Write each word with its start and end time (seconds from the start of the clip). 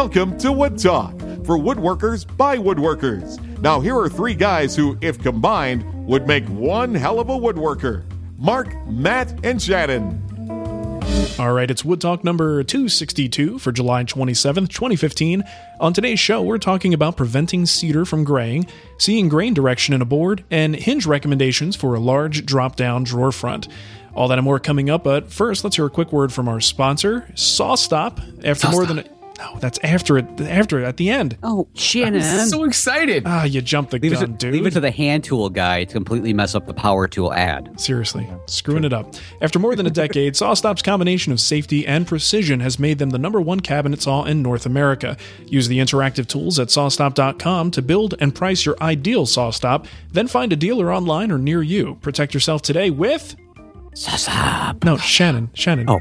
Welcome 0.00 0.38
to 0.38 0.50
Wood 0.50 0.78
Talk 0.78 1.12
for 1.44 1.58
woodworkers 1.58 2.24
by 2.38 2.56
woodworkers. 2.56 3.38
Now, 3.60 3.80
here 3.80 3.94
are 3.98 4.08
three 4.08 4.32
guys 4.32 4.74
who, 4.74 4.96
if 5.02 5.22
combined, 5.22 5.84
would 6.06 6.26
make 6.26 6.46
one 6.46 6.94
hell 6.94 7.20
of 7.20 7.28
a 7.28 7.36
woodworker 7.36 8.04
Mark, 8.38 8.74
Matt, 8.86 9.38
and 9.44 9.60
Shannon. 9.60 10.18
All 11.38 11.52
right, 11.52 11.70
it's 11.70 11.84
Wood 11.84 12.00
Talk 12.00 12.24
number 12.24 12.64
262 12.64 13.58
for 13.58 13.72
July 13.72 14.04
27th, 14.04 14.70
2015. 14.70 15.44
On 15.80 15.92
today's 15.92 16.18
show, 16.18 16.40
we're 16.40 16.56
talking 16.56 16.94
about 16.94 17.18
preventing 17.18 17.66
cedar 17.66 18.06
from 18.06 18.24
graying, 18.24 18.66
seeing 18.96 19.28
grain 19.28 19.52
direction 19.52 19.92
in 19.92 20.00
a 20.00 20.06
board, 20.06 20.44
and 20.50 20.74
hinge 20.74 21.04
recommendations 21.04 21.76
for 21.76 21.94
a 21.94 22.00
large 22.00 22.46
drop 22.46 22.74
down 22.74 23.04
drawer 23.04 23.32
front. 23.32 23.68
All 24.14 24.28
that 24.28 24.38
and 24.38 24.46
more 24.46 24.58
coming 24.58 24.88
up, 24.88 25.04
but 25.04 25.30
first, 25.30 25.62
let's 25.62 25.76
hear 25.76 25.84
a 25.84 25.90
quick 25.90 26.10
word 26.10 26.32
from 26.32 26.48
our 26.48 26.62
sponsor, 26.62 27.28
SawStop. 27.34 28.42
After 28.42 28.70
more 28.70 28.86
than 28.86 29.00
a, 29.00 29.04
no, 29.40 29.58
that's 29.58 29.78
after 29.82 30.18
it. 30.18 30.26
After 30.40 30.80
it 30.80 30.84
at 30.84 30.98
the 30.98 31.08
end. 31.08 31.38
Oh, 31.42 31.66
Shannon. 31.74 32.20
I'm 32.20 32.48
so 32.48 32.64
excited. 32.64 33.22
Ah, 33.24 33.44
you 33.44 33.62
jumped 33.62 33.90
the 33.90 33.98
leave, 33.98 34.12
gun, 34.12 34.22
it 34.22 34.26
to, 34.26 34.32
dude. 34.32 34.52
leave 34.52 34.66
it 34.66 34.72
to 34.72 34.80
the 34.80 34.90
hand 34.90 35.24
tool 35.24 35.48
guy 35.48 35.84
to 35.84 35.92
completely 35.92 36.34
mess 36.34 36.54
up 36.54 36.66
the 36.66 36.74
power 36.74 37.08
tool 37.08 37.32
ad. 37.32 37.80
Seriously, 37.80 38.28
screwing 38.46 38.84
it 38.84 38.92
up. 38.92 39.14
After 39.40 39.58
more 39.58 39.74
than 39.74 39.86
a 39.86 39.90
decade, 39.90 40.34
SawStop's 40.34 40.82
combination 40.82 41.32
of 41.32 41.40
safety 41.40 41.86
and 41.86 42.06
precision 42.06 42.60
has 42.60 42.78
made 42.78 42.98
them 42.98 43.10
the 43.10 43.18
number 43.18 43.40
one 43.40 43.60
cabinet 43.60 44.02
saw 44.02 44.24
in 44.24 44.42
North 44.42 44.66
America. 44.66 45.16
Use 45.46 45.68
the 45.68 45.78
interactive 45.78 46.26
tools 46.26 46.58
at 46.58 46.68
sawstop.com 46.68 47.70
to 47.70 47.80
build 47.82 48.14
and 48.20 48.34
price 48.34 48.66
your 48.66 48.76
ideal 48.82 49.24
SawStop, 49.24 49.86
then 50.12 50.26
find 50.28 50.52
a 50.52 50.56
dealer 50.56 50.92
online 50.92 51.30
or 51.30 51.38
near 51.38 51.62
you. 51.62 51.94
Protect 52.02 52.34
yourself 52.34 52.60
today 52.60 52.90
with. 52.90 53.36
SawStop. 53.94 54.84
No, 54.84 54.98
Shannon. 54.98 55.50
Shannon. 55.54 55.88
Oh. 55.88 56.00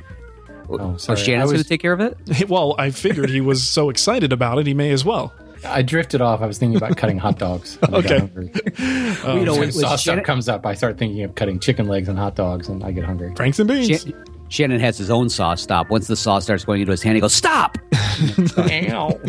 Oh, 0.72 0.98
So 0.98 1.16
sorry. 1.16 1.20
I 1.20 1.24
Shannon's 1.24 1.44
was- 1.46 1.52
going 1.54 1.64
to 1.64 1.70
take 1.70 1.82
care 1.82 1.94
of 1.94 2.02
it? 2.02 2.18
Well, 2.50 2.76
I 2.78 2.92
figured 2.92 3.30
he 3.30 3.42
was 3.42 3.66
so 3.68 3.90
excited 3.90 4.32
about 4.34 4.58
it, 4.60 4.68
he 4.68 4.74
may 4.74 4.92
as 4.92 5.04
well. 5.06 5.34
I 5.66 5.82
drifted 5.82 6.22
off. 6.22 6.42
I 6.42 6.46
was 6.46 6.58
thinking 6.58 6.78
about 6.78 6.96
cutting 6.96 7.18
hot 7.18 7.38
dogs. 7.38 7.78
and 7.82 7.94
I 7.96 8.02
got 8.02 8.06
Okay. 8.12 8.20
hungry. 8.20 8.52
you 8.56 9.16
oh, 9.26 9.44
know, 9.44 9.52
When 9.54 9.60
with, 9.68 9.76
with 9.76 9.86
SawStop 9.86 10.00
Shannon, 10.00 10.24
comes 10.24 10.48
up, 10.48 10.66
I 10.66 10.74
start 10.74 10.98
thinking 10.98 11.22
of 11.24 11.36
cutting 11.36 11.60
chicken 11.60 11.88
legs 11.90 12.08
and 12.08 12.18
hot 12.18 12.36
dogs, 12.36 12.70
and 12.70 12.82
I 12.84 12.92
get 12.92 13.04
hungry. 13.04 13.34
Franks 13.36 13.60
and 13.60 13.68
beans. 13.68 13.88
Shan- 14.04 14.26
Shannon 14.48 14.80
has 14.80 14.98
his 14.98 15.12
own 15.12 15.30
saw 15.30 15.54
stop. 15.56 15.90
Once 15.92 16.08
the 16.08 16.16
saw 16.16 16.40
starts 16.40 16.64
going 16.66 16.80
into 16.82 16.92
his 16.92 17.04
hand, 17.04 17.16
he 17.16 17.22
goes, 17.22 17.34
Stop! 17.34 17.78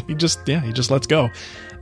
he 0.07 0.15
just 0.15 0.41
yeah 0.49 0.61
he 0.61 0.73
just 0.73 0.91
lets 0.91 1.07
go 1.07 1.29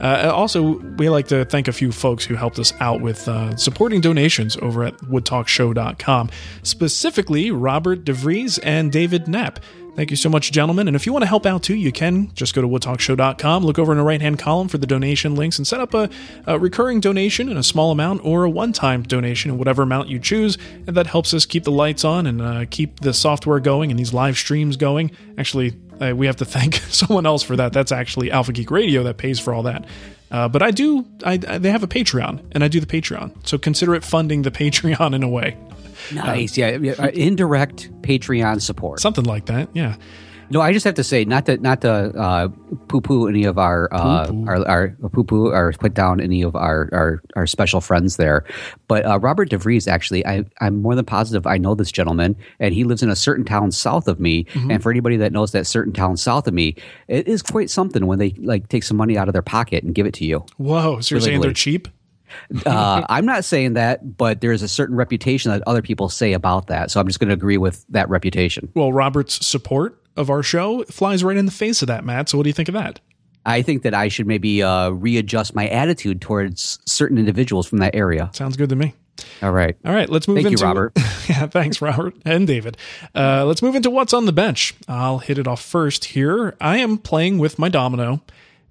uh, 0.00 0.30
also 0.32 0.78
we 0.96 1.08
like 1.08 1.28
to 1.28 1.44
thank 1.44 1.68
a 1.68 1.72
few 1.72 1.92
folks 1.92 2.24
who 2.24 2.34
helped 2.34 2.58
us 2.58 2.72
out 2.80 3.00
with 3.00 3.28
uh, 3.28 3.56
supporting 3.56 4.00
donations 4.00 4.56
over 4.58 4.84
at 4.84 4.96
woodtalkshow.com 4.98 6.30
specifically 6.62 7.50
robert 7.50 8.04
devries 8.04 8.58
and 8.62 8.92
david 8.92 9.28
knapp 9.28 9.60
Thank 9.98 10.12
you 10.12 10.16
so 10.16 10.28
much, 10.28 10.52
gentlemen. 10.52 10.86
And 10.86 10.94
if 10.94 11.06
you 11.06 11.12
want 11.12 11.24
to 11.24 11.26
help 11.26 11.44
out 11.44 11.64
too, 11.64 11.74
you 11.74 11.91
can 11.91 12.32
just 12.32 12.54
go 12.54 12.62
to 12.62 12.69
woodtalkshow.com, 12.69 13.64
look 13.64 13.80
over 13.80 13.91
in 13.91 13.98
the 13.98 14.04
right 14.04 14.20
hand 14.20 14.38
column 14.38 14.69
for 14.69 14.78
the 14.78 14.86
donation 14.86 15.34
links, 15.34 15.58
and 15.58 15.66
set 15.66 15.80
up 15.80 15.92
a, 15.92 16.08
a 16.46 16.56
recurring 16.56 17.00
donation 17.00 17.48
in 17.48 17.56
a 17.56 17.64
small 17.64 17.91
amount 17.91 18.24
or 18.24 18.44
a 18.44 18.50
one 18.50 18.72
time 18.72 19.02
donation 19.02 19.50
in 19.50 19.58
whatever 19.58 19.82
amount 19.82 20.08
you 20.08 20.20
choose. 20.20 20.56
And 20.86 20.96
that 20.96 21.08
helps 21.08 21.34
us 21.34 21.44
keep 21.44 21.64
the 21.64 21.72
lights 21.72 22.04
on 22.04 22.28
and 22.28 22.41
uh, 22.41 22.66
keep 22.70 23.00
the 23.00 23.12
software 23.12 23.58
going 23.58 23.91
and 23.91 23.98
these 23.98 24.14
live 24.14 24.38
streams 24.38 24.76
going. 24.76 25.10
Actually, 25.36 25.74
uh, 26.00 26.14
we 26.16 26.27
have 26.27 26.36
to 26.36 26.44
thank 26.44 26.74
someone 26.88 27.27
else 27.27 27.42
for 27.42 27.56
that. 27.56 27.72
That's 27.72 27.92
actually 27.92 28.30
Alpha 28.30 28.52
Geek 28.52 28.70
Radio 28.70 29.02
that 29.04 29.16
pays 29.18 29.38
for 29.41 29.52
all 29.54 29.62
that. 29.64 29.84
Uh, 30.30 30.46
but 30.48 30.62
I 30.62 30.70
do, 30.70 31.06
I, 31.24 31.32
I- 31.48 31.58
they 31.58 31.70
have 31.70 31.82
a 31.82 31.86
Patreon, 31.88 32.42
and 32.52 32.62
I 32.62 32.68
do 32.68 32.80
the 32.80 32.86
Patreon. 32.86 33.46
So 33.46 33.56
consider 33.58 33.94
it 33.94 34.04
funding 34.04 34.42
the 34.42 34.50
Patreon 34.62 35.14
in 35.14 35.22
a 35.22 35.28
way. 35.28 35.56
Nice. 36.14 36.56
yeah. 36.56 36.70
yeah, 36.76 36.92
uh, 36.98 37.08
Indirect 37.08 37.91
Patreon 38.02 38.60
support. 38.62 39.00
Something 39.00 39.24
like 39.24 39.46
that. 39.46 39.69
Yeah. 39.74 39.96
No, 40.50 40.60
I 40.60 40.72
just 40.72 40.84
have 40.84 40.94
to 40.94 41.04
say, 41.04 41.24
not 41.24 41.46
to 41.46 41.58
not 41.58 41.82
to 41.82 41.91
uh, 41.91 42.48
poo 42.88 43.00
poo 43.00 43.28
any 43.28 43.44
of 43.44 43.58
our 43.58 43.92
uh, 43.92 44.32
our 44.46 44.66
our 44.68 44.88
poo 45.12 45.24
poo 45.24 45.48
or 45.48 45.72
put 45.72 45.94
down 45.94 46.20
any 46.20 46.42
of 46.42 46.56
our 46.56 46.88
our, 46.92 47.22
our 47.36 47.47
special 47.47 47.81
friends 47.81 48.16
there, 48.16 48.44
but 48.87 49.04
uh, 49.04 49.19
Robert 49.19 49.50
DeVries 49.50 49.88
actually, 49.88 50.26
I 50.26 50.44
I'm 50.60 50.81
more 50.81 50.94
than 50.94 51.04
positive 51.04 51.47
I 51.47 51.58
know 51.58 51.75
this 51.75 51.92
gentleman, 51.92 52.37
and 52.60 52.75
he 52.75 52.84
lives 52.84 53.03
in 53.03 53.10
a 53.10 53.16
certain 53.16 53.44
town 53.44 53.72
south 53.72 54.08
of 54.08 54.20
me. 54.20 54.47
And 54.70 54.82
for 54.82 54.91
anybody 54.91 55.16
that 55.19 55.32
knows 55.32 55.53
that 55.53 55.66
certain 55.66 55.92
town 55.92 56.16
south 56.16 56.47
of 56.47 56.54
me, 56.54 56.76
it 57.08 57.28
is 57.28 57.42
quite 57.42 57.70
something 57.70 58.06
when 58.06 58.19
they 58.19 58.31
like 58.38 58.69
take 58.69 58.82
some 58.82 58.97
money 58.97 59.16
out 59.16 59.28
of 59.28 59.32
their 59.32 59.42
pocket 59.42 59.84
and 59.84 59.94
give 59.94 60.06
it 60.06 60.14
to 60.14 60.25
you. 60.25 60.44
Whoa. 60.56 61.00
So 61.00 61.14
you're 61.14 61.22
saying 61.22 61.41
they're 61.41 61.53
cheap? 61.53 61.88
Uh, 62.66 63.04
I'm 63.08 63.26
not 63.26 63.44
saying 63.44 63.75
that, 63.75 64.16
but 64.16 64.41
there's 64.41 64.62
a 64.62 64.69
certain 64.69 64.97
reputation 64.97 65.50
that 65.50 65.62
other 65.66 65.82
people 65.82 66.08
say 66.08 66.32
about 66.32 66.66
that. 66.69 66.91
So 66.91 67.00
I'm 67.00 67.06
just 67.06 67.20
going 67.20 67.28
to 67.28 67.34
agree 67.34 67.58
with 67.58 67.84
that 67.88 68.08
reputation. 68.08 68.70
Well, 68.75 68.92
Robert's 68.92 69.44
support 69.47 70.03
of 70.19 70.29
our 70.29 70.43
show 70.43 70.84
flies 70.84 71.25
right 71.25 71.37
in 71.37 71.47
the 71.47 71.53
face 71.53 71.81
of 71.81 71.89
that, 71.89 72.05
Matt. 72.05 72.29
So 72.29 72.37
what 72.37 72.45
do 72.45 72.51
you 72.51 72.55
think 72.55 72.69
of 72.69 72.75
that? 72.75 73.01
I 73.47 73.62
think 73.62 73.83
that 73.83 73.95
I 73.95 74.09
should 74.09 74.27
maybe 74.27 74.62
uh, 74.62 74.91
readjust 74.91 75.55
my 75.55 75.69
attitude 75.69 76.21
towards 76.21 76.81
certain 76.84 77.17
individuals 77.17 77.67
from 77.67 77.79
that 77.79 77.95
area. 77.95 78.31
Sounds 78.34 78.56
good 78.56 78.69
to 78.69 78.77
me. 78.77 78.95
All 79.43 79.53
right. 79.53 79.77
All 79.84 79.95
right, 79.95 80.09
let's 80.09 80.29
move 80.29 80.37
Thank 80.37 80.47
you, 80.47 80.53
into 80.53 80.65
Robert. 80.65 80.93
yeah, 81.29 81.47
thanks, 81.47 81.81
Robert 81.81 82.15
and 82.25 82.47
David. 82.47 82.77
Uh, 83.15 83.45
let's 83.47 83.62
move 83.62 83.75
into 83.75 83.91
what's 83.91 84.12
on 84.12 84.27
the 84.27 84.33
bench. 84.33 84.75
I'll 84.87 85.19
hit 85.19 85.39
it 85.39 85.49
off 85.49 85.62
first 85.62 86.06
here. 86.06 86.56
I 86.61 86.79
am 86.79 86.99
playing 86.99 87.39
with 87.39 87.59
my 87.59 87.69
domino, 87.69 88.23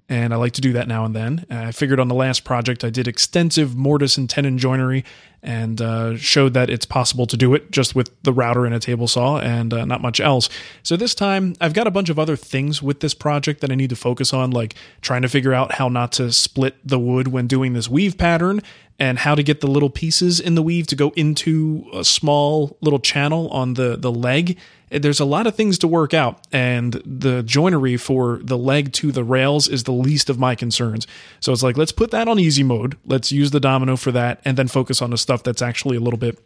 and 0.08 0.32
I 0.32 0.36
like 0.36 0.52
to 0.54 0.60
do 0.60 0.72
that 0.72 0.88
now 0.88 1.04
and 1.04 1.14
then. 1.14 1.44
Uh, 1.50 1.56
I 1.68 1.72
figured 1.72 2.00
on 2.00 2.08
the 2.08 2.14
last 2.14 2.44
project 2.44 2.84
I 2.84 2.90
did 2.90 3.06
extensive 3.06 3.76
mortise 3.76 4.16
and 4.16 4.28
tenon 4.28 4.58
joinery, 4.58 5.04
and 5.42 5.80
uh, 5.80 6.16
showed 6.16 6.54
that 6.54 6.68
it's 6.68 6.86
possible 6.86 7.26
to 7.26 7.36
do 7.36 7.54
it 7.54 7.70
just 7.70 7.94
with 7.94 8.10
the 8.22 8.32
router 8.32 8.66
and 8.66 8.74
a 8.74 8.80
table 8.80 9.06
saw 9.06 9.38
and 9.38 9.72
uh, 9.72 9.84
not 9.84 10.02
much 10.02 10.18
else. 10.18 10.48
So 10.82 10.96
this 10.96 11.14
time 11.14 11.54
I've 11.60 11.74
got 11.74 11.86
a 11.86 11.92
bunch 11.92 12.08
of 12.08 12.18
other 12.18 12.36
things 12.36 12.82
with 12.82 13.00
this 13.00 13.14
project 13.14 13.60
that 13.60 13.70
I 13.70 13.74
need 13.76 13.90
to 13.90 13.96
focus 13.96 14.32
on, 14.32 14.50
like 14.50 14.74
trying 15.00 15.22
to 15.22 15.28
figure 15.28 15.54
out 15.54 15.74
how 15.74 15.88
not 15.88 16.12
to 16.12 16.32
split 16.32 16.76
the 16.84 16.98
wood 16.98 17.28
when 17.28 17.46
doing 17.46 17.72
this 17.72 17.88
weave 17.88 18.18
pattern 18.18 18.62
and 18.98 19.20
how 19.20 19.36
to 19.36 19.44
get 19.44 19.60
the 19.60 19.68
little 19.68 19.90
pieces 19.90 20.40
in 20.40 20.56
the 20.56 20.62
weave 20.62 20.88
to 20.88 20.96
go 20.96 21.12
into 21.14 21.88
a 21.92 22.04
small 22.04 22.76
little 22.80 22.98
channel 22.98 23.48
on 23.50 23.74
the 23.74 23.96
the 23.96 24.10
leg. 24.10 24.58
There's 24.90 25.20
a 25.20 25.24
lot 25.24 25.46
of 25.46 25.54
things 25.54 25.78
to 25.78 25.88
work 25.88 26.14
out, 26.14 26.46
and 26.52 26.94
the 27.04 27.42
joinery 27.42 27.96
for 27.96 28.40
the 28.42 28.58
leg 28.58 28.92
to 28.94 29.12
the 29.12 29.24
rails 29.24 29.68
is 29.68 29.84
the 29.84 29.92
least 29.92 30.30
of 30.30 30.38
my 30.38 30.54
concerns. 30.54 31.06
So 31.40 31.52
it's 31.52 31.62
like 31.62 31.76
let's 31.76 31.92
put 31.92 32.10
that 32.10 32.28
on 32.28 32.38
easy 32.38 32.62
mode. 32.62 32.96
Let's 33.04 33.32
use 33.32 33.50
the 33.50 33.60
domino 33.60 33.96
for 33.96 34.12
that, 34.12 34.40
and 34.44 34.56
then 34.56 34.68
focus 34.68 35.02
on 35.02 35.10
the 35.10 35.18
stuff 35.18 35.42
that's 35.42 35.62
actually 35.62 35.96
a 35.96 36.00
little 36.00 36.18
bit 36.18 36.38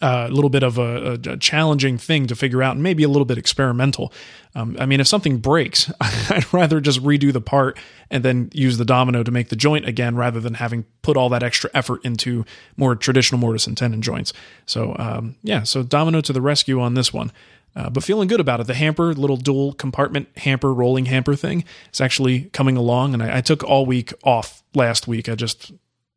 uh, 0.00 0.26
a 0.28 0.32
little 0.32 0.50
bit 0.50 0.62
of 0.62 0.78
a, 0.78 1.12
a, 1.12 1.32
a 1.32 1.36
challenging 1.36 1.96
thing 1.96 2.26
to 2.26 2.34
figure 2.34 2.62
out 2.62 2.74
and 2.74 2.82
maybe 2.82 3.02
a 3.04 3.08
little 3.08 3.24
bit 3.24 3.38
experimental. 3.38 4.12
Um, 4.54 4.76
I 4.78 4.86
mean, 4.86 5.00
if 5.00 5.06
something 5.06 5.38
breaks, 5.38 5.90
I'd 6.00 6.52
rather 6.52 6.80
just 6.80 7.02
redo 7.02 7.32
the 7.32 7.40
part 7.40 7.78
and 8.10 8.24
then 8.24 8.50
use 8.52 8.78
the 8.78 8.84
domino 8.84 9.22
to 9.22 9.30
make 9.30 9.48
the 9.48 9.56
joint 9.56 9.86
again 9.86 10.16
rather 10.16 10.40
than 10.40 10.54
having 10.54 10.84
put 11.02 11.16
all 11.16 11.28
that 11.30 11.42
extra 11.42 11.70
effort 11.72 12.04
into 12.04 12.44
more 12.76 12.96
traditional 12.96 13.40
mortise 13.40 13.66
and 13.66 13.76
tenon 13.76 14.02
joints. 14.02 14.32
So, 14.66 14.96
um, 14.98 15.36
yeah, 15.42 15.62
so 15.62 15.82
domino 15.82 16.20
to 16.22 16.32
the 16.32 16.42
rescue 16.42 16.80
on 16.80 16.94
this 16.94 17.12
one. 17.12 17.30
Uh, 17.74 17.88
but 17.88 18.04
feeling 18.04 18.28
good 18.28 18.40
about 18.40 18.60
it. 18.60 18.66
The 18.66 18.74
hamper, 18.74 19.14
little 19.14 19.36
dual 19.36 19.72
compartment 19.72 20.28
hamper, 20.36 20.74
rolling 20.74 21.06
hamper 21.06 21.34
thing, 21.34 21.64
is 21.92 22.00
actually 22.00 22.42
coming 22.52 22.76
along. 22.76 23.14
And 23.14 23.22
I, 23.22 23.38
I 23.38 23.40
took 23.40 23.64
all 23.64 23.86
week 23.86 24.12
off 24.24 24.62
last 24.74 25.08
week. 25.08 25.28
I 25.28 25.34
just 25.34 25.72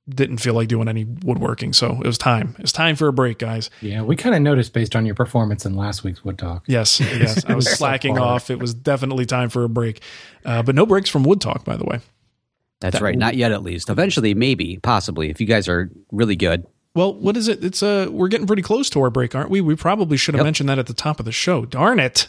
didn't 0.07 0.37
feel 0.37 0.53
like 0.53 0.67
doing 0.67 0.87
any 0.87 1.03
woodworking. 1.05 1.73
So 1.73 1.91
it 1.93 2.05
was 2.05 2.17
time. 2.17 2.55
It's 2.59 2.71
time 2.71 2.95
for 2.95 3.07
a 3.07 3.13
break, 3.13 3.39
guys. 3.39 3.69
Yeah, 3.81 4.03
we 4.03 4.15
kind 4.15 4.35
of 4.35 4.41
noticed 4.41 4.73
based 4.73 4.95
on 4.95 5.05
your 5.05 5.15
performance 5.15 5.65
in 5.65 5.75
last 5.75 6.03
week's 6.03 6.23
Wood 6.23 6.37
Talk. 6.37 6.63
Yes, 6.67 6.99
yes. 6.99 7.43
I 7.45 7.55
was 7.55 7.69
slacking 7.77 8.17
far. 8.17 8.25
off. 8.25 8.49
It 8.49 8.59
was 8.59 8.73
definitely 8.73 9.25
time 9.25 9.49
for 9.49 9.63
a 9.63 9.69
break. 9.69 10.01
Uh, 10.43 10.61
but 10.61 10.75
no 10.75 10.85
breaks 10.85 11.09
from 11.09 11.23
Wood 11.23 11.41
Talk, 11.41 11.63
by 11.65 11.77
the 11.77 11.85
way. 11.85 12.01
That's 12.81 13.01
right. 13.01 13.17
Not 13.17 13.35
yet, 13.35 13.51
at 13.51 13.63
least. 13.63 13.89
Eventually, 13.89 14.33
maybe, 14.33 14.77
possibly, 14.77 15.29
if 15.29 15.39
you 15.39 15.47
guys 15.47 15.67
are 15.67 15.89
really 16.11 16.35
good. 16.35 16.67
Well, 16.95 17.13
what 17.13 17.37
is 17.37 17.47
it? 17.47 17.63
It's 17.63 17.83
uh 17.83 18.07
we're 18.09 18.29
getting 18.29 18.47
pretty 18.47 18.63
close 18.63 18.89
to 18.91 19.01
our 19.01 19.09
break, 19.11 19.35
aren't 19.35 19.49
we? 19.51 19.61
We 19.61 19.75
probably 19.75 20.17
should 20.17 20.33
have 20.33 20.39
Yep. 20.39 20.45
mentioned 20.45 20.69
that 20.69 20.79
at 20.79 20.87
the 20.87 20.93
top 20.93 21.19
of 21.19 21.25
the 21.25 21.31
show. 21.31 21.65
Darn 21.65 21.99
it. 21.99 22.27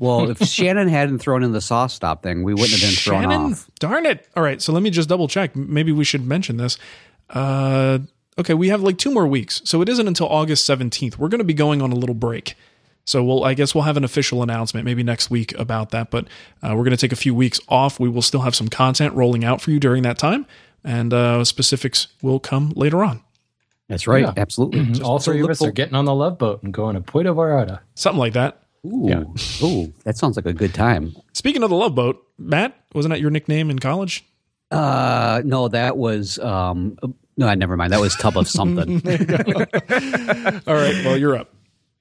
Well, 0.00 0.28
if 0.30 0.38
Shannon 0.48 0.88
hadn't 0.88 1.18
thrown 1.20 1.42
in 1.42 1.52
the 1.52 1.60
saw 1.60 1.86
stop 1.86 2.22
thing, 2.22 2.42
we 2.42 2.52
wouldn't 2.54 2.70
have 2.72 2.80
been 2.80 2.90
thrown 2.96 3.22
Shannon, 3.22 3.52
off. 3.52 3.70
darn 3.78 4.04
it. 4.06 4.26
All 4.36 4.42
right, 4.42 4.60
so 4.60 4.72
let 4.72 4.82
me 4.82 4.90
just 4.90 5.08
double 5.08 5.28
check. 5.28 5.54
Maybe 5.54 5.92
we 5.92 6.04
should 6.04 6.26
mention 6.26 6.56
this. 6.56 6.78
Uh 7.30 7.98
okay, 8.38 8.54
we 8.54 8.68
have 8.68 8.82
like 8.82 8.98
two 8.98 9.10
more 9.12 9.26
weeks. 9.26 9.60
So 9.64 9.82
it 9.82 9.88
isn't 9.88 10.08
until 10.08 10.26
August 10.28 10.68
17th. 10.68 11.18
We're 11.18 11.28
going 11.28 11.38
to 11.40 11.44
be 11.44 11.52
going 11.54 11.82
on 11.82 11.92
a 11.92 11.94
little 11.94 12.14
break. 12.14 12.54
So 13.04 13.22
we'll, 13.22 13.44
I 13.44 13.52
guess 13.54 13.74
we'll 13.74 13.84
have 13.84 13.96
an 13.98 14.04
official 14.04 14.42
announcement 14.42 14.84
maybe 14.86 15.02
next 15.02 15.28
week 15.28 15.52
about 15.58 15.90
that. 15.90 16.10
But 16.10 16.28
uh, 16.62 16.68
we're 16.70 16.84
going 16.84 16.92
to 16.92 16.96
take 16.96 17.12
a 17.12 17.16
few 17.16 17.34
weeks 17.34 17.60
off. 17.68 18.00
We 18.00 18.08
will 18.08 18.22
still 18.22 18.40
have 18.40 18.54
some 18.54 18.68
content 18.68 19.12
rolling 19.14 19.44
out 19.44 19.60
for 19.60 19.70
you 19.70 19.78
during 19.78 20.02
that 20.04 20.16
time, 20.18 20.46
and 20.82 21.12
uh, 21.12 21.44
specifics 21.44 22.06
will 22.22 22.38
come 22.40 22.72
later 22.76 23.04
on. 23.04 23.22
That's 23.92 24.06
right. 24.06 24.22
Yeah. 24.24 24.32
Absolutely. 24.38 25.00
All 25.04 25.18
So 25.18 25.32
three 25.32 25.40
of 25.40 25.42
look 25.42 25.50
us 25.50 25.62
are 25.62 25.70
getting 25.70 25.94
on 25.94 26.06
the 26.06 26.14
love 26.14 26.38
boat 26.38 26.62
and 26.62 26.72
going 26.72 26.94
to 26.94 27.02
Puerto 27.02 27.34
Vallarta. 27.34 27.80
Something 27.94 28.18
like 28.18 28.32
that. 28.32 28.62
Ooh, 28.86 29.04
Yeah. 29.06 29.24
ooh, 29.66 29.92
that 30.04 30.16
sounds 30.16 30.36
like 30.36 30.46
a 30.46 30.54
good 30.54 30.72
time. 30.72 31.14
Speaking 31.34 31.62
of 31.62 31.68
the 31.68 31.76
Love 31.76 31.94
Boat, 31.94 32.26
Matt, 32.38 32.74
wasn't 32.94 33.12
that 33.12 33.20
your 33.20 33.30
nickname 33.30 33.68
in 33.68 33.78
college? 33.78 34.24
Uh, 34.70 35.42
no, 35.44 35.68
that 35.68 35.98
was 35.98 36.38
um, 36.38 36.96
no, 37.36 37.52
never 37.54 37.76
mind. 37.76 37.92
That 37.92 38.00
was 38.00 38.16
tub 38.16 38.38
of 38.38 38.48
something. 38.48 38.94
All 40.66 40.74
right, 40.74 41.04
well, 41.04 41.18
you're 41.18 41.36
up. 41.36 41.54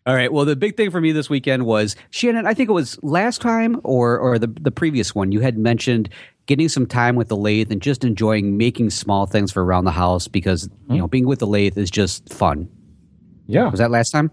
All 0.07 0.15
right. 0.15 0.33
Well, 0.33 0.45
the 0.45 0.55
big 0.55 0.77
thing 0.77 0.89
for 0.89 0.99
me 0.99 1.11
this 1.11 1.29
weekend 1.29 1.65
was 1.65 1.95
Shannon. 2.09 2.47
I 2.47 2.55
think 2.55 2.69
it 2.69 2.73
was 2.73 2.97
last 3.03 3.41
time 3.41 3.79
or 3.83 4.17
or 4.17 4.39
the 4.39 4.47
the 4.47 4.71
previous 4.71 5.13
one. 5.13 5.31
You 5.31 5.41
had 5.41 5.59
mentioned 5.59 6.09
getting 6.45 6.69
some 6.69 6.85
time 6.85 7.15
with 7.15 7.27
the 7.27 7.37
lathe 7.37 7.71
and 7.71 7.81
just 7.81 8.03
enjoying 8.03 8.57
making 8.57 8.89
small 8.89 9.25
things 9.25 9.51
for 9.51 9.63
around 9.63 9.85
the 9.85 9.91
house 9.91 10.27
because 10.27 10.69
you 10.89 10.97
know 10.97 11.05
hmm. 11.05 11.09
being 11.09 11.27
with 11.27 11.39
the 11.39 11.47
lathe 11.47 11.77
is 11.77 11.91
just 11.91 12.31
fun. 12.31 12.69
Yeah, 13.47 13.69
Was 13.69 13.79
that 13.79 13.91
last 13.91 14.11
time? 14.11 14.31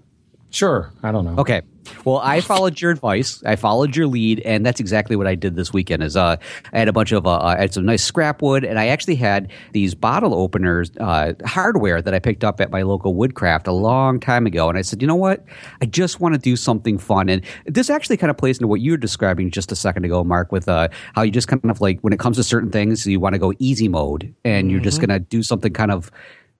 sure. 0.51 0.93
I 1.03 1.13
don't 1.13 1.25
know. 1.25 1.35
Okay. 1.39 1.63
Well, 2.05 2.19
I 2.19 2.41
followed 2.41 2.81
your 2.81 2.91
advice. 2.91 3.43
I 3.45 3.57
followed 3.57 3.97
your 3.97 4.07
lead, 4.07 4.41
and 4.41 4.65
that's 4.65 4.81
exactly 4.81 5.17
what 5.17 5.27
I 5.27 5.35
did 5.35 5.57
this 5.57 5.73
weekend. 5.73 6.03
Is 6.03 6.17
uh, 6.17 6.37
I 6.73 6.79
had 6.79 6.89
a 6.89 6.93
bunch 6.93 7.13
of 7.13 7.27
uh, 7.27 7.39
I 7.39 7.61
had 7.61 7.75
some 7.75 7.85
nice 7.85 8.03
scrap 8.03 8.43
wood, 8.43 8.65
and 8.65 8.79
I 8.79 8.89
actually 8.89 9.17
had 9.17 9.51
these 9.73 9.95
bottle 9.95 10.35
openers 10.35 10.91
uh, 10.99 11.35
hardware 11.45 12.01
that 12.03 12.15
I 12.15 12.19
picked 12.19 12.45
up 12.45 12.61
at 12.61 12.71
my 12.71 12.83
local 12.83 13.15
Woodcraft 13.15 13.67
a 13.67 13.73
long 13.73 14.21
time 14.21 14.47
ago. 14.47 14.69
And 14.69 14.79
I 14.79 14.83
said, 14.83 15.03
you 15.03 15.09
know 15.09 15.15
what? 15.15 15.45
I 15.81 15.87
just 15.87 16.21
want 16.21 16.35
to 16.35 16.41
do 16.41 16.57
something 16.57 16.99
fun, 16.99 17.29
and 17.29 17.45
this 17.67 17.91
actually 17.91 18.17
kind 18.17 18.31
of 18.31 18.37
plays 18.37 18.59
into 18.59 18.69
what 18.69 18.81
you 18.81 18.93
were 18.93 18.97
describing 18.97 19.51
just 19.51 19.73
a 19.73 19.77
second 19.77 20.05
ago, 20.05 20.25
Mark, 20.25 20.53
with 20.53 20.69
uh, 20.69 20.89
how 21.15 21.23
you 21.23 21.31
just 21.31 21.49
kind 21.49 21.71
of 21.71 21.81
like 21.81 22.01
when 22.01 22.13
it 22.13 22.19
comes 22.19 22.37
to 22.37 22.43
certain 22.43 22.71
things, 22.71 23.07
you 23.07 23.21
want 23.21 23.35
to 23.35 23.39
go 23.39 23.53
easy 23.59 23.89
mode, 23.89 24.35
and 24.45 24.71
you're 24.71 24.81
just 24.81 24.99
going 24.99 25.11
to 25.11 25.19
do 25.19 25.43
something 25.43 25.73
kind 25.73 25.91
of 25.91 26.11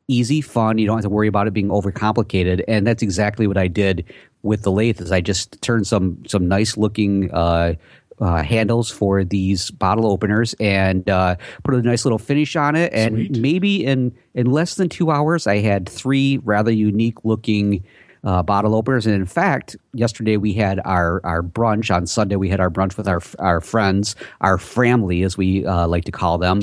easy, 0.09 0.41
fun. 0.41 0.79
You 0.79 0.87
don't 0.87 0.97
have 0.97 1.05
to 1.05 1.11
worry 1.11 1.29
about 1.29 1.47
it 1.47 1.53
being 1.53 1.69
overcomplicated, 1.69 2.65
and 2.67 2.87
that's 2.87 3.03
exactly 3.03 3.47
what 3.47 3.59
I 3.59 3.69
did 3.69 4.05
with 4.43 4.63
the 4.63 4.73
lathe. 4.73 5.01
Is 5.01 5.13
I 5.13 5.21
just 5.21 5.61
turned 5.63 5.87
some 5.87 6.25
some 6.27 6.49
nice 6.49 6.77
looking. 6.77 7.31
Uh, 7.33 7.75
uh, 8.21 8.43
handles 8.43 8.91
for 8.91 9.23
these 9.23 9.71
bottle 9.71 10.05
openers 10.11 10.53
and 10.59 11.09
uh, 11.09 11.37
put 11.63 11.75
a 11.75 11.83
nice 11.83 12.05
little 12.05 12.19
finish 12.19 12.57
on 12.57 12.75
it. 12.75 12.93
And 12.93 13.15
Sweet. 13.15 13.39
maybe 13.39 13.85
in 13.85 14.13
in 14.35 14.51
less 14.51 14.75
than 14.75 14.89
two 14.89 15.13
hours, 15.13 15.47
I 15.47 15.59
had 15.59 15.89
three 15.89 16.39
rather 16.39 16.73
unique 16.73 17.25
looking 17.25 17.85
uh, 18.25 18.43
bottle 18.43 18.75
openers. 18.75 19.07
And 19.07 19.15
in 19.15 19.27
fact, 19.27 19.77
yesterday 19.93 20.37
we 20.37 20.53
had 20.53 20.81
our 20.85 21.21
our 21.25 21.43
brunch. 21.43 21.95
On 21.95 22.07
Sunday 22.07 22.37
we 22.37 22.49
had 22.49 22.61
our 22.61 22.71
brunch 22.71 22.97
with 22.97 23.09
our 23.09 23.21
our 23.39 23.61
friends, 23.61 24.17
our 24.41 24.59
family, 24.59 25.23
as 25.23 25.37
we 25.37 25.65
uh, 25.65 25.87
like 25.87 26.05
to 26.05 26.13
call 26.13 26.39
them. 26.39 26.61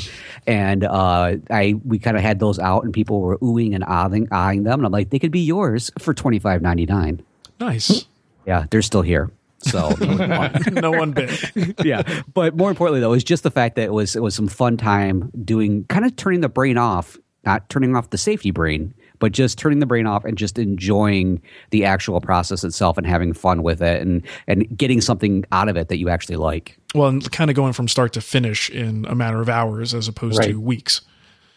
And 0.48 0.84
uh, 0.84 1.36
I 1.50 1.76
we 1.84 2.00
kind 2.00 2.18
of 2.18 2.24
had 2.24 2.40
those 2.40 2.60
out, 2.60 2.84
and 2.84 2.94
people 2.94 3.22
were 3.22 3.38
oohing 3.40 3.74
and 3.74 3.84
ahhing, 3.84 4.28
eyeing 4.32 4.64
them. 4.64 4.80
And 4.80 4.86
I'm 4.86 4.92
like, 4.92 5.10
they 5.10 5.20
could 5.20 5.32
be 5.32 5.42
yours 5.42 5.92
for 6.00 6.14
twenty 6.14 6.40
five 6.40 6.62
ninety 6.62 6.86
nine. 6.86 7.22
Nice. 7.60 8.06
Yeah, 8.48 8.68
they're 8.70 8.84
still 8.84 9.02
here. 9.02 9.32
So 9.66 9.90
no 10.72 10.92
one 10.92 11.12
bit. 11.12 11.52
yeah, 11.84 12.04
but 12.34 12.56
more 12.56 12.70
importantly 12.70 13.00
though, 13.00 13.08
it 13.08 13.16
was 13.16 13.24
just 13.24 13.44
the 13.44 13.50
fact 13.50 13.76
that 13.76 13.86
it 13.86 13.94
was 13.94 14.16
it 14.16 14.22
was 14.22 14.36
some 14.36 14.48
fun 14.48 14.78
time 14.78 15.32
doing 15.44 15.86
kind 15.86 16.06
of 16.06 16.16
turning 16.16 16.42
the 16.42 16.50
brain 16.50 16.78
off, 16.78 17.18
not 17.44 17.68
turning 17.70 17.96
off 17.96 18.12
the 18.12 18.18
safety 18.18 18.52
brain, 18.52 18.94
but 19.26 19.32
just 19.32 19.58
turning 19.58 19.80
the 19.80 19.88
brain 19.88 20.06
off 20.06 20.24
and 20.24 20.38
just 20.38 20.60
enjoying 20.60 21.42
the 21.72 21.84
actual 21.84 22.22
process 22.22 22.64
itself 22.64 22.96
and 22.96 23.08
having 23.08 23.34
fun 23.34 23.64
with 23.64 23.82
it 23.82 24.00
and 24.04 24.22
and 24.46 24.78
getting 24.78 25.02
something 25.02 25.44
out 25.52 25.68
of 25.68 25.76
it 25.76 25.88
that 25.88 25.98
you 25.98 26.10
actually 26.10 26.36
like. 26.36 26.78
Well, 26.94 27.08
and 27.08 27.32
kind 27.32 27.50
of 27.50 27.56
going 27.56 27.74
from 27.74 27.88
start 27.88 28.14
to 28.14 28.22
finish 28.22 28.70
in 28.70 29.04
a 29.10 29.16
matter 29.16 29.42
of 29.42 29.50
hours 29.50 29.96
as 29.96 30.08
opposed 30.08 30.44
to 30.44 30.62
weeks. 30.62 31.02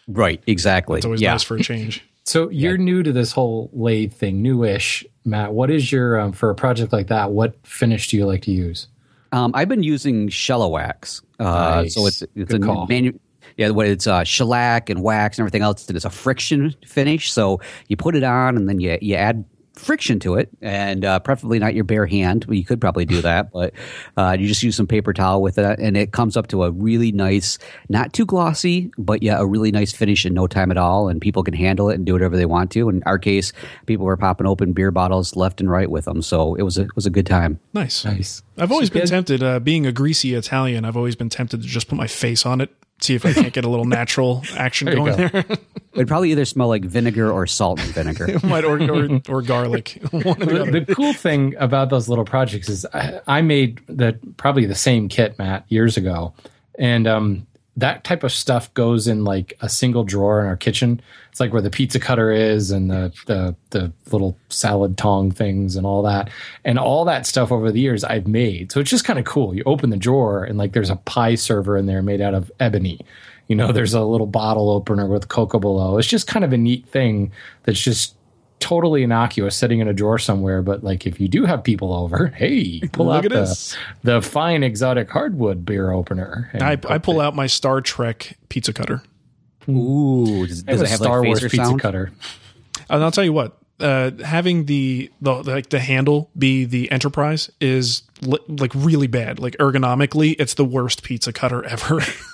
Right, 0.07 0.41
exactly. 0.47 0.97
It's 0.97 1.05
always 1.05 1.21
yeah. 1.21 1.33
nice 1.33 1.43
for 1.43 1.57
a 1.57 1.61
change. 1.61 2.03
So 2.25 2.49
you're 2.49 2.77
new 2.77 3.01
to 3.01 3.11
this 3.11 3.31
whole 3.31 3.71
lathe 3.73 4.13
thing, 4.13 4.43
newish, 4.43 5.03
Matt. 5.25 5.53
What 5.53 5.71
is 5.71 5.91
your 5.91 6.19
um, 6.19 6.31
for 6.31 6.51
a 6.51 6.55
project 6.55 6.93
like 6.93 7.07
that? 7.07 7.31
What 7.31 7.55
finish 7.65 8.07
do 8.07 8.17
you 8.17 8.27
like 8.27 8.43
to 8.43 8.51
use? 8.51 8.87
Um, 9.31 9.51
I've 9.55 9.69
been 9.69 9.81
using 9.81 10.29
Shellawax. 10.29 11.23
Uh, 11.39 11.81
Nice. 11.81 11.95
So 11.95 12.05
it's 12.05 12.21
it's 12.21 12.51
Good 12.51 12.61
a 12.61 12.65
call. 12.65 12.85
manu- 12.85 13.17
yeah, 13.59 13.69
what 13.69 13.85
it's 13.87 14.07
uh, 14.07 14.23
shellac 14.23 14.89
and 14.89 15.03
wax 15.03 15.37
and 15.37 15.43
everything 15.43 15.61
else. 15.61 15.89
It's 15.89 16.05
a 16.05 16.09
friction 16.09 16.73
finish. 16.87 17.31
So 17.31 17.59
you 17.89 17.97
put 17.97 18.15
it 18.15 18.23
on 18.23 18.55
and 18.57 18.67
then 18.69 18.79
you 18.79 18.97
you 19.01 19.15
add 19.15 19.43
friction 19.75 20.19
to 20.19 20.35
it, 20.35 20.49
and 20.61 21.05
uh, 21.05 21.19
preferably 21.19 21.57
not 21.57 21.73
your 21.73 21.85
bare 21.85 22.05
hand. 22.05 22.43
Well, 22.45 22.55
you 22.55 22.65
could 22.65 22.81
probably 22.81 23.05
do 23.05 23.21
that, 23.21 23.49
but 23.53 23.73
uh, 24.17 24.35
you 24.37 24.45
just 24.45 24.61
use 24.61 24.75
some 24.75 24.87
paper 24.87 25.13
towel 25.13 25.41
with 25.41 25.57
it, 25.57 25.79
and 25.79 25.95
it 25.95 26.11
comes 26.11 26.35
up 26.35 26.47
to 26.47 26.63
a 26.63 26.71
really 26.71 27.13
nice, 27.13 27.57
not 27.87 28.11
too 28.11 28.25
glossy, 28.25 28.91
but 28.97 29.23
yeah, 29.23 29.39
a 29.39 29.45
really 29.45 29.71
nice 29.71 29.93
finish 29.93 30.25
in 30.25 30.33
no 30.33 30.47
time 30.47 30.69
at 30.71 30.77
all. 30.77 31.07
And 31.07 31.21
people 31.21 31.43
can 31.43 31.53
handle 31.53 31.89
it 31.89 31.95
and 31.95 32.05
do 32.05 32.11
whatever 32.13 32.35
they 32.35 32.45
want 32.45 32.71
to. 32.71 32.89
In 32.89 33.01
our 33.05 33.17
case, 33.17 33.53
people 33.85 34.05
were 34.05 34.17
popping 34.17 34.47
open 34.47 34.73
beer 34.73 34.91
bottles 34.91 35.35
left 35.37 35.61
and 35.61 35.69
right 35.71 35.89
with 35.89 36.03
them, 36.05 36.21
so 36.21 36.55
it 36.55 36.63
was 36.63 36.77
a 36.77 36.81
it 36.83 36.95
was 36.95 37.05
a 37.05 37.09
good 37.11 37.25
time. 37.25 37.57
Nice. 37.73 38.03
Nice. 38.03 38.41
I've 38.57 38.71
always 38.73 38.89
So 38.89 38.93
been 38.95 39.01
good. 39.03 39.09
tempted, 39.09 39.43
uh, 39.43 39.59
being 39.59 39.85
a 39.85 39.93
greasy 39.93 40.33
Italian, 40.33 40.83
I've 40.83 40.97
always 40.97 41.15
been 41.15 41.29
tempted 41.29 41.61
to 41.61 41.67
just 41.67 41.87
put 41.87 41.95
my 41.97 42.07
face 42.07 42.45
on 42.45 42.59
it, 42.59 42.69
see 43.01 43.15
if 43.15 43.25
I 43.25 43.33
can't 43.33 43.53
get 43.53 43.65
a 43.65 43.69
little 43.69 43.85
natural 43.85 44.43
action 44.55 44.85
There 44.85 44.95
going 44.95 45.15
go. 45.15 45.27
there. 45.27 45.45
It'd 45.93 46.07
probably 46.07 46.31
either 46.31 46.45
smell 46.45 46.67
like 46.67 46.83
vinegar 46.85 47.31
or 47.31 47.47
salt 47.47 47.79
and 47.79 47.89
vinegar. 47.93 48.39
Might 48.43 48.63
or, 48.63 48.81
or, 48.81 49.21
or 49.27 49.41
garlic. 49.41 49.99
One 50.11 50.41
or 50.41 50.45
the 50.45 50.71
the, 50.71 50.79
the 50.81 50.95
cool 50.95 51.13
thing 51.13 51.55
about 51.57 51.89
those 51.89 52.07
little 52.07 52.25
projects 52.25 52.69
is 52.69 52.85
I, 52.93 53.21
I 53.27 53.41
made 53.41 53.81
the 53.87 54.17
probably 54.37 54.65
the 54.65 54.75
same 54.75 55.09
kit, 55.09 55.37
Matt, 55.39 55.65
years 55.67 55.97
ago, 55.97 56.33
and 56.77 57.07
um, 57.07 57.47
that 57.79 58.03
type 58.03 58.23
of 58.23 58.31
stuff 58.31 58.73
goes 58.73 59.07
in 59.07 59.23
like 59.23 59.57
a 59.61 59.69
single 59.69 60.03
drawer 60.03 60.41
in 60.41 60.47
our 60.47 60.55
kitchen. 60.55 61.01
It's 61.31 61.39
like 61.39 61.53
where 61.53 61.61
the 61.61 61.69
pizza 61.69 61.99
cutter 61.99 62.31
is 62.31 62.71
and 62.71 62.89
the 62.89 63.13
the 63.25 63.55
the 63.71 63.91
little 64.11 64.37
salad 64.49 64.97
tong 64.97 65.31
things 65.31 65.75
and 65.75 65.85
all 65.85 66.03
that, 66.03 66.29
and 66.65 66.77
all 66.77 67.05
that 67.05 67.25
stuff 67.25 67.51
over 67.51 67.71
the 67.71 67.79
years 67.79 68.03
I've 68.03 68.27
made. 68.27 68.71
So 68.71 68.79
it's 68.79 68.89
just 68.89 69.05
kind 69.05 69.19
of 69.19 69.25
cool. 69.25 69.55
You 69.55 69.63
open 69.65 69.89
the 69.89 69.97
drawer 69.97 70.43
and 70.43 70.57
like 70.57 70.73
there's 70.73 70.89
a 70.89 70.95
pie 70.95 71.35
server 71.35 71.77
in 71.77 71.85
there 71.85 72.01
made 72.01 72.21
out 72.21 72.33
of 72.33 72.51
ebony. 72.59 72.99
You 73.47 73.55
know, 73.55 73.71
there's 73.71 73.95
a 73.95 74.03
little 74.03 74.27
bottle 74.27 74.69
opener 74.69 75.07
with 75.07 75.27
cocobolo. 75.27 75.97
It's 75.97 76.07
just 76.07 76.27
kind 76.27 76.45
of 76.45 76.53
a 76.53 76.57
neat 76.57 76.85
thing 76.87 77.31
that's 77.63 77.79
just 77.79 78.15
totally 78.59 79.03
innocuous 79.03 79.55
sitting 79.55 79.79
in 79.79 79.87
a 79.87 79.93
drawer 79.93 80.19
somewhere 80.19 80.61
but 80.61 80.83
like 80.83 81.07
if 81.07 81.19
you 81.19 81.27
do 81.27 81.45
have 81.45 81.63
people 81.63 81.93
over 81.93 82.27
hey 82.27 82.79
pull 82.91 83.05
Look 83.07 83.19
out 83.19 83.25
at 83.25 83.31
the, 83.31 83.39
this. 83.41 83.77
the 84.03 84.21
fine 84.21 84.63
exotic 84.63 85.09
hardwood 85.09 85.65
beer 85.65 85.91
opener 85.91 86.49
and 86.53 86.61
I, 86.63 86.71
I 86.87 86.97
pull 86.97 87.15
the- 87.15 87.21
out 87.21 87.35
my 87.35 87.47
Star 87.47 87.79
Trek 87.81 88.37
pizza 88.49 88.73
cutter. 88.73 89.01
Ooh, 89.69 90.45
does, 90.47 90.63
I 90.67 90.71
have 90.71 90.79
does 90.79 90.81
a 90.81 90.83
it 90.85 90.89
have 90.89 90.99
star 90.99 91.19
like 91.19 91.27
wars 91.27 91.41
pizza 91.43 91.57
sound? 91.57 91.79
cutter 91.79 92.11
And 92.89 93.03
I'll 93.03 93.11
tell 93.11 93.23
you 93.23 93.33
what, 93.33 93.58
uh, 93.79 94.11
having 94.23 94.65
the, 94.65 95.11
the 95.21 95.31
like 95.33 95.69
the 95.69 95.79
handle 95.79 96.29
be 96.37 96.65
the 96.65 96.91
Enterprise 96.91 97.49
is 97.61 98.03
li- 98.21 98.39
like 98.47 98.71
really 98.75 99.07
bad. 99.07 99.39
Like 99.39 99.55
ergonomically, 99.57 100.35
it's 100.39 100.53
the 100.55 100.65
worst 100.65 101.03
pizza 101.03 101.31
cutter 101.33 101.63
ever. 101.65 102.01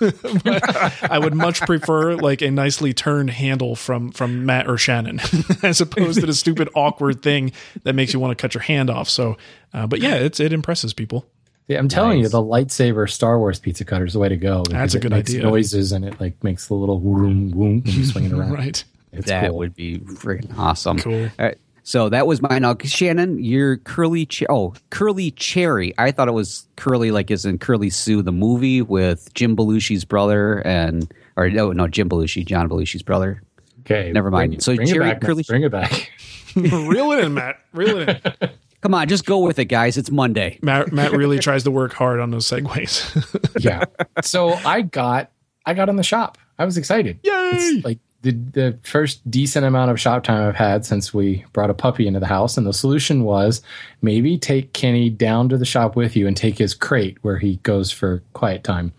I 1.02 1.18
would 1.18 1.34
much 1.34 1.60
prefer 1.62 2.16
like 2.16 2.42
a 2.42 2.50
nicely 2.50 2.92
turned 2.92 3.30
handle 3.30 3.76
from 3.76 4.10
from 4.12 4.46
Matt 4.46 4.68
or 4.68 4.78
Shannon, 4.78 5.20
as 5.62 5.80
opposed 5.80 6.20
to 6.20 6.26
the 6.26 6.34
stupid 6.34 6.68
awkward 6.74 7.22
thing 7.22 7.52
that 7.84 7.94
makes 7.94 8.12
you 8.12 8.20
want 8.20 8.36
to 8.36 8.40
cut 8.40 8.54
your 8.54 8.62
hand 8.62 8.90
off. 8.90 9.08
So, 9.08 9.36
uh, 9.72 9.86
but 9.86 10.00
yeah, 10.00 10.16
it's 10.16 10.40
it 10.40 10.52
impresses 10.52 10.92
people. 10.94 11.26
yeah 11.68 11.78
i'm 11.78 11.88
telling 11.88 12.20
you 12.20 12.28
the 12.28 12.42
lightsaber 12.42 13.10
star 13.10 13.38
wars 13.40 13.58
pizza 13.58 13.84
cutter 13.84 14.04
is 14.04 14.12
the 14.12 14.18
way 14.20 14.28
to 14.28 14.36
go 14.36 14.62
because 14.62 14.94
a 14.94 14.98
it 14.98 15.00
good 15.02 15.10
makes 15.10 15.30
idea. 15.30 15.42
noises 15.42 15.90
and 15.92 16.04
it 16.04 16.20
like 16.20 16.42
makes 16.44 16.68
the 16.68 16.74
little 16.74 17.00
woom 17.00 17.50
woom 17.52 17.82
when 17.84 17.92
you 17.94 18.04
swing 18.04 18.24
it 18.24 18.32
around 18.36 18.52
Right. 18.52 18.84
It's 19.12 19.28
that 19.28 19.48
cool 19.48 19.58
would 19.58 19.74
be 19.74 19.98
freaking 19.98 20.56
awesome. 20.58 20.98
Cool. 20.98 21.24
All 21.24 21.30
right. 21.46 21.58
So 21.82 22.08
that 22.08 22.26
was 22.26 22.42
mine. 22.42 22.62
Now, 22.62 22.76
Shannon, 22.82 23.42
your 23.44 23.76
curly, 23.76 24.26
che- 24.26 24.46
oh, 24.50 24.74
curly 24.90 25.30
cherry. 25.30 25.94
I 25.98 26.10
thought 26.10 26.26
it 26.26 26.32
was 26.32 26.66
curly, 26.74 27.12
like 27.12 27.30
is 27.30 27.44
in 27.44 27.58
Curly 27.58 27.90
Sue, 27.90 28.22
the 28.22 28.32
movie 28.32 28.82
with 28.82 29.32
Jim 29.34 29.56
Belushi's 29.56 30.04
brother, 30.04 30.58
and 30.66 31.12
or 31.36 31.48
no, 31.48 31.70
no, 31.70 31.86
Jim 31.86 32.08
Belushi, 32.08 32.44
John 32.44 32.68
Belushi's 32.68 33.02
brother. 33.02 33.40
okay 33.82 34.10
Never 34.12 34.30
mind. 34.32 34.50
bring, 34.52 34.60
So 34.60 34.74
bring 34.74 34.88
Jerry 34.88 35.10
it 35.10 35.20
back 35.20 35.20
Curly- 35.20 35.44
bring 35.46 35.62
it 35.62 35.70
back 35.70 36.10
Reel 36.56 37.12
it 37.12 37.24
in, 37.24 37.34
Matt. 37.34 37.60
Reel 37.72 37.98
it 37.98 38.08
in. 38.42 38.50
Come 38.80 38.94
on, 38.94 39.08
just 39.08 39.24
go 39.24 39.38
with 39.40 39.58
it, 39.58 39.66
guys. 39.66 39.96
It's 39.96 40.10
Monday. 40.10 40.58
Matt, 40.62 40.92
Matt 40.92 41.12
really 41.12 41.38
tries 41.38 41.62
to 41.64 41.70
work 41.70 41.92
hard 41.92 42.18
on 42.20 42.30
those 42.30 42.46
segues. 42.48 43.12
yeah 43.64 43.84
so 44.22 44.50
i 44.52 44.80
got 44.82 45.30
i 45.64 45.72
got 45.74 45.88
in 45.88 45.96
the 45.96 46.02
shop 46.02 46.36
i 46.58 46.64
was 46.64 46.76
excited 46.76 47.18
Yay! 47.22 47.32
It's 47.52 47.84
like 47.84 47.98
the 48.26 48.32
the 48.32 48.78
first 48.82 49.28
decent 49.30 49.64
amount 49.64 49.90
of 49.90 50.00
shop 50.00 50.24
time 50.24 50.48
I've 50.48 50.56
had 50.56 50.84
since 50.84 51.14
we 51.14 51.44
brought 51.52 51.70
a 51.70 51.74
puppy 51.74 52.06
into 52.06 52.20
the 52.20 52.26
house, 52.26 52.56
and 52.56 52.66
the 52.66 52.72
solution 52.72 53.24
was 53.24 53.62
maybe 54.02 54.36
take 54.36 54.72
Kenny 54.72 55.08
down 55.08 55.48
to 55.48 55.56
the 55.56 55.64
shop 55.64 55.96
with 55.96 56.16
you 56.16 56.26
and 56.26 56.36
take 56.36 56.58
his 56.58 56.74
crate 56.74 57.18
where 57.22 57.38
he 57.38 57.56
goes 57.56 57.90
for 57.90 58.22
quiet 58.32 58.64
time. 58.64 58.92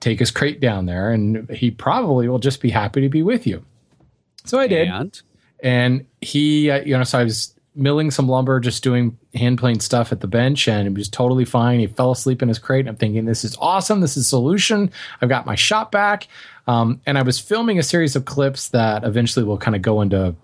Take 0.00 0.18
his 0.18 0.30
crate 0.30 0.60
down 0.60 0.86
there, 0.86 1.12
and 1.12 1.48
he 1.50 1.70
probably 1.70 2.28
will 2.28 2.38
just 2.38 2.62
be 2.62 2.70
happy 2.70 3.02
to 3.02 3.08
be 3.10 3.22
with 3.22 3.46
you. 3.46 3.64
So 4.44 4.58
I 4.58 4.66
did, 4.66 4.88
And 4.88 5.22
and 5.62 6.06
he, 6.22 6.70
uh, 6.70 6.80
you 6.80 6.96
know, 6.96 7.04
so 7.04 7.18
I 7.18 7.24
was 7.24 7.54
milling 7.74 8.10
some 8.10 8.28
lumber, 8.28 8.58
just 8.60 8.82
doing 8.82 9.16
hand 9.34 9.58
plane 9.58 9.78
stuff 9.80 10.10
at 10.12 10.20
the 10.20 10.26
bench, 10.26 10.68
and 10.68 10.88
it 10.88 10.94
was 10.94 11.08
totally 11.08 11.44
fine. 11.44 11.80
He 11.80 11.86
fell 11.86 12.10
asleep 12.12 12.42
in 12.42 12.48
his 12.48 12.58
crate. 12.58 12.88
I'm 12.88 12.96
thinking, 12.96 13.26
this 13.26 13.44
is 13.44 13.56
awesome. 13.60 14.00
This 14.00 14.16
is 14.16 14.26
solution. 14.26 14.90
I've 15.20 15.28
got 15.28 15.46
my 15.46 15.54
shop 15.54 15.92
back, 15.92 16.26
um, 16.66 17.00
and 17.06 17.18
I 17.18 17.22
was 17.22 17.38
filming 17.38 17.78
a 17.78 17.82
series 17.82 18.16
of 18.16 18.24
clips 18.24 18.68
that 18.70 19.04
eventually 19.04 19.44
will 19.44 19.58
kind 19.58 19.74
of 19.74 19.82
go 19.82 20.00
into 20.00 20.34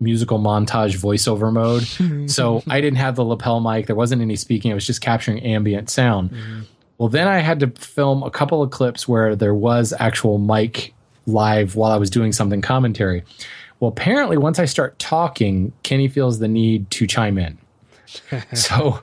musical 0.00 0.38
montage 0.38 0.96
voiceover 0.96 1.52
mode. 1.52 2.28
so 2.30 2.62
I 2.68 2.80
didn't 2.80 2.98
have 2.98 3.16
the 3.16 3.24
lapel 3.24 3.60
mic. 3.60 3.86
There 3.86 3.96
wasn't 3.96 4.22
any 4.22 4.36
speaking. 4.36 4.70
I 4.70 4.74
was 4.74 4.86
just 4.86 5.00
capturing 5.00 5.42
ambient 5.42 5.90
sound. 5.90 6.36
Well, 6.98 7.08
then 7.08 7.28
I 7.28 7.38
had 7.38 7.60
to 7.60 7.68
film 7.70 8.22
a 8.22 8.30
couple 8.30 8.62
of 8.62 8.70
clips 8.70 9.06
where 9.06 9.36
there 9.36 9.54
was 9.54 9.92
actual 9.98 10.38
mic 10.38 10.94
live 11.26 11.76
while 11.76 11.90
I 11.90 11.96
was 11.96 12.10
doing 12.10 12.32
something 12.32 12.62
commentary. 12.62 13.24
Well, 13.80 13.90
apparently, 13.90 14.38
once 14.38 14.58
I 14.58 14.64
start 14.64 14.98
talking, 14.98 15.72
Kenny 15.82 16.08
feels 16.08 16.38
the 16.38 16.48
need 16.48 16.90
to 16.92 17.06
chime 17.06 17.36
in. 17.36 17.58
so 18.54 19.02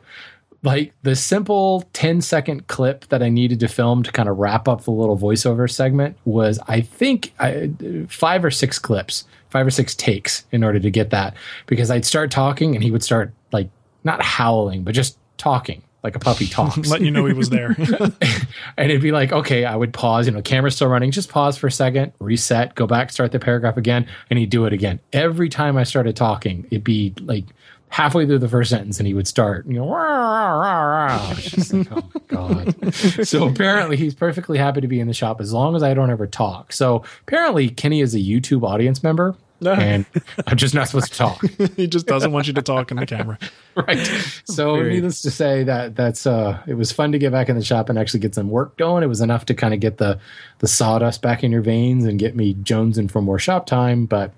like 0.63 0.93
the 1.03 1.15
simple 1.15 1.83
10 1.93 2.21
second 2.21 2.67
clip 2.67 3.07
that 3.09 3.21
I 3.21 3.29
needed 3.29 3.59
to 3.59 3.67
film 3.67 4.01
to 4.03 4.11
kind 4.11 4.29
of 4.29 4.37
wrap 4.37 4.67
up 4.67 4.83
the 4.83 4.91
little 4.91 5.17
voiceover 5.17 5.69
segment 5.69 6.17
was, 6.23 6.57
I 6.67 6.81
think, 6.81 7.33
I, 7.39 7.71
five 8.07 8.45
or 8.45 8.51
six 8.51 8.79
clips, 8.79 9.25
five 9.49 9.67
or 9.67 9.71
six 9.71 9.93
takes 9.93 10.45
in 10.51 10.63
order 10.63 10.79
to 10.79 10.89
get 10.89 11.09
that 11.09 11.35
because 11.67 11.91
I'd 11.91 12.05
start 12.05 12.31
talking 12.31 12.75
and 12.75 12.83
he 12.83 12.91
would 12.91 13.03
start 13.03 13.33
like 13.51 13.69
not 14.05 14.21
howling, 14.21 14.83
but 14.83 14.95
just 14.95 15.17
talking 15.37 15.83
like 16.01 16.15
a 16.15 16.19
puppy 16.19 16.47
talks. 16.49 16.89
Let 16.89 17.01
you 17.01 17.11
know 17.11 17.25
he 17.25 17.33
was 17.33 17.49
there. 17.49 17.75
and 18.77 18.89
it'd 18.89 19.01
be 19.01 19.11
like, 19.11 19.33
okay, 19.33 19.65
I 19.65 19.75
would 19.75 19.93
pause, 19.93 20.27
you 20.27 20.31
know, 20.31 20.41
camera's 20.41 20.75
still 20.75 20.87
running, 20.87 21.11
just 21.11 21.29
pause 21.29 21.57
for 21.57 21.67
a 21.67 21.71
second, 21.71 22.13
reset, 22.19 22.75
go 22.75 22.87
back, 22.87 23.11
start 23.11 23.31
the 23.33 23.39
paragraph 23.39 23.75
again, 23.75 24.07
and 24.29 24.39
he'd 24.39 24.49
do 24.49 24.65
it 24.65 24.73
again. 24.73 24.99
Every 25.11 25.49
time 25.49 25.77
I 25.77 25.83
started 25.83 26.15
talking, 26.15 26.65
it'd 26.71 26.83
be 26.83 27.13
like 27.21 27.45
halfway 27.93 28.25
through 28.25 28.39
the 28.39 28.49
first 28.49 28.71
sentence 28.71 28.99
and 28.99 29.05
he 29.05 29.13
would 29.13 29.27
start, 29.27 29.67
you 29.67 29.75
know, 29.75 29.87
rah, 29.87 30.01
rah, 30.01 30.53
rah, 30.55 31.05
rah. 31.05 31.33
Just 31.35 31.71
like, 31.71 31.87
oh 31.91 32.09
my 32.15 32.21
God. 32.27 32.95
so 33.23 33.47
apparently 33.47 33.97
he's 33.97 34.15
perfectly 34.15 34.57
happy 34.57 34.81
to 34.81 34.87
be 34.87 34.99
in 34.99 35.05
the 35.05 35.13
shop 35.13 35.39
as 35.39 35.53
long 35.53 35.75
as 35.75 35.83
I 35.83 35.93
don't 35.93 36.09
ever 36.09 36.25
talk. 36.25 36.73
So 36.73 37.03
apparently 37.21 37.69
Kenny 37.69 38.01
is 38.01 38.15
a 38.15 38.17
YouTube 38.17 38.67
audience 38.67 39.03
member. 39.03 39.35
and 39.65 40.05
I'm 40.47 40.57
just 40.57 40.73
not 40.73 40.87
supposed 40.87 41.11
to 41.11 41.17
talk. 41.17 41.41
he 41.77 41.85
just 41.85 42.07
doesn't 42.07 42.31
want 42.31 42.47
you 42.47 42.53
to 42.53 42.63
talk 42.63 42.89
in 42.89 42.97
the 42.97 43.05
camera. 43.05 43.37
right. 43.75 43.97
So 44.43 44.81
needless 44.81 45.21
to 45.21 45.31
say 45.31 45.63
that 45.63 45.95
that's 45.95 46.27
uh 46.27 46.61
it 46.67 46.73
was 46.73 46.91
fun 46.91 47.13
to 47.13 47.19
get 47.19 47.31
back 47.31 47.47
in 47.47 47.55
the 47.55 47.63
shop 47.63 47.87
and 47.89 47.97
actually 47.97 48.21
get 48.21 48.35
some 48.35 48.49
work 48.49 48.75
going. 48.75 49.03
It 49.03 49.07
was 49.07 49.21
enough 49.21 49.45
to 49.45 49.53
kind 49.53 49.73
of 49.73 49.79
get 49.79 49.99
the 49.99 50.19
the 50.59 50.67
sawdust 50.67 51.21
back 51.21 51.43
in 51.45 51.51
your 51.51 51.61
veins 51.61 52.03
and 52.03 52.19
get 52.19 52.35
me 52.35 52.55
jonesing 52.55 53.09
for 53.09 53.21
more 53.21 53.39
shop 53.39 53.65
time, 53.67 54.05
but 54.07 54.33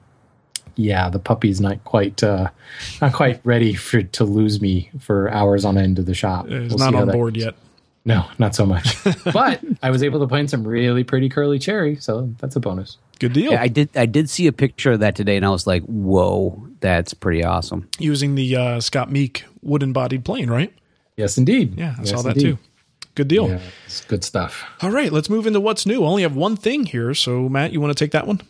yeah, 0.75 1.10
the 1.10 1.20
puppy's 1.20 1.62
not 1.62 1.84
quite 1.84 2.24
uh, 2.24 2.50
not 3.01 3.13
quite 3.13 3.41
ready 3.44 3.74
for 3.74 4.03
to 4.03 4.24
lose 4.24 4.62
me 4.62 4.91
for 5.00 5.29
hours 5.32 5.65
on 5.65 5.77
end 5.77 5.96
to 5.98 6.03
the 6.03 6.13
shop. 6.13 6.48
It's 6.50 6.74
we'll 6.74 6.91
not 6.91 6.96
on 7.00 7.12
board 7.12 7.36
goes. 7.36 7.46
yet. 7.46 7.55
No, 8.05 8.25
not 8.38 8.53
so 8.53 8.65
much. 8.65 9.03
but 9.34 9.63
I 9.82 9.89
was 9.89 10.03
able 10.03 10.20
to 10.20 10.27
plant 10.27 10.51
some 10.51 10.65
really 10.65 11.03
pretty 11.03 11.27
curly 11.27 11.58
cherry, 11.58 11.96
so 11.96 12.34
that's 12.39 12.55
a 12.55 12.60
bonus. 12.60 12.98
Good 13.20 13.34
deal. 13.34 13.53
Yeah, 13.53 13.62
I 13.62 13.67
did. 13.67 13.89
I 13.96 14.05
did 14.05 14.29
see 14.29 14.46
a 14.48 14.51
picture 14.51 14.91
of 14.91 15.00
that 15.00 15.15
today, 15.15 15.38
and 15.38 15.46
I 15.46 15.50
was 15.50 15.65
like, 15.65 15.84
"Whoa, 15.84 16.67
that's 16.82 17.13
pretty 17.13 17.44
awesome." 17.44 17.89
Using 17.98 18.36
the 18.36 18.55
uh, 18.55 18.79
Scott 18.79 19.12
Meek 19.12 19.46
wooden 19.63 19.94
bodied 19.94 20.24
plane, 20.24 20.50
right? 20.50 20.74
Yes, 21.17 21.38
indeed. 21.38 21.77
Yeah, 21.77 21.96
I 21.98 22.01
yes, 22.01 22.10
saw 22.10 22.22
that 22.24 22.38
indeed. 22.38 22.58
too. 22.58 22.58
Good 23.15 23.29
deal. 23.29 23.48
Yeah, 23.48 23.60
it's 23.86 24.01
good 24.01 24.24
stuff. 24.24 24.65
All 24.82 24.91
right, 24.91 25.12
let's 25.12 25.29
move 25.29 25.48
into 25.48 25.62
what's 25.62 25.86
new. 25.86 26.03
I 26.03 26.08
only 26.08 26.24
have 26.24 26.36
one 26.36 26.58
thing 26.58 26.86
here, 26.86 27.13
so 27.13 27.48
Matt, 27.48 27.72
you 27.72 27.79
want 27.79 27.98
to 27.98 28.03
take 28.03 28.12
that 28.12 28.27
one? 28.27 28.41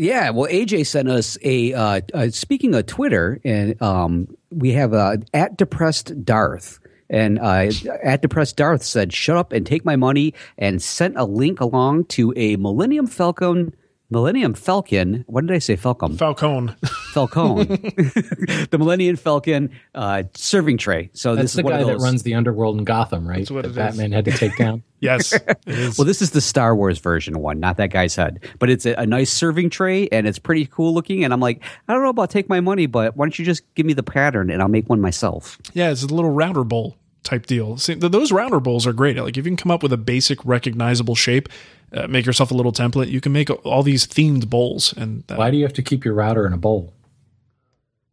Yeah, 0.00 0.30
well, 0.30 0.50
AJ 0.50 0.86
sent 0.86 1.10
us 1.10 1.36
a. 1.42 1.74
Uh, 1.74 2.00
uh, 2.14 2.30
speaking 2.30 2.74
of 2.74 2.86
Twitter, 2.86 3.38
and 3.44 3.80
um, 3.82 4.34
we 4.50 4.72
have 4.72 4.94
uh, 4.94 5.18
at 5.34 5.58
depressed 5.58 6.24
Darth, 6.24 6.80
and 7.10 7.38
uh, 7.38 7.70
at 8.02 8.22
depressed 8.22 8.56
Darth 8.56 8.82
said, 8.82 9.12
"Shut 9.12 9.36
up 9.36 9.52
and 9.52 9.66
take 9.66 9.84
my 9.84 9.96
money," 9.96 10.32
and 10.56 10.80
sent 10.80 11.18
a 11.18 11.24
link 11.24 11.60
along 11.60 12.06
to 12.06 12.32
a 12.34 12.56
Millennium 12.56 13.06
Falcon 13.08 13.74
Millennium 14.10 14.54
Falcon. 14.54 15.24
What 15.28 15.46
did 15.46 15.54
I 15.54 15.58
say? 15.58 15.76
Falcon. 15.76 16.16
Falcon. 16.16 16.74
Falcon. 17.12 17.56
the 17.68 18.76
Millennium 18.78 19.14
Falcon 19.16 19.70
uh, 19.94 20.24
serving 20.34 20.78
tray. 20.78 21.10
So 21.12 21.36
That's 21.36 21.44
this 21.44 21.50
is 21.52 21.56
the 21.56 21.62
guy 21.62 21.84
that 21.84 21.98
runs 21.98 22.24
the 22.24 22.34
underworld 22.34 22.78
in 22.78 22.84
Gotham, 22.84 23.26
right? 23.26 23.38
That's 23.38 23.50
what 23.52 23.62
that 23.62 23.74
Batman 23.74 24.12
is. 24.12 24.16
had 24.16 24.24
to 24.24 24.32
take 24.32 24.56
down. 24.56 24.82
yes. 25.00 25.32
Well, 25.66 26.04
this 26.04 26.20
is 26.20 26.32
the 26.32 26.40
Star 26.40 26.74
Wars 26.74 26.98
version 26.98 27.38
one, 27.38 27.60
not 27.60 27.76
that 27.78 27.90
guy's 27.90 28.16
head. 28.16 28.40
But 28.58 28.68
it's 28.68 28.84
a, 28.84 28.94
a, 28.94 29.06
nice 29.06 29.30
serving 29.30 29.70
tray 29.70 30.08
and 30.08 30.26
it's 30.26 30.38
pretty 30.38 30.66
cool 30.66 30.92
looking. 30.92 31.24
And 31.24 31.32
I'm 31.32 31.40
like, 31.40 31.62
I 31.88 31.94
don't 31.94 32.02
know 32.02 32.10
about 32.10 32.30
take 32.30 32.48
my 32.48 32.60
money, 32.60 32.86
but 32.86 33.16
why 33.16 33.24
don't 33.24 33.38
you 33.38 33.44
just 33.44 33.62
give 33.74 33.86
me 33.86 33.92
the 33.92 34.02
pattern 34.02 34.50
and 34.50 34.60
I'll 34.60 34.68
make 34.68 34.88
one 34.88 35.00
myself? 35.00 35.56
Yeah, 35.72 35.90
it's 35.90 36.02
a 36.02 36.06
little 36.06 36.30
router 36.30 36.64
bowl 36.64 36.96
type 37.22 37.46
deal. 37.46 37.76
See, 37.76 37.94
those 37.94 38.32
router 38.32 38.60
bowls 38.60 38.86
are 38.86 38.92
great. 38.92 39.16
Like 39.16 39.36
if 39.36 39.44
you 39.44 39.50
can 39.50 39.56
come 39.56 39.70
up 39.70 39.82
with 39.82 39.92
a 39.92 39.98
basic 39.98 40.44
recognizable 40.44 41.14
shape 41.14 41.48
uh, 41.92 42.06
make 42.06 42.26
yourself 42.26 42.50
a 42.50 42.54
little 42.54 42.72
template. 42.72 43.10
You 43.10 43.20
can 43.20 43.32
make 43.32 43.50
all 43.64 43.82
these 43.82 44.06
themed 44.06 44.48
bowls. 44.48 44.92
And 44.96 45.24
that, 45.26 45.38
why 45.38 45.50
do 45.50 45.56
you 45.56 45.64
have 45.64 45.72
to 45.74 45.82
keep 45.82 46.04
your 46.04 46.14
router 46.14 46.46
in 46.46 46.52
a 46.52 46.58
bowl? 46.58 46.92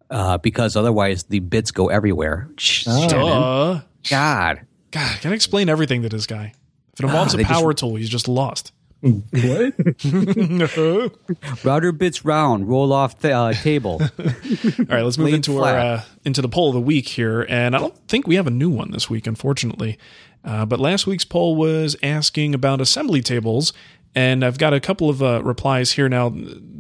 Uh, 0.09 0.37
because 0.37 0.75
otherwise 0.75 1.23
the 1.23 1.39
bits 1.39 1.71
go 1.71 1.89
everywhere. 1.89 2.49
Oh. 2.87 3.81
God, 4.09 4.61
God, 4.91 5.19
can 5.19 5.31
I 5.31 5.35
explain 5.35 5.67
everything 5.67 6.01
to 6.03 6.09
this 6.09 6.25
guy? 6.25 6.53
If 6.93 7.01
it 7.01 7.05
involves 7.05 7.35
ah, 7.35 7.39
a 7.39 7.43
power 7.43 7.73
just, 7.73 7.79
tool, 7.79 7.95
he's 7.95 8.09
just 8.09 8.27
lost. 8.27 8.71
What? 9.01 10.05
no. 10.05 11.11
Router 11.63 11.91
bits 11.91 12.25
round, 12.25 12.67
roll 12.67 12.91
off 12.91 13.19
the 13.19 13.31
uh, 13.31 13.53
table. 13.53 14.01
All 14.19 14.85
right, 14.89 15.03
let's 15.03 15.17
move 15.17 15.33
into 15.33 15.51
flat. 15.51 15.75
our 15.75 15.79
uh, 15.79 16.03
into 16.25 16.41
the 16.41 16.49
poll 16.49 16.69
of 16.69 16.73
the 16.73 16.81
week 16.81 17.07
here, 17.07 17.45
and 17.47 17.75
I 17.75 17.79
don't 17.79 17.95
think 18.07 18.27
we 18.27 18.35
have 18.35 18.47
a 18.47 18.51
new 18.51 18.69
one 18.69 18.91
this 18.91 19.09
week, 19.09 19.27
unfortunately. 19.27 19.97
Uh, 20.43 20.65
but 20.65 20.79
last 20.79 21.05
week's 21.05 21.25
poll 21.25 21.55
was 21.55 21.95
asking 22.01 22.55
about 22.55 22.81
assembly 22.81 23.21
tables, 23.21 23.73
and 24.15 24.43
I've 24.43 24.57
got 24.57 24.73
a 24.73 24.79
couple 24.79 25.09
of 25.09 25.21
uh, 25.21 25.41
replies 25.43 25.91
here 25.91 26.09
now. 26.09 26.33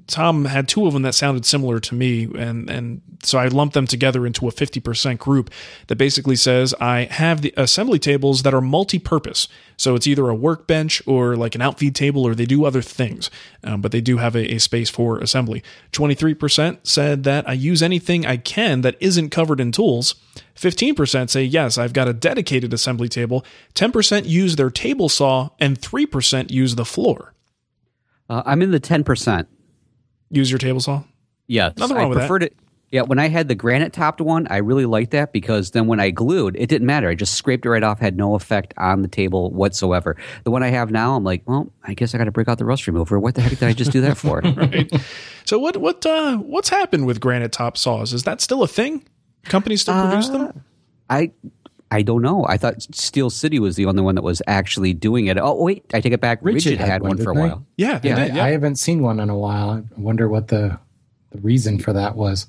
Tom 0.07 0.45
had 0.45 0.67
two 0.67 0.87
of 0.87 0.93
them 0.93 1.03
that 1.03 1.13
sounded 1.13 1.45
similar 1.45 1.79
to 1.81 1.95
me, 1.95 2.23
and 2.23 2.69
and 2.69 3.01
so 3.23 3.37
I 3.37 3.47
lumped 3.47 3.73
them 3.73 3.87
together 3.87 4.25
into 4.25 4.47
a 4.47 4.51
50% 4.51 5.17
group 5.17 5.49
that 5.87 5.97
basically 5.97 6.35
says 6.35 6.73
I 6.79 7.05
have 7.05 7.41
the 7.41 7.53
assembly 7.57 7.99
tables 7.99 8.43
that 8.43 8.53
are 8.53 8.61
multi-purpose. 8.61 9.47
So 9.75 9.95
it's 9.95 10.07
either 10.07 10.29
a 10.29 10.35
workbench 10.35 11.01
or 11.05 11.35
like 11.35 11.55
an 11.55 11.61
outfeed 11.61 11.95
table, 11.95 12.25
or 12.25 12.35
they 12.35 12.45
do 12.45 12.65
other 12.65 12.81
things, 12.81 13.29
um, 13.63 13.81
but 13.81 13.91
they 13.91 14.01
do 14.01 14.17
have 14.17 14.35
a, 14.35 14.55
a 14.55 14.59
space 14.59 14.89
for 14.89 15.19
assembly. 15.19 15.63
23% 15.91 16.79
said 16.83 17.23
that 17.23 17.47
I 17.47 17.53
use 17.53 17.83
anything 17.83 18.25
I 18.25 18.37
can 18.37 18.81
that 18.81 18.95
isn't 18.99 19.29
covered 19.29 19.59
in 19.59 19.71
tools. 19.71 20.15
15% 20.57 21.29
say, 21.29 21.43
yes, 21.43 21.77
I've 21.77 21.93
got 21.93 22.07
a 22.07 22.13
dedicated 22.13 22.73
assembly 22.73 23.07
table. 23.07 23.45
10% 23.75 24.27
use 24.27 24.55
their 24.55 24.69
table 24.69 25.09
saw, 25.09 25.49
and 25.59 25.79
3% 25.79 26.51
use 26.51 26.75
the 26.75 26.85
floor. 26.85 27.33
Uh, 28.29 28.43
I'm 28.45 28.61
in 28.61 28.71
the 28.71 28.79
10%. 28.79 29.47
Use 30.29 30.51
your 30.51 30.59
table 30.59 30.81
saw? 30.81 31.03
Yeah. 31.47 31.71
Nothing 31.77 31.95
wrong 31.95 32.05
I 32.05 32.09
with 32.09 32.17
preferred 32.19 32.41
that. 32.41 32.51
It, 32.51 32.57
yeah, 32.89 33.01
when 33.01 33.19
I 33.19 33.27
had 33.27 33.49
the 33.49 33.55
granite 33.55 33.91
topped 33.91 34.21
one, 34.21 34.47
I 34.49 34.57
really 34.57 34.85
liked 34.85 35.11
that 35.11 35.33
because 35.33 35.71
then 35.71 35.87
when 35.87 35.99
I 35.99 36.09
glued, 36.09 36.55
it 36.57 36.67
didn't 36.67 36.87
matter. 36.87 37.09
I 37.09 37.15
just 37.15 37.33
scraped 37.33 37.65
it 37.65 37.69
right 37.69 37.83
off, 37.83 37.99
had 37.99 38.15
no 38.15 38.35
effect 38.35 38.73
on 38.77 39.01
the 39.01 39.09
table 39.09 39.51
whatsoever. 39.51 40.15
The 40.45 40.51
one 40.51 40.63
I 40.63 40.69
have 40.69 40.89
now, 40.89 41.15
I'm 41.15 41.23
like, 41.25 41.43
well, 41.45 41.71
I 41.83 41.93
guess 41.93 42.15
I 42.15 42.17
got 42.17 42.25
to 42.25 42.31
break 42.31 42.47
out 42.47 42.59
the 42.59 42.65
rust 42.65 42.87
remover. 42.87 43.19
What 43.19 43.35
the 43.35 43.41
heck 43.41 43.51
did 43.51 43.63
I 43.63 43.73
just 43.73 43.91
do 43.91 43.99
that 44.01 44.15
for? 44.15 44.39
right. 44.55 44.89
So 45.43 45.59
what 45.59 45.77
what 45.77 46.05
uh, 46.05 46.37
what's 46.37 46.69
happened 46.69 47.05
with 47.05 47.19
granite 47.19 47.51
top 47.51 47.77
saws? 47.77 48.13
Is 48.13 48.23
that 48.23 48.39
still 48.39 48.63
a 48.63 48.67
thing? 48.67 49.03
Companies 49.43 49.81
still 49.81 49.95
uh, 49.95 50.09
produce 50.09 50.29
them? 50.29 50.63
I 51.09 51.31
I 51.89 52.01
don't 52.01 52.21
know. 52.21 52.45
I 52.47 52.57
thought 52.57 52.81
Steel 52.93 53.29
City 53.29 53.59
was 53.59 53.75
the 53.75 53.85
only 53.85 54.01
one 54.01 54.15
that 54.15 54.21
was 54.21 54.41
actually 54.47 54.93
doing 54.93 55.27
it. 55.27 55.37
Oh 55.37 55.61
wait, 55.61 55.85
I 55.93 56.01
take 56.01 56.13
it 56.13 56.21
back. 56.21 56.41
Ridgid, 56.41 56.55
Ridgid 56.55 56.77
had, 56.77 56.89
had, 56.89 57.01
one, 57.01 57.17
for 57.17 57.31
a 57.31 57.33
while. 57.33 57.65
Yeah, 57.77 57.99
yeah. 58.03 58.15
Did, 58.15 58.35
yeah. 58.35 58.43
I, 58.43 58.47
I, 58.47 58.51
haven't 58.51 58.75
seen 58.75 59.01
one 59.01 59.19
in 59.19 59.29
a 59.29 59.37
while. 59.37 59.69
I 59.69 59.83
wonder 59.99 60.27
what 60.27 60.49
the 60.49 60.79
the 61.31 61.39
reason 61.39 61.79
for 61.79 61.93
that 61.93 62.15
was. 62.15 62.47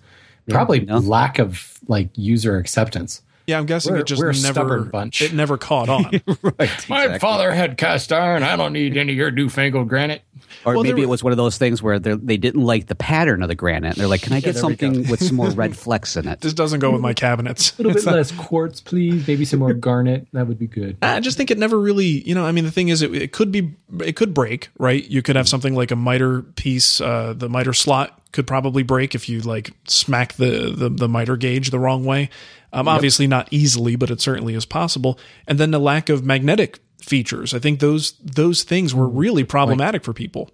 Probably 0.49 0.80
no. 0.80 0.99
lack 0.99 1.38
of 1.38 1.78
like 1.88 2.09
user 2.14 2.57
acceptance. 2.57 3.23
Yeah, 3.47 3.59
I'm 3.59 3.66
guessing 3.66 3.92
we're, 3.95 4.00
it 4.00 4.07
just 4.07 4.42
never 4.42 4.80
bunch. 4.85 5.23
it 5.23 5.33
never 5.33 5.57
caught 5.57 5.88
on. 5.88 6.04
right, 6.42 6.88
My 6.88 7.04
exactly. 7.04 7.18
father 7.18 7.52
had 7.52 7.78
cast 7.78 8.12
iron. 8.12 8.42
I 8.42 8.57
don't 8.57 8.73
need 8.73 8.97
any 8.97 9.12
of 9.12 9.18
your 9.18 9.30
newfangled 9.30 9.88
granite. 9.88 10.23
Or 10.64 10.74
well, 10.74 10.82
maybe 10.82 11.02
it 11.02 11.08
was 11.08 11.22
one 11.22 11.32
of 11.32 11.36
those 11.36 11.58
things 11.58 11.82
where 11.82 11.98
they 11.98 12.36
didn't 12.36 12.62
like 12.62 12.86
the 12.86 12.94
pattern 12.94 13.42
of 13.42 13.48
the 13.48 13.54
granite. 13.54 13.96
They're 13.96 14.08
like, 14.08 14.22
"Can 14.22 14.32
I 14.32 14.40
get 14.40 14.54
yeah, 14.54 14.60
something 14.60 15.08
with 15.08 15.22
some 15.22 15.36
more 15.36 15.50
red 15.50 15.76
flecks 15.76 16.16
in 16.16 16.28
it?" 16.28 16.40
This 16.40 16.54
doesn't 16.54 16.80
go 16.80 16.90
with 16.90 17.00
my 17.00 17.14
cabinets. 17.14 17.72
A 17.78 17.82
little 17.82 17.94
bit 17.94 18.04
less 18.12 18.32
quartz, 18.32 18.80
please. 18.80 19.26
Maybe 19.26 19.44
some 19.44 19.60
more 19.60 19.72
garnet. 19.72 20.26
That 20.32 20.46
would 20.46 20.58
be 20.58 20.66
good. 20.66 20.96
I 21.02 21.20
just 21.20 21.36
think 21.36 21.50
it 21.50 21.58
never 21.58 21.78
really, 21.78 22.26
you 22.26 22.34
know. 22.34 22.44
I 22.44 22.52
mean, 22.52 22.64
the 22.64 22.70
thing 22.70 22.88
is, 22.88 23.02
it, 23.02 23.14
it 23.14 23.32
could 23.32 23.52
be, 23.52 23.74
it 24.00 24.16
could 24.16 24.34
break, 24.34 24.70
right? 24.78 25.04
You 25.04 25.22
could 25.22 25.36
have 25.36 25.48
something 25.48 25.74
like 25.74 25.90
a 25.90 25.96
miter 25.96 26.42
piece. 26.42 27.00
Uh, 27.00 27.34
the 27.36 27.48
miter 27.48 27.72
slot 27.72 28.20
could 28.32 28.46
probably 28.46 28.82
break 28.82 29.14
if 29.14 29.28
you 29.28 29.40
like 29.40 29.72
smack 29.86 30.34
the 30.34 30.72
the, 30.74 30.88
the 30.88 31.08
miter 31.08 31.36
gauge 31.36 31.70
the 31.70 31.78
wrong 31.78 32.04
way. 32.04 32.30
Um, 32.72 32.86
yep. 32.86 32.96
Obviously, 32.96 33.26
not 33.26 33.48
easily, 33.50 33.96
but 33.96 34.10
it 34.10 34.20
certainly 34.20 34.54
is 34.54 34.66
possible. 34.66 35.18
And 35.46 35.58
then 35.58 35.70
the 35.70 35.78
lack 35.78 36.08
of 36.08 36.24
magnetic 36.24 36.80
features. 37.08 37.54
I 37.54 37.58
think 37.58 37.80
those 37.80 38.12
those 38.22 38.62
things 38.62 38.94
were 38.94 39.08
really 39.08 39.42
mm-hmm. 39.42 39.50
problematic 39.50 40.04
for 40.04 40.12
people. 40.12 40.50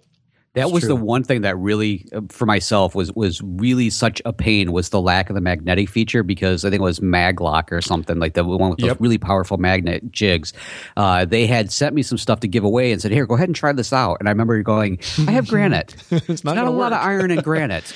That 0.55 0.71
was 0.71 0.83
true. 0.83 0.89
the 0.89 0.95
one 0.95 1.23
thing 1.23 1.41
that 1.41 1.57
really, 1.57 2.07
uh, 2.13 2.21
for 2.29 2.45
myself, 2.45 2.95
was 2.95 3.11
was 3.13 3.41
really 3.41 3.89
such 3.89 4.21
a 4.23 4.31
pain 4.31 4.71
was 4.71 4.89
the 4.89 5.01
lack 5.01 5.29
of 5.29 5.35
the 5.35 5.41
magnetic 5.41 5.89
feature 5.89 6.23
because 6.23 6.63
I 6.63 6.69
think 6.69 6.79
it 6.79 6.83
was 6.83 7.01
Maglock 7.01 7.71
or 7.71 7.81
something 7.81 8.19
like 8.19 8.33
the 8.33 8.43
one 8.43 8.69
with 8.69 8.79
those 8.79 8.87
yep. 8.87 8.97
really 9.01 9.17
powerful 9.17 9.57
magnet 9.57 10.11
jigs. 10.11 10.53
Uh, 10.95 11.25
they 11.25 11.45
had 11.45 11.71
sent 11.71 11.93
me 11.93 12.03
some 12.03 12.17
stuff 12.17 12.39
to 12.39 12.47
give 12.47 12.63
away 12.63 12.93
and 12.93 13.01
said, 13.01 13.11
"Here, 13.11 13.25
go 13.25 13.35
ahead 13.35 13.49
and 13.49 13.55
try 13.55 13.73
this 13.73 13.91
out." 13.91 14.17
And 14.19 14.29
I 14.29 14.31
remember 14.31 14.61
going, 14.63 14.99
"I 15.27 15.31
have 15.31 15.47
granite. 15.47 15.95
it's 16.11 16.43
not, 16.43 16.55
not 16.55 16.67
a 16.67 16.71
work. 16.71 16.79
lot 16.79 16.93
of 16.93 16.99
iron 16.99 17.31
and 17.31 17.43
granite." 17.43 17.93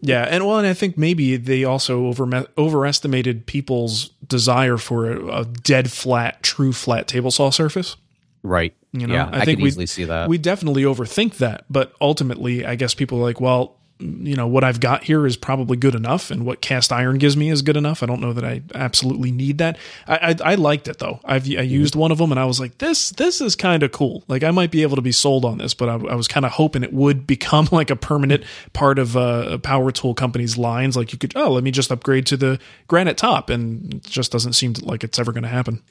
yeah, 0.00 0.22
and 0.22 0.46
well, 0.46 0.58
and 0.58 0.66
I 0.66 0.74
think 0.74 0.96
maybe 0.96 1.36
they 1.36 1.64
also 1.64 2.06
over 2.06 2.46
overestimated 2.56 3.46
people's 3.46 4.08
desire 4.26 4.78
for 4.78 5.10
a, 5.10 5.40
a 5.40 5.44
dead 5.44 5.90
flat, 5.90 6.42
true 6.42 6.72
flat 6.72 7.06
table 7.06 7.30
saw 7.30 7.50
surface. 7.50 7.96
Right. 8.42 8.74
You 8.92 9.06
know, 9.06 9.14
yeah, 9.14 9.30
I, 9.32 9.40
I 9.40 9.44
think 9.44 9.60
we 9.60 9.68
easily 9.68 9.86
see 9.86 10.04
that. 10.04 10.28
We 10.28 10.38
definitely 10.38 10.82
overthink 10.82 11.36
that, 11.36 11.64
but 11.70 11.92
ultimately, 12.00 12.66
I 12.66 12.74
guess 12.74 12.94
people 12.94 13.18
are 13.18 13.22
like, 13.22 13.40
well, 13.40 13.76
you 14.00 14.34
know 14.34 14.46
what 14.46 14.64
I've 14.64 14.80
got 14.80 15.04
here 15.04 15.26
is 15.26 15.36
probably 15.36 15.76
good 15.76 15.94
enough, 15.94 16.30
and 16.30 16.44
what 16.44 16.60
cast 16.60 16.92
iron 16.92 17.18
gives 17.18 17.36
me 17.36 17.50
is 17.50 17.62
good 17.62 17.76
enough. 17.76 18.02
I 18.02 18.06
don't 18.06 18.20
know 18.20 18.32
that 18.32 18.44
I 18.44 18.62
absolutely 18.74 19.30
need 19.30 19.58
that. 19.58 19.78
I 20.08 20.16
I, 20.16 20.52
I 20.52 20.54
liked 20.54 20.88
it 20.88 20.98
though. 20.98 21.20
I've 21.24 21.44
I 21.46 21.62
used 21.62 21.94
one 21.94 22.10
of 22.10 22.18
them, 22.18 22.30
and 22.32 22.40
I 22.40 22.46
was 22.46 22.58
like, 22.58 22.78
this 22.78 23.10
this 23.10 23.40
is 23.40 23.54
kind 23.54 23.82
of 23.82 23.92
cool. 23.92 24.24
Like 24.26 24.42
I 24.42 24.50
might 24.50 24.70
be 24.70 24.82
able 24.82 24.96
to 24.96 25.02
be 25.02 25.12
sold 25.12 25.44
on 25.44 25.58
this, 25.58 25.74
but 25.74 25.88
I, 25.88 25.94
I 25.94 26.14
was 26.14 26.28
kind 26.28 26.46
of 26.46 26.52
hoping 26.52 26.82
it 26.82 26.92
would 26.92 27.26
become 27.26 27.68
like 27.72 27.90
a 27.90 27.96
permanent 27.96 28.44
part 28.72 28.98
of 28.98 29.16
uh, 29.16 29.46
a 29.50 29.58
power 29.58 29.92
tool 29.92 30.14
company's 30.14 30.56
lines. 30.56 30.96
Like 30.96 31.12
you 31.12 31.18
could, 31.18 31.36
oh, 31.36 31.52
let 31.52 31.64
me 31.64 31.70
just 31.70 31.92
upgrade 31.92 32.26
to 32.26 32.36
the 32.36 32.58
granite 32.88 33.18
top, 33.18 33.50
and 33.50 33.94
it 33.94 34.04
just 34.04 34.32
doesn't 34.32 34.54
seem 34.54 34.74
like 34.80 35.04
it's 35.04 35.18
ever 35.18 35.32
going 35.32 35.44
to 35.44 35.48
happen. 35.48 35.82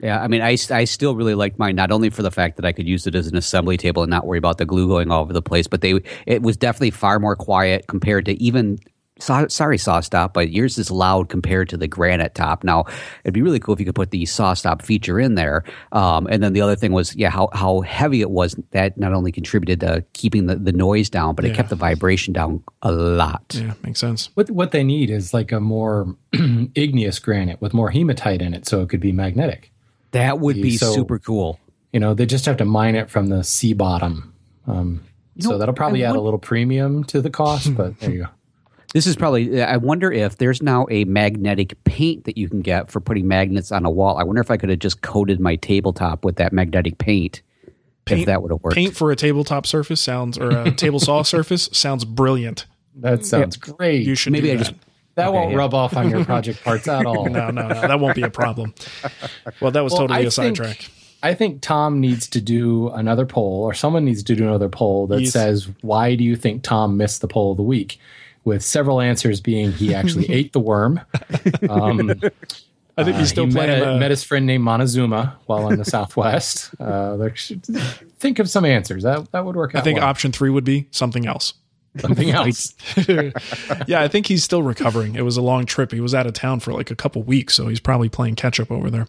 Yeah, 0.00 0.22
I 0.22 0.28
mean, 0.28 0.42
I, 0.42 0.56
I 0.70 0.84
still 0.84 1.14
really 1.16 1.34
liked 1.34 1.58
mine 1.58 1.74
not 1.74 1.90
only 1.90 2.10
for 2.10 2.22
the 2.22 2.30
fact 2.30 2.56
that 2.56 2.64
I 2.64 2.72
could 2.72 2.86
use 2.86 3.06
it 3.06 3.14
as 3.14 3.26
an 3.26 3.36
assembly 3.36 3.76
table 3.76 4.02
and 4.02 4.10
not 4.10 4.26
worry 4.26 4.38
about 4.38 4.58
the 4.58 4.66
glue 4.66 4.88
going 4.88 5.10
all 5.10 5.22
over 5.22 5.32
the 5.32 5.42
place, 5.42 5.66
but 5.66 5.80
they 5.80 6.00
it 6.26 6.42
was 6.42 6.56
definitely 6.56 6.90
far 6.90 7.18
more 7.18 7.36
quiet 7.36 7.86
compared 7.86 8.26
to 8.26 8.42
even 8.42 8.78
so, 9.18 9.46
sorry 9.48 9.78
SawStop, 9.78 10.34
but 10.34 10.50
yours 10.50 10.76
is 10.76 10.90
loud 10.90 11.30
compared 11.30 11.70
to 11.70 11.78
the 11.78 11.88
granite 11.88 12.34
top. 12.34 12.62
Now, 12.62 12.84
it'd 13.24 13.32
be 13.32 13.40
really 13.40 13.58
cool 13.58 13.72
if 13.72 13.80
you 13.80 13.86
could 13.86 13.94
put 13.94 14.10
the 14.10 14.26
saw 14.26 14.52
stop 14.52 14.82
feature 14.82 15.18
in 15.18 15.36
there. 15.36 15.64
Um, 15.92 16.26
and 16.30 16.42
then 16.42 16.52
the 16.52 16.60
other 16.60 16.76
thing 16.76 16.92
was, 16.92 17.16
yeah, 17.16 17.30
how, 17.30 17.48
how 17.54 17.80
heavy 17.80 18.20
it 18.20 18.30
was. 18.30 18.56
That 18.72 18.98
not 18.98 19.14
only 19.14 19.32
contributed 19.32 19.80
to 19.80 20.04
keeping 20.12 20.48
the, 20.48 20.56
the 20.56 20.72
noise 20.72 21.08
down, 21.08 21.34
but 21.34 21.46
it 21.46 21.48
Yeah. 21.48 21.54
kept 21.54 21.70
the 21.70 21.76
vibration 21.76 22.34
down 22.34 22.62
a 22.82 22.92
lot. 22.92 23.54
Yeah, 23.58 23.72
makes 23.82 24.00
sense. 24.00 24.28
What 24.34 24.50
what 24.50 24.72
they 24.72 24.84
need 24.84 25.08
is 25.08 25.32
like 25.32 25.50
a 25.50 25.60
more 25.60 26.14
igneous 26.74 27.18
granite 27.18 27.60
with 27.62 27.72
more 27.72 27.90
hematite 27.90 28.42
in 28.42 28.52
it, 28.52 28.66
so 28.68 28.82
it 28.82 28.90
could 28.90 29.00
be 29.00 29.12
magnetic. 29.12 29.72
That 30.16 30.40
would 30.40 30.56
be 30.56 30.76
So- 30.76 30.92
super 30.92 31.18
cool. 31.18 31.58
You 31.92 32.00
know, 32.00 32.12
they 32.14 32.26
just 32.26 32.44
have 32.46 32.56
to 32.58 32.64
mine 32.64 32.94
it 32.94 33.08
from 33.10 33.28
the 33.28 33.42
sea 33.42 33.72
bottom. 33.72 34.32
Um, 34.66 35.02
so 35.38 35.50
know, 35.52 35.58
that'll 35.58 35.74
probably 35.74 36.04
I 36.04 36.10
add 36.10 36.16
a 36.16 36.20
little 36.20 36.38
premium 36.38 37.04
to 37.04 37.20
the 37.22 37.30
cost, 37.30 37.74
but 37.76 37.98
there 38.00 38.10
you 38.10 38.22
go. 38.24 38.28
This 38.94 39.06
is 39.06 39.14
probably. 39.16 39.62
I 39.62 39.76
wonder 39.76 40.10
if 40.10 40.38
there's 40.38 40.62
now 40.62 40.86
a 40.90 41.04
magnetic 41.04 41.82
paint 41.84 42.24
that 42.24 42.38
you 42.38 42.48
can 42.48 42.62
get 42.62 42.90
for 42.90 42.98
putting 43.00 43.28
magnets 43.28 43.70
on 43.70 43.84
a 43.84 43.90
wall. 43.90 44.16
I 44.16 44.22
wonder 44.22 44.40
if 44.40 44.50
I 44.50 44.56
could 44.56 44.70
have 44.70 44.78
just 44.78 45.02
coated 45.02 45.38
my 45.38 45.56
tabletop 45.56 46.24
with 46.24 46.36
that 46.36 46.50
magnetic 46.52 46.96
paint. 46.96 47.42
Paint- 48.06 48.20
if 48.20 48.26
that 48.26 48.40
would 48.40 48.52
have 48.52 48.62
worked. 48.62 48.74
Paint 48.74 48.96
for 48.96 49.10
a 49.10 49.16
tabletop 49.16 49.66
surface 49.66 50.00
sounds 50.00 50.38
or 50.38 50.48
a 50.50 50.70
table 50.70 50.98
saw 50.98 51.22
surface 51.24 51.68
sounds 51.72 52.06
brilliant. 52.06 52.64
That 52.94 53.26
sounds 53.26 53.56
great. 53.58 54.06
You 54.06 54.14
should 54.14 54.32
Maybe 54.32 54.46
do 54.48 54.54
I 54.54 54.56
that. 54.56 54.64
just 54.70 54.74
that 55.16 55.28
okay, 55.28 55.36
won't 55.36 55.50
yeah. 55.50 55.56
rub 55.56 55.74
off 55.74 55.96
on 55.96 56.08
your 56.10 56.24
project 56.24 56.62
parts 56.62 56.86
at 56.88 57.04
all. 57.04 57.24
no, 57.28 57.50
no, 57.50 57.68
no, 57.68 57.80
that 57.80 57.98
won't 58.00 58.14
be 58.14 58.22
a 58.22 58.30
problem. 58.30 58.74
Well, 59.60 59.70
that 59.72 59.82
was 59.82 59.92
Well, 59.92 60.02
totally 60.02 60.20
I 60.20 60.22
a 60.22 60.30
sidetrack. 60.30 60.90
I 61.22 61.34
think 61.34 61.60
Tom 61.62 62.00
needs 62.00 62.28
to 62.28 62.40
do 62.40 62.90
another 62.90 63.26
poll, 63.26 63.64
or 63.64 63.74
someone 63.74 64.04
needs 64.04 64.22
to 64.22 64.36
do 64.36 64.44
another 64.44 64.68
poll 64.68 65.06
that 65.08 65.22
Yes. 65.22 65.32
says, 65.32 65.68
"Why 65.80 66.14
do 66.14 66.22
you 66.22 66.36
think 66.36 66.62
Tom 66.62 66.96
missed 66.96 67.20
the 67.22 67.28
poll 67.28 67.50
of 67.52 67.56
the 67.56 67.62
week?" 67.64 67.98
With 68.44 68.62
several 68.62 69.00
answers 69.00 69.40
being 69.40 69.72
he 69.72 69.92
actually 69.94 70.30
ate 70.30 70.52
the 70.52 70.60
worm. 70.60 71.00
Um, 71.68 72.12
I 72.98 73.02
think 73.04 73.16
he's 73.16 73.28
still 73.30 73.46
he 73.46 73.52
playing. 73.52 73.80
met, 73.80 73.88
uh, 73.88 73.96
met 73.98 74.10
his 74.10 74.22
friend 74.22 74.46
named 74.46 74.62
Montezuma 74.64 75.36
while 75.46 75.68
in 75.70 75.78
the 75.78 75.84
Southwest. 75.96 76.70
Uh, 76.78 77.16
think 78.18 78.38
of 78.38 78.48
some 78.48 78.64
answers. 78.64 79.02
That 79.02 79.32
that 79.32 79.44
would 79.44 79.56
work 79.56 79.74
out. 79.74 79.80
I 79.80 79.84
think 79.84 79.98
well. 79.98 80.08
option 80.08 80.30
three 80.32 80.50
would 80.50 80.64
be 80.64 80.86
something 80.92 81.26
else. 81.26 81.54
Something 82.00 82.30
else. 82.32 82.74
yeah, 83.86 84.00
I 84.00 84.08
think 84.08 84.26
he's 84.26 84.44
still 84.44 84.62
recovering. 84.62 85.14
It 85.14 85.24
was 85.24 85.36
a 85.36 85.42
long 85.42 85.66
trip. 85.66 85.92
He 85.92 86.00
was 86.00 86.14
out 86.14 86.26
of 86.26 86.32
town 86.32 86.60
for 86.60 86.72
like 86.72 86.90
a 86.90 86.96
couple 86.96 87.22
weeks, 87.22 87.54
so 87.54 87.68
he's 87.68 87.80
probably 87.80 88.08
playing 88.08 88.36
catch 88.36 88.60
up 88.60 88.70
over 88.70 88.90
there. 88.90 89.06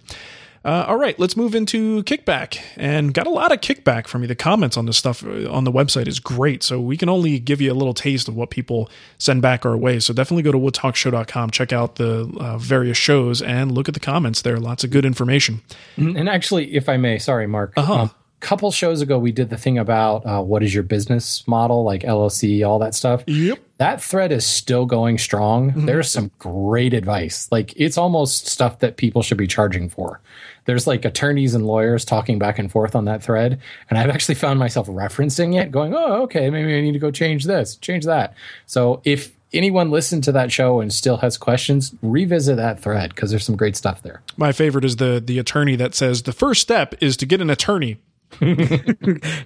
Uh, 0.68 0.84
all 0.86 0.98
right, 0.98 1.18
let's 1.18 1.38
move 1.38 1.56
into 1.56 2.04
kickback. 2.04 2.60
And 2.76 3.14
got 3.14 3.26
a 3.26 3.30
lot 3.30 3.54
of 3.54 3.62
kickback 3.62 4.06
from 4.06 4.22
you. 4.24 4.28
The 4.28 4.36
comments 4.36 4.76
on 4.76 4.86
this 4.86 4.98
stuff 4.98 5.24
uh, 5.24 5.50
on 5.50 5.64
the 5.64 5.72
website 5.72 6.08
is 6.08 6.20
great. 6.20 6.62
So 6.62 6.82
we 6.82 6.98
can 6.98 7.08
only 7.08 7.40
give 7.40 7.62
you 7.62 7.72
a 7.72 7.74
little 7.74 7.94
taste 7.94 8.28
of 8.28 8.36
what 8.36 8.50
people 8.50 8.90
send 9.18 9.42
back 9.42 9.66
our 9.66 9.78
way. 9.78 10.02
So 10.02 10.14
definitely 10.14 10.44
go 10.44 10.52
to 10.52 10.58
woodtalkshow.com, 10.58 11.52
check 11.52 11.72
out 11.72 11.96
the 11.96 12.30
uh, 12.38 12.58
various 12.58 12.98
shows, 12.98 13.42
and 13.42 13.72
look 13.72 13.88
at 13.88 13.94
the 13.94 14.02
comments 14.02 14.42
there. 14.42 14.58
Lots 14.58 14.84
of 14.84 14.90
good 14.92 15.06
information. 15.06 15.62
And 15.96 16.28
actually, 16.28 16.76
if 16.76 16.90
I 16.90 16.98
may, 16.98 17.18
sorry, 17.18 17.48
Mark. 17.48 17.72
Uh-huh. 17.78 17.94
Um, 17.94 18.12
couple 18.40 18.70
shows 18.72 19.02
ago, 19.02 19.18
we 19.18 19.32
did 19.32 19.50
the 19.50 19.58
thing 19.58 19.78
about 19.78 20.26
uh, 20.26 20.42
what 20.42 20.62
is 20.64 20.74
your 20.74 20.84
business 20.84 21.48
model, 21.48 21.84
like 21.84 22.04
LLC, 22.04 22.68
all 22.68 22.80
that 22.80 22.94
stuff. 22.94 23.24
Yep. 23.28 23.60
That 23.78 24.02
thread 24.02 24.32
is 24.32 24.46
still 24.46 24.86
going 24.86 25.18
strong. 25.18 25.72
Mm-hmm. 25.72 25.86
There's 25.86 26.10
some 26.12 26.32
great 26.38 26.94
advice. 26.94 27.48
Like 27.52 27.74
it's 27.76 27.98
almost 27.98 28.48
stuff 28.48 28.80
that 28.80 28.98
people 28.98 29.22
should 29.22 29.38
be 29.38 29.48
charging 29.48 29.90
for. 29.90 30.22
There's 30.66 30.86
like 30.86 31.06
attorneys 31.06 31.56
and 31.56 31.66
lawyers 31.66 32.06
talking 32.06 32.38
back 32.38 32.60
and 32.60 32.72
forth 32.72 32.96
on 32.96 33.06
that 33.06 33.24
thread. 33.24 33.60
And 33.90 33.98
I've 33.98 34.10
actually 34.10 34.36
found 34.36 34.60
myself 34.60 34.88
referencing 34.88 35.60
it, 35.60 35.72
going, 35.72 35.96
oh, 35.96 36.24
okay, 36.24 36.50
maybe 36.50 36.76
I 36.76 36.82
need 36.82 36.94
to 36.94 37.00
go 37.00 37.12
change 37.12 37.46
this, 37.46 37.76
change 37.78 38.06
that. 38.06 38.34
So 38.66 39.02
if 39.04 39.36
anyone 39.54 39.92
listened 39.92 40.24
to 40.26 40.32
that 40.34 40.52
show 40.52 40.82
and 40.82 40.92
still 40.94 41.18
has 41.18 41.38
questions, 41.38 41.96
revisit 42.02 42.58
that 42.58 42.80
thread 42.80 43.16
because 43.16 43.30
there's 43.30 43.46
some 43.46 43.56
great 43.56 43.76
stuff 43.76 44.02
there. 44.02 44.22
My 44.36 44.52
favorite 44.52 44.86
is 44.86 44.98
the 44.98 45.24
the 45.26 45.40
attorney 45.40 45.76
that 45.78 45.96
says 45.96 46.24
the 46.24 46.34
first 46.34 46.62
step 46.62 46.96
is 47.02 47.18
to 47.18 47.26
get 47.26 47.42
an 47.42 47.50
attorney. 47.50 47.98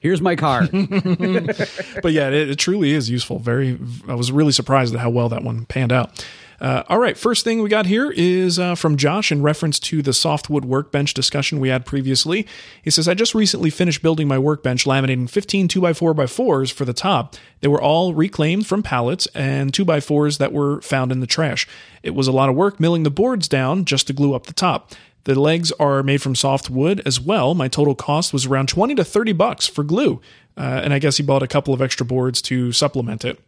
Here's 0.01 0.21
my 0.21 0.35
card. 0.35 0.71
but 2.01 2.11
yeah, 2.11 2.29
it, 2.29 2.49
it 2.49 2.59
truly 2.59 2.91
is 2.91 3.09
useful. 3.09 3.39
Very, 3.39 3.79
I 4.07 4.15
was 4.15 4.31
really 4.31 4.51
surprised 4.51 4.93
at 4.93 4.99
how 4.99 5.09
well 5.09 5.29
that 5.29 5.43
one 5.43 5.65
panned 5.65 5.91
out. 5.91 6.25
Uh, 6.61 6.83
all 6.89 6.99
right, 6.99 7.17
first 7.17 7.43
thing 7.43 7.63
we 7.63 7.69
got 7.69 7.87
here 7.87 8.13
is 8.15 8.59
uh, 8.59 8.75
from 8.75 8.95
Josh 8.95 9.31
in 9.31 9.41
reference 9.41 9.79
to 9.79 10.03
the 10.03 10.13
softwood 10.13 10.63
workbench 10.63 11.15
discussion 11.15 11.59
we 11.59 11.69
had 11.69 11.87
previously. 11.87 12.45
He 12.83 12.91
says, 12.91 13.07
I 13.07 13.15
just 13.15 13.33
recently 13.33 13.71
finished 13.71 14.03
building 14.03 14.27
my 14.27 14.37
workbench, 14.37 14.85
laminating 14.85 15.27
15 15.27 15.67
2x4x4s 15.67 16.71
for 16.71 16.85
the 16.85 16.93
top. 16.93 17.35
They 17.61 17.67
were 17.67 17.81
all 17.81 18.13
reclaimed 18.13 18.67
from 18.67 18.83
pallets 18.83 19.25
and 19.33 19.73
2x4s 19.73 20.37
that 20.37 20.53
were 20.53 20.81
found 20.81 21.11
in 21.11 21.19
the 21.19 21.25
trash. 21.25 21.67
It 22.03 22.11
was 22.11 22.27
a 22.27 22.31
lot 22.31 22.49
of 22.49 22.55
work 22.55 22.79
milling 22.79 23.01
the 23.01 23.09
boards 23.09 23.47
down 23.47 23.83
just 23.83 24.05
to 24.07 24.13
glue 24.13 24.35
up 24.35 24.45
the 24.45 24.53
top. 24.53 24.91
The 25.23 25.39
legs 25.39 25.71
are 25.73 26.03
made 26.03 26.21
from 26.21 26.35
soft 26.35 26.69
wood 26.69 27.01
as 27.05 27.19
well. 27.19 27.53
My 27.53 27.67
total 27.67 27.95
cost 27.95 28.33
was 28.33 28.45
around 28.45 28.69
20 28.69 28.95
to 28.95 29.03
30 29.03 29.33
bucks 29.33 29.67
for 29.67 29.83
glue. 29.83 30.21
Uh, 30.57 30.81
and 30.83 30.93
I 30.93 30.99
guess 30.99 31.17
he 31.17 31.23
bought 31.23 31.43
a 31.43 31.47
couple 31.47 31.73
of 31.73 31.81
extra 31.81 32.05
boards 32.05 32.41
to 32.43 32.71
supplement 32.71 33.23
it. 33.23 33.39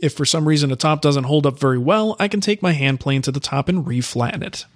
If 0.00 0.14
for 0.14 0.24
some 0.24 0.46
reason 0.46 0.70
the 0.70 0.76
top 0.76 1.02
doesn't 1.02 1.24
hold 1.24 1.46
up 1.46 1.58
very 1.58 1.78
well, 1.78 2.16
I 2.18 2.28
can 2.28 2.40
take 2.40 2.62
my 2.62 2.72
hand 2.72 3.00
plane 3.00 3.22
to 3.22 3.32
the 3.32 3.40
top 3.40 3.68
and 3.68 3.84
reflatten 3.84 4.42
it. 4.42 4.66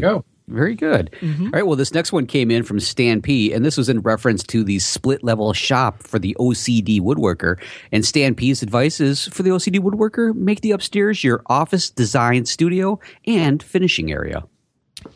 Go. 0.00 0.24
Very 0.48 0.74
good. 0.74 1.14
All 1.44 1.50
right. 1.52 1.66
Well, 1.66 1.76
this 1.76 1.94
next 1.94 2.12
one 2.12 2.26
came 2.26 2.50
in 2.50 2.64
from 2.64 2.80
Stan 2.80 3.22
P, 3.22 3.52
and 3.52 3.64
this 3.64 3.76
was 3.76 3.88
in 3.88 4.00
reference 4.00 4.42
to 4.44 4.64
the 4.64 4.80
split 4.80 5.22
level 5.22 5.52
shop 5.52 6.02
for 6.02 6.18
the 6.18 6.36
OCD 6.38 7.00
woodworker. 7.00 7.62
And 7.92 8.04
Stan 8.04 8.34
P's 8.34 8.62
advice 8.62 8.98
is 9.00 9.26
for 9.28 9.44
the 9.44 9.50
OCD 9.50 9.78
woodworker, 9.78 10.34
make 10.34 10.60
the 10.60 10.72
upstairs 10.72 11.22
your 11.22 11.42
office, 11.46 11.90
design, 11.90 12.44
studio, 12.44 12.98
and 13.24 13.62
finishing 13.62 14.10
area. 14.10 14.44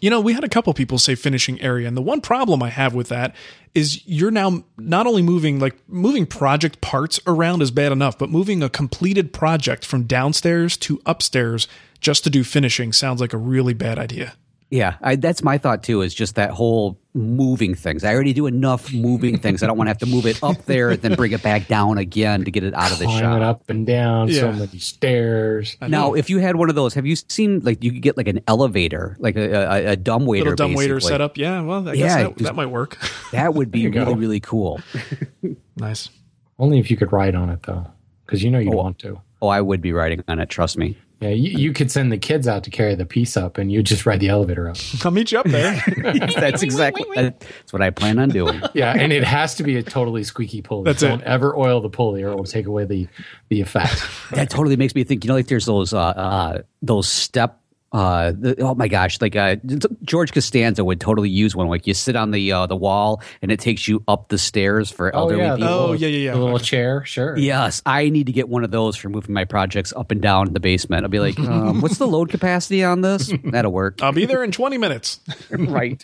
You 0.01 0.11
know, 0.11 0.21
we 0.21 0.33
had 0.33 0.45
a 0.45 0.49
couple 0.49 0.73
people 0.75 0.99
say 0.99 1.15
finishing 1.15 1.61
area, 1.61 1.89
and 1.89 1.97
the 1.97 2.03
one 2.03 2.21
problem 2.21 2.63
I 2.63 2.71
have 2.71 2.95
with 2.95 3.09
that 3.09 3.35
is 3.75 4.07
you're 4.07 4.31
now 4.31 4.65
not 4.79 5.07
only 5.07 5.23
moving 5.23 5.59
like 5.59 5.77
moving 5.89 6.27
project 6.27 6.81
parts 6.81 7.21
around 7.27 7.63
is 7.63 7.71
bad 7.71 7.93
enough, 7.93 8.19
but 8.19 8.31
moving 8.31 8.63
a 8.63 8.71
completed 8.71 9.33
project 9.33 9.85
from 9.85 10.05
downstairs 10.05 10.77
to 10.79 11.01
upstairs 11.07 11.69
just 12.01 12.25
to 12.25 12.31
do 12.31 12.45
finishing 12.45 12.93
sounds 12.93 13.21
like 13.21 13.33
a 13.33 13.39
really 13.39 13.75
bad 13.75 13.99
idea. 13.99 14.35
Yeah, 14.69 14.97
I, 15.01 15.15
that's 15.15 15.45
my 15.45 15.59
thought 15.59 15.85
too. 15.85 16.03
Is 16.03 16.13
just 16.13 16.35
that 16.35 16.51
whole 16.51 16.99
moving 17.15 17.75
things. 17.77 18.03
I 18.03 18.13
already 18.13 18.33
do 18.33 18.47
enough 18.47 18.93
moving 18.93 19.39
things. 19.39 19.63
I 19.63 19.67
don't 19.69 19.79
want 19.79 19.87
to 19.87 19.91
have 19.91 19.99
to 19.99 20.07
move 20.07 20.27
it 20.27 20.43
up 20.43 20.65
there 20.65 20.91
and 20.91 21.01
then 21.01 21.15
bring 21.15 21.31
it 21.33 21.43
back 21.43 21.69
down 21.69 21.99
again 21.99 22.45
to 22.45 22.51
get 22.51 22.65
it 22.65 22.75
out 22.75 22.91
of 22.91 22.99
the 22.99 23.05
Climb 23.05 23.21
shop. 23.21 23.37
it 23.37 23.43
up 23.43 23.71
and 23.71 23.87
down, 23.87 24.31
so 24.33 24.51
many 24.53 24.79
stairs. 24.79 25.77
Now, 25.81 26.15
if 26.15 26.31
you 26.31 26.39
had 26.39 26.57
one 26.57 26.69
of 26.69 26.75
those, 26.75 26.95
have 26.95 27.07
you 27.07 27.15
seen 27.15 27.61
like 27.61 27.85
you 27.85 27.93
could 27.93 28.03
get 28.03 28.17
like 28.17 28.27
an 28.27 28.41
elevator, 28.49 29.17
like 29.21 29.37
a, 29.37 29.53
a, 29.55 29.87
a 29.93 29.97
dumb 29.97 30.27
waiter, 30.27 30.51
Little 30.51 30.57
dumb 30.57 30.75
waiter 30.75 30.99
setup. 30.99 31.37
Yeah, 31.37 31.63
well, 31.63 31.89
I 31.89 31.93
Yeah, 31.93 32.07
guess 32.07 32.15
that, 32.17 32.31
just- 32.33 32.45
that 32.45 32.57
might 32.57 32.67
work. 32.67 32.99
That 33.33 33.55
would 33.55 33.71
be 33.71 33.81
you 33.81 33.91
go. 33.91 34.01
really 34.05 34.15
really 34.15 34.41
cool. 34.41 34.81
nice. 35.77 36.09
Only 36.59 36.79
if 36.79 36.91
you 36.91 36.97
could 36.97 37.13
ride 37.13 37.35
on 37.35 37.51
it, 37.51 37.63
though, 37.65 37.87
because 38.25 38.43
you 38.43 38.51
know 38.51 38.59
you'd 38.59 38.73
oh, 38.73 38.77
want 38.79 38.99
to. 39.01 39.21
Oh, 39.43 39.49
I 39.49 39.61
would 39.61 39.81
be 39.83 39.93
riding 39.93 40.25
on 40.27 40.39
it. 40.41 40.49
Trust 40.49 40.79
me. 40.79 40.97
Yeah, 41.21 41.31
you, 41.31 41.59
you 41.59 41.73
could 41.73 41.91
send 41.91 42.13
the 42.13 42.19
kids 42.19 42.47
out 42.47 42.65
to 42.65 42.71
carry 42.71 42.95
the 42.95 43.07
piece 43.07 43.39
up, 43.39 43.57
and 43.57 43.73
you 43.73 43.83
just 43.83 44.05
ride 44.05 44.21
the 44.21 44.29
elevator 44.29 44.69
up. 44.69 44.77
I'll 45.05 45.11
meet 45.11 45.33
you 45.33 45.39
up 45.39 45.47
there. 45.47 45.83
That's 46.37 46.63
exactly 46.63 47.07
that's 47.15 47.73
what 47.73 47.81
I 47.81 47.89
plan 47.91 48.19
on 48.19 48.29
doing. 48.29 48.61
Yeah, 48.75 48.93
and 48.93 49.11
it 49.11 49.25
has 49.25 49.55
to 49.55 49.63
be 49.63 49.77
a 49.77 49.83
totally 49.83 50.23
squeaky 50.23 50.61
pulley. 50.61 50.85
That's 50.85 51.01
Don't 51.01 51.23
it. 51.23 51.27
ever 51.27 51.57
oil 51.57 51.81
the 51.81 51.89
pulley, 51.89 52.23
or 52.23 52.33
it 52.33 52.37
will 52.37 52.45
take 52.45 52.67
away 52.67 52.85
the 52.85 53.09
the 53.49 53.63
effect. 53.63 54.03
That 54.33 54.51
totally 54.51 54.77
makes 54.77 54.95
me 54.95 55.05
think. 55.05 55.25
You 55.25 55.29
know, 55.29 55.35
like 55.35 55.47
there's 55.47 55.65
those 55.65 55.95
uh, 55.95 55.99
uh 55.99 56.63
those 56.83 57.09
step. 57.09 57.61
Uh, 57.97 58.33
the, 58.39 58.61
oh 58.61 58.75
my 58.75 58.89
gosh! 58.89 59.23
Like 59.23 59.35
uh, 59.37 59.57
George 60.03 60.31
Costanza 60.31 60.85
would 60.85 61.01
totally 61.01 61.31
use 61.31 61.57
one. 61.57 61.67
Like 61.69 61.87
you 61.87 61.95
sit 61.95 62.15
on 62.15 62.31
the 62.31 62.53
uh, 62.53 62.67
the 62.67 62.77
wall, 62.77 63.23
and 63.41 63.51
it 63.51 63.59
takes 63.59 63.89
you 63.89 64.05
up 64.07 64.29
the 64.29 64.37
stairs 64.37 64.91
for 64.91 65.15
elderly 65.17 65.49
the 65.49 65.57
people. 65.57 65.69
Oh, 65.69 65.93
yeah, 65.95 66.07
yeah, 66.07 66.19
yeah. 66.19 66.33
The 66.33 66.41
little 66.41 66.59
chair, 66.59 67.07
sure. 67.07 67.39
Yes, 67.39 67.81
I 67.87 68.11
need 68.11 68.27
to 68.27 68.33
get 68.33 68.51
one 68.51 68.65
of 68.65 68.71
those 68.71 68.97
for 68.97 69.09
moving 69.09 69.33
my 69.33 69.47
projects 69.47 69.95
up 69.97 70.11
and 70.11 70.21
down 70.21 70.53
the 70.53 70.61
basement. 70.61 71.05
I'll 71.05 71.09
be 71.09 71.21
like, 71.21 71.39
um, 71.39 71.81
what's 71.81 71.97
the 71.97 72.07
load 72.07 72.29
capacity 72.29 72.85
on 72.85 73.01
this? 73.01 73.33
That'll 73.45 73.73
work. 73.73 74.03
I'll 74.03 74.13
be 74.13 74.27
there 74.27 74.45
in 74.45 74.53
20 74.53 74.77
minutes. 74.77 75.21
right. 75.51 76.03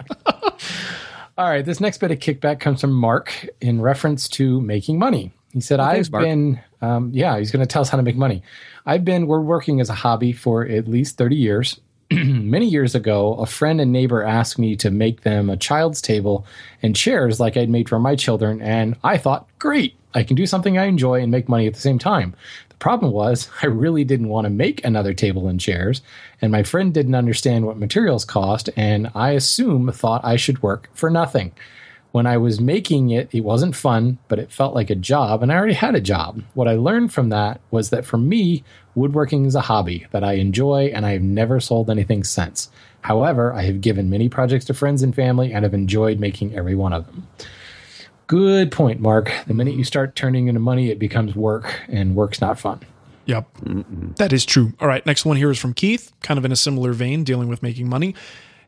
All 1.36 1.46
right, 1.46 1.62
this 1.62 1.78
next 1.78 1.98
bit 1.98 2.10
of 2.10 2.20
kickback 2.20 2.58
comes 2.58 2.80
from 2.80 2.92
Mark 2.92 3.46
in 3.60 3.82
reference 3.82 4.28
to 4.30 4.62
making 4.62 4.98
money. 4.98 5.34
He 5.52 5.60
said, 5.60 5.78
Well, 5.78 5.88
I've 5.88 6.10
Mark. 6.10 6.24
been, 6.24 6.60
um, 6.80 7.10
yeah, 7.12 7.38
he's 7.38 7.50
going 7.50 7.60
to 7.60 7.66
tell 7.66 7.82
us 7.82 7.88
how 7.88 7.96
to 7.96 8.02
make 8.02 8.16
money. 8.16 8.42
I've 8.86 9.04
been, 9.04 9.26
we're 9.26 9.40
working 9.40 9.80
as 9.80 9.90
a 9.90 9.94
hobby 9.94 10.32
for 10.32 10.66
at 10.66 10.88
least 10.88 11.18
30 11.18 11.36
years. 11.36 11.80
Many 12.10 12.66
years 12.66 12.94
ago, 12.94 13.34
a 13.34 13.46
friend 13.46 13.80
and 13.80 13.92
neighbor 13.92 14.22
asked 14.22 14.58
me 14.58 14.76
to 14.76 14.90
make 14.90 15.22
them 15.22 15.48
a 15.50 15.56
child's 15.56 16.00
table 16.02 16.46
and 16.82 16.96
chairs 16.96 17.38
like 17.38 17.56
I'd 17.56 17.70
made 17.70 17.88
for 17.88 17.98
my 17.98 18.16
children. 18.16 18.60
And 18.60 18.96
I 19.04 19.18
thought, 19.18 19.46
great, 19.58 19.94
I 20.14 20.22
can 20.22 20.36
do 20.36 20.46
something 20.46 20.76
I 20.78 20.84
enjoy 20.84 21.20
and 21.20 21.30
make 21.30 21.48
money 21.48 21.66
at 21.66 21.74
the 21.74 21.80
same 21.80 21.98
time. 21.98 22.34
The 22.70 22.74
problem 22.76 23.12
was, 23.12 23.48
I 23.62 23.66
really 23.66 24.04
didn't 24.04 24.28
want 24.28 24.46
to 24.46 24.50
make 24.50 24.84
another 24.84 25.14
table 25.14 25.48
and 25.48 25.60
chairs, 25.60 26.02
and 26.40 26.50
my 26.50 26.62
friend 26.62 26.92
didn't 26.92 27.14
understand 27.14 27.66
what 27.66 27.78
materials 27.78 28.24
cost, 28.24 28.70
and 28.76 29.10
I 29.14 29.30
assume 29.32 29.90
thought 29.92 30.24
I 30.24 30.36
should 30.36 30.62
work 30.62 30.88
for 30.94 31.10
nothing 31.10 31.52
when 32.12 32.26
I 32.26 32.36
was 32.36 32.60
making 32.60 33.10
it, 33.10 33.28
it 33.32 33.40
wasn't 33.40 33.74
fun, 33.74 34.18
but 34.28 34.38
it 34.38 34.52
felt 34.52 34.74
like 34.74 34.90
a 34.90 34.94
job, 34.94 35.42
and 35.42 35.50
I 35.50 35.56
already 35.56 35.72
had 35.72 35.94
a 35.94 36.00
job. 36.00 36.42
What 36.54 36.68
I 36.68 36.74
learned 36.74 37.12
from 37.12 37.30
that 37.30 37.60
was 37.70 37.90
that 37.90 38.04
for 38.04 38.18
me, 38.18 38.62
woodworking 38.94 39.46
is 39.46 39.54
a 39.54 39.62
hobby 39.62 40.06
that 40.12 40.22
I 40.22 40.34
enjoy, 40.34 40.92
and 40.94 41.04
I 41.04 41.12
have 41.12 41.22
never 41.22 41.58
sold 41.58 41.90
anything 41.90 42.22
since. 42.22 42.70
However, 43.00 43.52
I 43.52 43.62
have 43.62 43.80
given 43.80 44.10
many 44.10 44.28
projects 44.28 44.66
to 44.66 44.74
friends 44.74 45.02
and 45.02 45.14
family 45.14 45.52
and 45.52 45.64
have 45.64 45.74
enjoyed 45.74 46.20
making 46.20 46.54
every 46.54 46.74
one 46.74 46.92
of 46.92 47.06
them. 47.06 47.26
Good 48.26 48.70
point, 48.70 49.00
Mark. 49.00 49.32
The 49.46 49.54
minute 49.54 49.74
you 49.74 49.84
start 49.84 50.14
turning 50.14 50.46
into 50.46 50.60
money, 50.60 50.90
it 50.90 50.98
becomes 50.98 51.34
work, 51.34 51.80
and 51.88 52.14
work's 52.14 52.40
not 52.40 52.58
fun. 52.58 52.80
Yep. 53.24 53.46
That 54.16 54.32
is 54.32 54.44
true. 54.44 54.72
All 54.80 54.88
right. 54.88 55.04
Next 55.06 55.24
one 55.24 55.36
here 55.36 55.50
is 55.50 55.58
from 55.58 55.74
Keith, 55.74 56.12
kind 56.22 56.38
of 56.38 56.44
in 56.44 56.52
a 56.52 56.56
similar 56.56 56.92
vein, 56.92 57.24
dealing 57.24 57.48
with 57.48 57.62
making 57.62 57.88
money. 57.88 58.14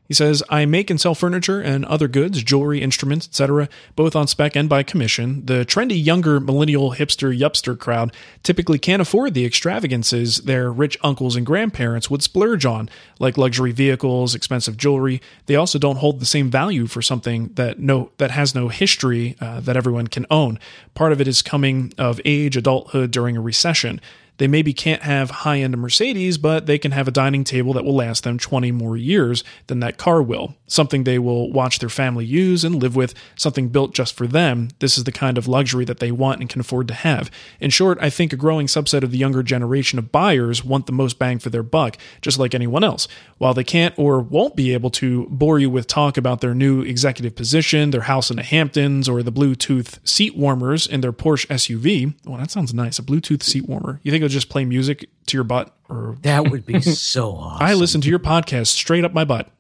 He 0.07 0.15
says, 0.15 0.43
I 0.51 0.67
make 0.67 0.91
and 0.91 1.01
sell 1.01 1.15
furniture 1.15 1.61
and 1.61 1.85
other 1.87 2.09
goods, 2.09 2.43
jewelry, 2.43 2.83
instruments, 2.83 3.27
etc., 3.27 3.69
both 3.97 4.15
on 4.15 4.27
spec 4.27 4.55
and 4.55 4.69
by 4.69 4.83
commission. 4.83 5.47
The 5.47 5.65
trendy 5.65 6.03
younger 6.03 6.41
millennial 6.41 6.93
hipster 6.93 7.37
yupster 7.37 7.79
crowd 7.79 8.15
typically 8.43 8.79
can't 8.79 9.01
afford 9.01 9.33
the 9.33 9.47
extravagances 9.47 10.39
their 10.39 10.71
rich 10.71 10.99
uncles 11.03 11.37
and 11.37 11.47
grandparents 11.47 12.11
would 12.11 12.23
splurge 12.23 12.67
on, 12.67 12.91
like 13.19 13.39
luxury 13.39 13.73
vehicles, 13.73 14.35
expensive 14.35 14.77
jewelry. 14.77 15.23
They 15.47 15.57
also 15.57 15.79
don't 15.79 15.97
hold 15.97 16.21
the 16.21 16.27
same 16.27 16.51
value 16.51 16.87
for 16.87 17.01
something 17.01 17.49
that 17.55 17.79
no 17.79 18.11
that 18.19 18.31
has 18.31 18.55
no 18.55 18.69
history 18.69 19.37
uh, 19.41 19.61
that 19.61 19.77
everyone 19.77 20.09
can 20.09 20.27
own. 20.31 20.59
Part 20.95 21.13
of 21.13 21.21
it 21.21 21.29
is 21.29 21.41
coming 21.41 21.95
of 21.97 22.21
age, 22.27 22.57
adulthood 22.57 23.11
during 23.11 23.37
a 23.37 23.41
recession. 23.41 24.01
They 24.39 24.49
maybe 24.49 24.73
can't 24.73 25.03
have 25.03 25.31
high 25.31 25.59
end 25.59 25.77
Mercedes, 25.77 26.39
but 26.39 26.67
they 26.67 26.79
can 26.79 26.93
have 26.93 27.09
a 27.09 27.13
dining 27.13 27.45
table 27.45 27.73
that 27.75 27.85
will 27.85 27.95
last 27.95 28.25
them 28.25 28.39
20 28.39 28.73
more 28.73 28.97
years 28.97 29.45
than 29.67 29.81
that 29.81 29.97
car 29.97 30.23
will. 30.23 30.55
Something 30.67 31.05
they 31.05 31.19
will 31.19 31.53
watch 31.53 31.79
their 31.79 31.89
family 31.89 32.25
use 32.25 32.65
and 32.65 32.77
live 32.77 32.97
with, 32.97 33.15
something 33.37 33.69
built 33.69 33.95
just 33.95 34.15
for 34.15 34.27
them. 34.27 34.69
This 34.81 34.99
is 34.99 35.05
the 35.05 35.13
kind 35.13 35.39
of 35.39 35.47
luxury 35.47 35.85
that 35.85 36.01
they 36.01 36.11
want 36.11 36.41
and 36.41 36.49
can 36.49 36.61
afford 36.61 36.89
to 36.89 36.95
have. 36.95 37.31
In 37.61 37.71
short, 37.71 37.99
I 38.01 38.11
think 38.11 38.33
a 38.33 38.37
growing 38.37 38.67
subset 38.67 39.03
of 39.03 39.11
the 39.11 39.19
younger 39.19 39.43
generation 39.43 39.99
of 39.99 40.11
buyers 40.11 40.65
want 40.65 40.87
the 40.87 40.93
most 40.93 41.19
bang 41.19 41.39
for 41.39 41.51
their 41.51 41.63
buck, 41.63 41.97
just 42.21 42.39
like 42.39 42.55
anyone 42.55 42.83
else. 42.85 43.07
While 43.39 43.55
they 43.55 43.65
can't 43.65 43.97
or 43.99 44.21
won't 44.21 44.57
be 44.57 44.73
able 44.73 44.91
to 44.91 45.27
bore 45.31 45.59
you 45.59 45.71
with 45.71 45.87
talk 45.87 46.17
about 46.17 46.41
their 46.41 46.55
new 46.55 46.83
executive 46.83 47.37
position, 47.37 47.91
their 47.91 48.03
house 48.03 48.31
in 48.31 48.37
the 48.37 48.43
Hamptons, 48.43 49.09
or 49.09 49.23
the 49.23 49.33
Bluetooth 49.33 49.99
seat 50.07 50.37
warmers 50.37 50.87
in 50.87 51.01
their 51.01 51.13
Porsche 51.13 51.47
SUV, 51.47 52.15
well, 52.25 52.39
that 52.39 52.51
sounds 52.51 52.75
nice. 52.75 52.99
A 52.99 53.03
Bluetooth 53.03 53.43
seat 53.43 53.69
warmer. 53.69 54.01
You 54.03 54.11
think 54.11 54.24
just 54.29 54.49
play 54.49 54.65
music 54.65 55.09
to 55.27 55.37
your 55.37 55.45
butt 55.45 55.77
or 55.89 56.17
That 56.23 56.51
would 56.51 56.65
be 56.65 56.81
so 56.81 57.33
awesome. 57.33 57.67
I 57.67 57.75
listen 57.75 58.01
to 58.01 58.09
your 58.09 58.19
podcast 58.19 58.69
straight 58.69 59.05
up 59.05 59.13
my 59.13 59.25
butt. 59.25 59.51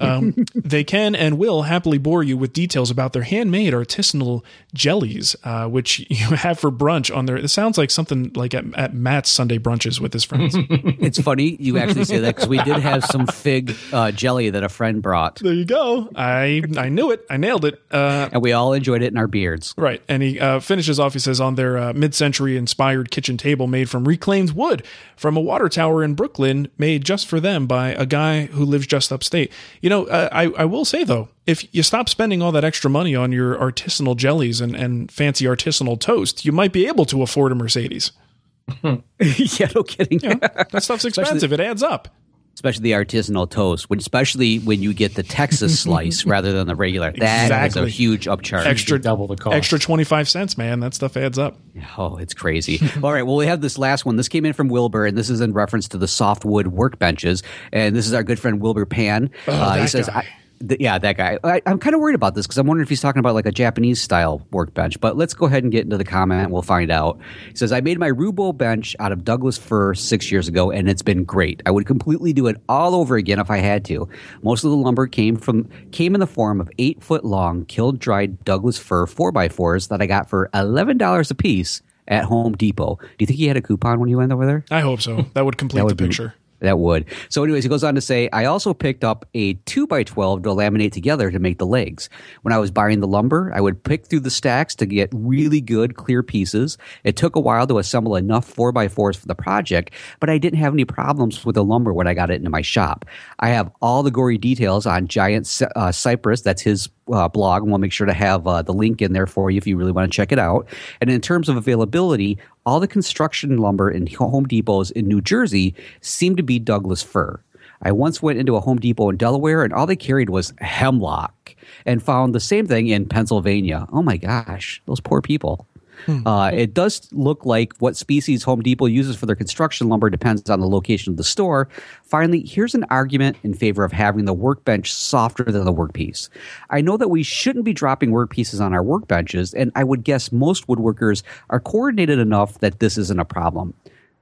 Um, 0.00 0.34
they 0.54 0.84
can 0.84 1.14
and 1.14 1.38
will 1.38 1.62
happily 1.62 1.98
bore 1.98 2.22
you 2.22 2.36
with 2.36 2.52
details 2.52 2.90
about 2.90 3.12
their 3.12 3.22
handmade 3.22 3.72
artisanal 3.72 4.42
jellies, 4.72 5.36
uh, 5.44 5.66
which 5.66 6.00
you 6.10 6.26
have 6.36 6.58
for 6.58 6.70
brunch 6.70 7.14
on 7.14 7.26
their. 7.26 7.36
It 7.36 7.48
sounds 7.48 7.76
like 7.76 7.90
something 7.90 8.32
like 8.34 8.54
at, 8.54 8.64
at 8.74 8.94
Matt's 8.94 9.30
Sunday 9.30 9.58
brunches 9.58 10.00
with 10.00 10.12
his 10.12 10.24
friends. 10.24 10.54
It's 10.58 11.20
funny 11.20 11.56
you 11.60 11.78
actually 11.78 12.04
say 12.04 12.18
that 12.18 12.36
because 12.36 12.48
we 12.48 12.58
did 12.62 12.76
have 12.76 13.04
some 13.04 13.26
fig 13.26 13.76
uh, 13.92 14.10
jelly 14.12 14.50
that 14.50 14.62
a 14.64 14.68
friend 14.68 15.02
brought, 15.02 15.36
there 15.40 15.52
you 15.52 15.64
go. 15.64 16.08
I 16.14 16.62
I 16.76 16.88
knew 16.88 17.10
it. 17.10 17.24
I 17.28 17.36
nailed 17.36 17.64
it. 17.64 17.80
Uh, 17.90 18.28
and 18.32 18.42
we 18.42 18.52
all 18.52 18.72
enjoyed 18.72 19.02
it 19.02 19.12
in 19.12 19.18
our 19.18 19.26
beards. 19.26 19.74
Right. 19.76 20.02
And 20.08 20.22
he 20.22 20.40
uh, 20.40 20.60
finishes 20.60 20.98
off, 20.98 21.12
he 21.12 21.18
says, 21.18 21.40
on 21.40 21.54
their 21.56 21.78
uh, 21.78 21.92
mid 21.92 22.14
century 22.14 22.56
inspired 22.56 23.10
kitchen 23.10 23.36
table 23.36 23.66
made 23.66 23.90
from 23.90 24.06
reclaimed 24.06 24.52
wood 24.52 24.84
from 25.16 25.36
a 25.36 25.40
water 25.40 25.57
tower 25.66 26.04
in 26.04 26.12
Brooklyn, 26.12 26.68
made 26.76 27.06
just 27.06 27.26
for 27.26 27.40
them 27.40 27.66
by 27.66 27.92
a 27.92 28.04
guy 28.04 28.44
who 28.46 28.66
lives 28.66 28.86
just 28.86 29.10
upstate. 29.10 29.50
You 29.80 29.88
know, 29.88 30.04
uh, 30.06 30.28
I, 30.30 30.44
I 30.58 30.66
will 30.66 30.84
say, 30.84 31.04
though, 31.04 31.30
if 31.46 31.74
you 31.74 31.82
stop 31.82 32.10
spending 32.10 32.42
all 32.42 32.52
that 32.52 32.64
extra 32.64 32.90
money 32.90 33.16
on 33.16 33.32
your 33.32 33.56
artisanal 33.56 34.14
jellies 34.14 34.60
and, 34.60 34.76
and 34.76 35.10
fancy 35.10 35.46
artisanal 35.46 35.98
toast, 35.98 36.44
you 36.44 36.52
might 36.52 36.72
be 36.72 36.86
able 36.86 37.06
to 37.06 37.22
afford 37.22 37.52
a 37.52 37.54
Mercedes. 37.54 38.12
yeah, 38.82 39.70
no 39.74 39.82
kidding. 39.82 40.18
That 40.18 40.82
stuff's 40.82 41.06
expensive. 41.06 41.52
it 41.54 41.60
adds 41.60 41.82
up. 41.82 42.14
Especially 42.58 42.82
the 42.82 42.90
artisanal 42.92 43.48
toast, 43.48 43.88
when, 43.88 44.00
especially 44.00 44.58
when 44.58 44.82
you 44.82 44.92
get 44.92 45.14
the 45.14 45.22
Texas 45.22 45.78
slice 45.84 46.26
rather 46.26 46.50
than 46.52 46.66
the 46.66 46.74
regular. 46.74 47.12
That 47.12 47.44
is 47.44 47.50
Exactly. 47.76 47.82
a 47.82 47.86
huge 47.86 48.26
upcharge. 48.26 48.66
Extra 48.66 48.98
double 49.00 49.28
the 49.28 49.36
cost. 49.36 49.54
Extra 49.54 49.78
25 49.78 50.28
cents, 50.28 50.58
man. 50.58 50.80
That 50.80 50.92
stuff 50.92 51.16
adds 51.16 51.38
up. 51.38 51.56
Oh, 51.96 52.16
it's 52.16 52.34
crazy. 52.34 52.80
All 53.04 53.12
right. 53.12 53.22
Well, 53.22 53.36
we 53.36 53.46
have 53.46 53.60
this 53.60 53.78
last 53.78 54.04
one. 54.04 54.16
This 54.16 54.26
came 54.28 54.44
in 54.44 54.52
from 54.52 54.68
Wilbur, 54.68 55.06
and 55.06 55.16
this 55.16 55.30
is 55.30 55.40
in 55.40 55.52
reference 55.52 55.86
to 55.88 55.96
the 55.98 56.08
softwood 56.08 56.66
workbenches. 56.66 57.44
And 57.72 57.94
this 57.94 58.04
is 58.08 58.12
our 58.14 58.24
good 58.24 58.40
friend 58.40 58.60
Wilbur 58.60 58.84
Pan. 58.84 59.30
uh, 59.46 59.76
he 59.76 59.82
Oh, 59.82 59.86
says, 59.86 60.08
guy. 60.08 60.20
I, 60.20 60.26
th- 60.66 60.80
yeah, 60.80 60.98
that 60.98 61.16
guy. 61.16 61.38
I, 61.44 61.60
I'm 61.66 61.78
kind 61.78 61.94
of 61.94 62.00
worried 62.00 62.14
about 62.14 62.34
this 62.34 62.46
because 62.46 62.58
I'm 62.58 62.66
wondering 62.66 62.84
if 62.84 62.88
he's 62.88 63.00
talking 63.00 63.20
about 63.20 63.34
like 63.34 63.46
a 63.46 63.52
Japanese 63.52 64.00
style 64.00 64.46
workbench. 64.50 65.00
But 65.00 65.16
let's 65.16 65.34
go 65.34 65.46
ahead 65.46 65.62
and 65.62 65.72
get 65.72 65.84
into 65.84 65.96
the 65.98 66.04
comment. 66.04 66.50
We'll 66.50 66.62
find 66.62 66.90
out. 66.90 67.18
He 67.50 67.56
says, 67.56 67.72
I 67.72 67.80
made 67.80 67.98
my 67.98 68.10
Roubo 68.10 68.56
bench 68.56 68.94
out 68.98 69.12
of 69.12 69.24
Douglas 69.24 69.58
fir 69.58 69.94
six 69.94 70.30
years 70.30 70.48
ago, 70.48 70.70
and 70.70 70.88
it's 70.88 71.02
been 71.02 71.24
great. 71.24 71.62
I 71.66 71.70
would 71.70 71.86
completely 71.86 72.32
do 72.32 72.46
it 72.46 72.56
all 72.68 72.94
over 72.94 73.16
again 73.16 73.38
if 73.38 73.50
I 73.50 73.58
had 73.58 73.84
to. 73.86 74.08
Most 74.42 74.64
of 74.64 74.70
the 74.70 74.76
lumber 74.76 75.06
came 75.06 75.36
from 75.36 75.68
came 75.92 76.14
in 76.14 76.20
the 76.20 76.26
form 76.26 76.60
of 76.60 76.70
eight 76.78 77.02
foot 77.02 77.24
long 77.24 77.64
kiln 77.66 77.96
dried 77.98 78.44
Douglas 78.44 78.78
fir 78.78 79.06
four 79.06 79.36
x 79.38 79.54
fours 79.54 79.88
that 79.88 80.00
I 80.02 80.06
got 80.06 80.28
for 80.28 80.50
eleven 80.54 80.98
dollars 80.98 81.30
a 81.30 81.34
piece 81.34 81.82
at 82.06 82.24
Home 82.24 82.54
Depot. 82.56 82.96
Do 82.96 83.06
you 83.18 83.26
think 83.26 83.38
he 83.38 83.46
had 83.48 83.56
a 83.56 83.60
coupon 83.60 84.00
when 84.00 84.08
he 84.08 84.14
went 84.14 84.32
over 84.32 84.46
there? 84.46 84.64
I 84.70 84.80
hope 84.80 85.00
so. 85.02 85.26
That 85.34 85.44
would 85.44 85.58
complete 85.58 85.82
would 85.82 85.90
the 85.90 85.94
be- 85.96 86.04
picture. 86.08 86.34
That 86.60 86.78
would. 86.78 87.04
So, 87.28 87.44
anyways, 87.44 87.62
he 87.62 87.68
goes 87.68 87.84
on 87.84 87.94
to 87.94 88.00
say, 88.00 88.28
I 88.32 88.46
also 88.46 88.74
picked 88.74 89.04
up 89.04 89.24
a 89.34 89.54
2x12 89.54 90.42
to 90.42 90.48
laminate 90.48 90.92
together 90.92 91.30
to 91.30 91.38
make 91.38 91.58
the 91.58 91.66
legs. 91.66 92.08
When 92.42 92.52
I 92.52 92.58
was 92.58 92.72
buying 92.72 92.98
the 93.00 93.06
lumber, 93.06 93.52
I 93.54 93.60
would 93.60 93.84
pick 93.84 94.06
through 94.06 94.20
the 94.20 94.30
stacks 94.30 94.74
to 94.76 94.86
get 94.86 95.10
really 95.12 95.60
good, 95.60 95.94
clear 95.94 96.22
pieces. 96.22 96.76
It 97.04 97.16
took 97.16 97.36
a 97.36 97.40
while 97.40 97.66
to 97.68 97.78
assemble 97.78 98.16
enough 98.16 98.52
4x4s 98.52 99.16
for 99.16 99.26
the 99.26 99.36
project, 99.36 99.92
but 100.18 100.30
I 100.30 100.38
didn't 100.38 100.58
have 100.58 100.72
any 100.72 100.84
problems 100.84 101.44
with 101.44 101.54
the 101.54 101.64
lumber 101.64 101.92
when 101.92 102.08
I 102.08 102.14
got 102.14 102.30
it 102.30 102.34
into 102.34 102.50
my 102.50 102.62
shop. 102.62 103.04
I 103.38 103.50
have 103.50 103.70
all 103.80 104.02
the 104.02 104.10
gory 104.10 104.38
details 104.38 104.84
on 104.84 105.06
Giant 105.06 105.62
uh, 105.76 105.92
Cypress. 105.92 106.40
That's 106.42 106.62
his 106.62 106.88
uh, 107.12 107.28
blog, 107.28 107.62
and 107.62 107.70
we'll 107.70 107.78
make 107.78 107.92
sure 107.92 108.06
to 108.06 108.12
have 108.12 108.46
uh, 108.46 108.62
the 108.62 108.72
link 108.72 109.02
in 109.02 109.12
there 109.12 109.26
for 109.26 109.50
you 109.50 109.58
if 109.58 109.66
you 109.66 109.76
really 109.76 109.92
want 109.92 110.10
to 110.10 110.16
check 110.16 110.32
it 110.32 110.38
out. 110.38 110.68
And 111.00 111.10
in 111.10 111.20
terms 111.20 111.48
of 111.48 111.56
availability, 111.56 112.38
all 112.66 112.80
the 112.80 112.88
construction 112.88 113.58
lumber 113.58 113.90
in 113.90 114.06
Home 114.06 114.46
Depots 114.46 114.90
in 114.92 115.08
New 115.08 115.20
Jersey 115.20 115.74
seem 116.00 116.36
to 116.36 116.42
be 116.42 116.58
Douglas 116.58 117.02
fir. 117.02 117.40
I 117.82 117.92
once 117.92 118.20
went 118.20 118.40
into 118.40 118.56
a 118.56 118.60
Home 118.60 118.78
Depot 118.78 119.10
in 119.10 119.16
Delaware 119.16 119.62
and 119.62 119.72
all 119.72 119.86
they 119.86 119.96
carried 119.96 120.30
was 120.30 120.52
hemlock 120.58 121.54
and 121.86 122.02
found 122.02 122.34
the 122.34 122.40
same 122.40 122.66
thing 122.66 122.88
in 122.88 123.06
Pennsylvania. 123.06 123.86
Oh 123.92 124.02
my 124.02 124.16
gosh, 124.16 124.82
those 124.86 125.00
poor 125.00 125.22
people. 125.22 125.67
Uh, 126.06 126.50
it 126.52 126.74
does 126.74 127.08
look 127.12 127.44
like 127.44 127.72
what 127.78 127.96
species 127.96 128.42
Home 128.44 128.62
Depot 128.62 128.86
uses 128.86 129.16
for 129.16 129.26
their 129.26 129.36
construction 129.36 129.88
lumber 129.88 130.10
depends 130.10 130.48
on 130.48 130.60
the 130.60 130.68
location 130.68 131.12
of 131.12 131.16
the 131.16 131.24
store. 131.24 131.68
Finally, 132.02 132.44
here's 132.46 132.74
an 132.74 132.84
argument 132.90 133.36
in 133.42 133.54
favor 133.54 133.84
of 133.84 133.92
having 133.92 134.24
the 134.24 134.34
workbench 134.34 134.92
softer 134.92 135.44
than 135.44 135.64
the 135.64 135.72
workpiece. 135.72 136.28
I 136.70 136.80
know 136.80 136.96
that 136.96 137.08
we 137.08 137.22
shouldn't 137.22 137.64
be 137.64 137.72
dropping 137.72 138.10
workpieces 138.10 138.60
on 138.60 138.72
our 138.74 138.82
workbenches, 138.82 139.54
and 139.56 139.72
I 139.74 139.84
would 139.84 140.04
guess 140.04 140.32
most 140.32 140.66
woodworkers 140.66 141.22
are 141.50 141.60
coordinated 141.60 142.18
enough 142.18 142.58
that 142.58 142.80
this 142.80 142.98
isn't 142.98 143.18
a 143.18 143.24
problem. 143.24 143.74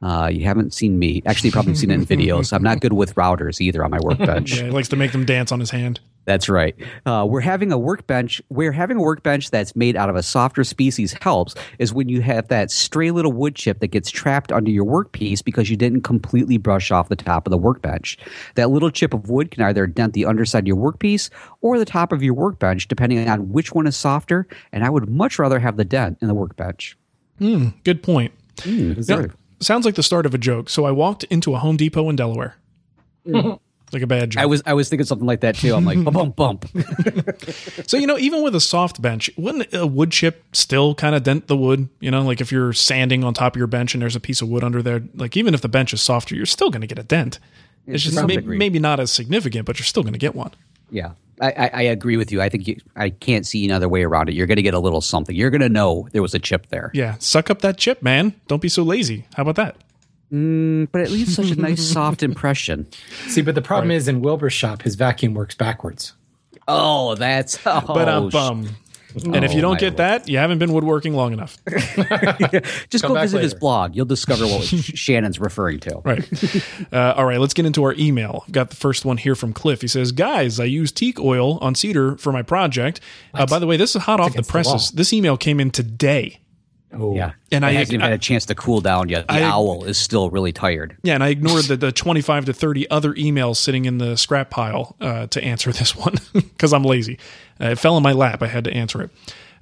Uh, 0.02 0.28
you 0.30 0.44
haven't 0.44 0.74
seen 0.74 0.98
me. 0.98 1.22
Actually, 1.26 1.48
you've 1.48 1.54
probably 1.54 1.74
seen 1.74 1.90
it 1.90 1.94
in 1.94 2.06
videos. 2.18 2.52
I'm 2.52 2.62
not 2.62 2.80
good 2.80 2.92
with 2.92 3.14
routers 3.14 3.60
either 3.60 3.84
on 3.84 3.90
my 3.90 4.00
workbench. 4.00 4.56
Yeah, 4.56 4.64
he 4.64 4.70
likes 4.70 4.88
to 4.88 4.96
make 4.96 5.12
them 5.12 5.24
dance 5.24 5.52
on 5.52 5.60
his 5.60 5.70
hand. 5.70 6.00
That's 6.26 6.48
right. 6.48 6.74
Uh, 7.06 7.24
we're 7.28 7.40
having 7.40 7.72
a 7.72 7.78
workbench. 7.78 8.42
Where 8.48 8.72
having 8.72 8.98
a 8.98 9.00
workbench 9.00 9.50
that's 9.50 9.74
made 9.74 9.96
out 9.96 10.10
of 10.10 10.16
a 10.16 10.22
softer 10.22 10.64
species 10.64 11.14
helps 11.22 11.54
is 11.78 11.94
when 11.94 12.08
you 12.08 12.20
have 12.20 12.48
that 12.48 12.70
stray 12.70 13.10
little 13.12 13.32
wood 13.32 13.54
chip 13.54 13.78
that 13.78 13.88
gets 13.88 14.10
trapped 14.10 14.50
under 14.52 14.70
your 14.70 14.84
workpiece 14.84 15.42
because 15.42 15.70
you 15.70 15.76
didn't 15.76 16.02
completely 16.02 16.58
brush 16.58 16.90
off 16.90 17.08
the 17.08 17.16
top 17.16 17.46
of 17.46 17.52
the 17.52 17.56
workbench. 17.58 18.18
That 18.56 18.70
little 18.70 18.90
chip 18.90 19.14
of 19.14 19.30
wood 19.30 19.52
can 19.52 19.62
either 19.62 19.86
dent 19.86 20.12
the 20.14 20.26
underside 20.26 20.64
of 20.64 20.66
your 20.68 20.76
workpiece 20.76 21.30
or 21.60 21.78
the 21.78 21.84
top 21.84 22.12
of 22.12 22.22
your 22.22 22.34
workbench, 22.34 22.88
depending 22.88 23.28
on 23.28 23.52
which 23.52 23.72
one 23.72 23.86
is 23.86 23.96
softer. 23.96 24.48
And 24.72 24.84
I 24.84 24.90
would 24.90 25.08
much 25.08 25.38
rather 25.38 25.60
have 25.60 25.76
the 25.76 25.84
dent 25.84 26.18
in 26.20 26.28
the 26.28 26.34
workbench. 26.34 26.98
Good 27.38 28.02
point. 28.02 28.32
Mm, 28.58 29.08
Yeah, 29.08 29.26
sounds 29.60 29.84
like 29.84 29.94
the 29.94 30.02
start 30.02 30.26
of 30.26 30.34
a 30.34 30.38
joke. 30.38 30.70
So 30.70 30.84
I 30.86 30.90
walked 30.90 31.22
into 31.24 31.54
a 31.54 31.58
Home 31.58 31.76
Depot 31.76 32.08
in 32.10 32.16
Delaware. 32.16 32.56
like 33.92 34.02
a 34.02 34.06
bad 34.06 34.30
joke. 34.30 34.42
I 34.42 34.46
was 34.46 34.62
I 34.66 34.74
was 34.74 34.88
thinking 34.88 35.06
something 35.06 35.26
like 35.26 35.40
that 35.40 35.54
too. 35.56 35.74
I'm 35.74 35.84
like 35.84 36.02
bump 36.12 36.36
bump. 36.36 36.66
So 37.86 37.96
you 37.96 38.06
know, 38.06 38.18
even 38.18 38.42
with 38.42 38.54
a 38.54 38.60
soft 38.60 39.00
bench, 39.00 39.30
wouldn't 39.36 39.72
a 39.72 39.86
wood 39.86 40.10
chip 40.10 40.42
still 40.52 40.94
kind 40.94 41.14
of 41.14 41.22
dent 41.22 41.46
the 41.46 41.56
wood? 41.56 41.88
You 42.00 42.10
know, 42.10 42.22
like 42.22 42.40
if 42.40 42.50
you're 42.50 42.72
sanding 42.72 43.22
on 43.22 43.34
top 43.34 43.54
of 43.54 43.58
your 43.58 43.66
bench 43.68 43.94
and 43.94 44.02
there's 44.02 44.16
a 44.16 44.20
piece 44.20 44.42
of 44.42 44.48
wood 44.48 44.64
under 44.64 44.82
there, 44.82 45.02
like 45.14 45.36
even 45.36 45.54
if 45.54 45.60
the 45.60 45.68
bench 45.68 45.92
is 45.92 46.02
softer, 46.02 46.34
you're 46.34 46.46
still 46.46 46.70
going 46.70 46.80
to 46.80 46.86
get 46.86 46.98
a 46.98 47.04
dent. 47.04 47.38
It's 47.86 48.02
to 48.04 48.10
just 48.10 48.26
may- 48.26 48.38
maybe 48.38 48.78
not 48.78 48.98
as 48.98 49.12
significant, 49.12 49.66
but 49.66 49.78
you're 49.78 49.86
still 49.86 50.02
going 50.02 50.14
to 50.14 50.18
get 50.18 50.34
one. 50.34 50.50
Yeah, 50.90 51.12
I, 51.40 51.52
I, 51.52 51.70
I 51.72 51.82
agree 51.82 52.16
with 52.16 52.32
you. 52.32 52.40
I 52.42 52.48
think 52.48 52.66
you, 52.66 52.80
I 52.96 53.10
can't 53.10 53.46
see 53.46 53.64
another 53.64 53.88
way 53.88 54.02
around 54.02 54.28
it. 54.28 54.34
You're 54.34 54.46
going 54.46 54.56
to 54.56 54.62
get 54.62 54.74
a 54.74 54.78
little 54.78 55.00
something. 55.00 55.34
You're 55.34 55.50
going 55.50 55.60
to 55.60 55.68
know 55.68 56.08
there 56.12 56.22
was 56.22 56.34
a 56.34 56.38
chip 56.38 56.68
there. 56.68 56.90
Yeah, 56.94 57.16
suck 57.18 57.50
up 57.50 57.60
that 57.60 57.78
chip, 57.78 58.02
man. 58.02 58.34
Don't 58.48 58.62
be 58.62 58.68
so 58.68 58.82
lazy. 58.82 59.26
How 59.36 59.42
about 59.42 59.56
that? 59.56 59.76
But 60.30 61.00
it 61.00 61.10
leaves 61.10 61.34
such 61.34 61.50
a 61.50 61.56
nice 61.56 61.82
soft 61.92 62.22
impression. 62.22 62.86
See, 63.28 63.42
but 63.42 63.54
the 63.54 63.62
problem 63.62 63.90
is 63.90 64.08
in 64.08 64.20
Wilbur's 64.22 64.52
shop, 64.52 64.82
his 64.82 64.94
vacuum 64.96 65.34
works 65.34 65.54
backwards. 65.54 66.14
Oh, 66.68 67.14
that's 67.14 67.58
oh, 67.64 67.80
But 67.86 68.08
um, 68.08 68.30
sh- 68.30 68.32
bum. 68.32 68.68
And 69.32 69.46
if 69.46 69.52
you 69.54 69.60
Oh, 69.60 69.62
don't 69.62 69.78
get 69.80 69.92
lord. 69.92 69.96
that, 69.98 70.28
you 70.28 70.36
haven't 70.36 70.58
been 70.58 70.72
woodworking 70.74 71.14
long 71.14 71.32
enough. 71.32 71.56
just 72.90 73.02
come 73.02 73.10
go 73.10 73.14
back 73.14 73.22
visit 73.22 73.40
his 73.42 73.54
blog. 73.54 73.96
You'll 73.96 74.04
discover 74.04 74.44
what 74.46 74.62
Shannon's 74.64 75.40
referring 75.40 75.80
to. 75.80 76.00
Right. 76.04 76.28
Uh, 76.92 77.14
all 77.16 77.24
right, 77.24 77.40
let's 77.40 77.54
get 77.54 77.64
into 77.64 77.82
our 77.84 77.94
email. 77.94 78.42
I've 78.46 78.52
got 78.52 78.68
the 78.70 78.76
first 78.76 79.06
one 79.06 79.16
here 79.16 79.34
from 79.34 79.54
Cliff. 79.54 79.80
He 79.80 79.88
says, 79.88 80.12
Guys, 80.12 80.60
I 80.60 80.64
use 80.64 80.92
teak 80.92 81.18
oil 81.18 81.56
on 81.60 81.74
cedar 81.74 82.18
for 82.18 82.30
my 82.30 82.42
project. 82.42 83.00
Uh, 83.32 83.46
by 83.46 83.58
the 83.58 83.66
way, 83.66 83.78
this 83.78 83.96
is 83.96 84.02
hot 84.02 84.20
off 84.20 84.26
the 84.26 84.32
against 84.40 84.48
the 84.48 84.52
presses. 84.52 84.90
this 84.90 85.12
email 85.14 85.38
came 85.38 85.60
in 85.60 85.70
today. 85.70 86.40
Oh, 86.98 87.14
Yeah, 87.14 87.32
And 87.52 87.64
it 87.64 87.68
I- 87.68 87.72
hasn't 87.72 87.94
even 87.94 88.00
had 88.00 88.12
a 88.12 88.18
chance 88.18 88.46
to 88.46 88.54
cool 88.54 88.80
down 88.80 89.08
yet. 89.08 89.26
The 89.28 89.34
I- 89.34 89.42
owl 89.42 89.84
is 89.84 89.98
still 89.98 90.30
really 90.30 90.52
tired. 90.52 90.96
Yeah, 91.02 91.14
and 91.14 91.22
I 91.24 91.28
ignored 91.36 91.64
the, 91.66 91.76
the 91.76 91.92
25 91.92 92.46
to 92.46 92.52
30 92.52 92.90
other 92.90 93.12
emails 93.14 93.56
sitting 93.56 93.84
in 93.84 93.98
the 93.98 94.16
scrap 94.16 94.50
pile 94.50 94.96
uh, 95.00 95.26
to 95.28 95.42
answer 95.44 95.72
this 95.72 95.94
one 95.96 96.14
because 96.32 96.72
I'm 96.72 96.84
lazy. 96.84 97.18
Uh, 97.60 97.66
it 97.70 97.78
fell 97.78 97.96
in 97.96 98.02
my 98.02 98.12
lap. 98.12 98.42
I 98.42 98.46
had 98.48 98.64
to 98.64 98.72
answer 98.72 99.02
it. 99.02 99.10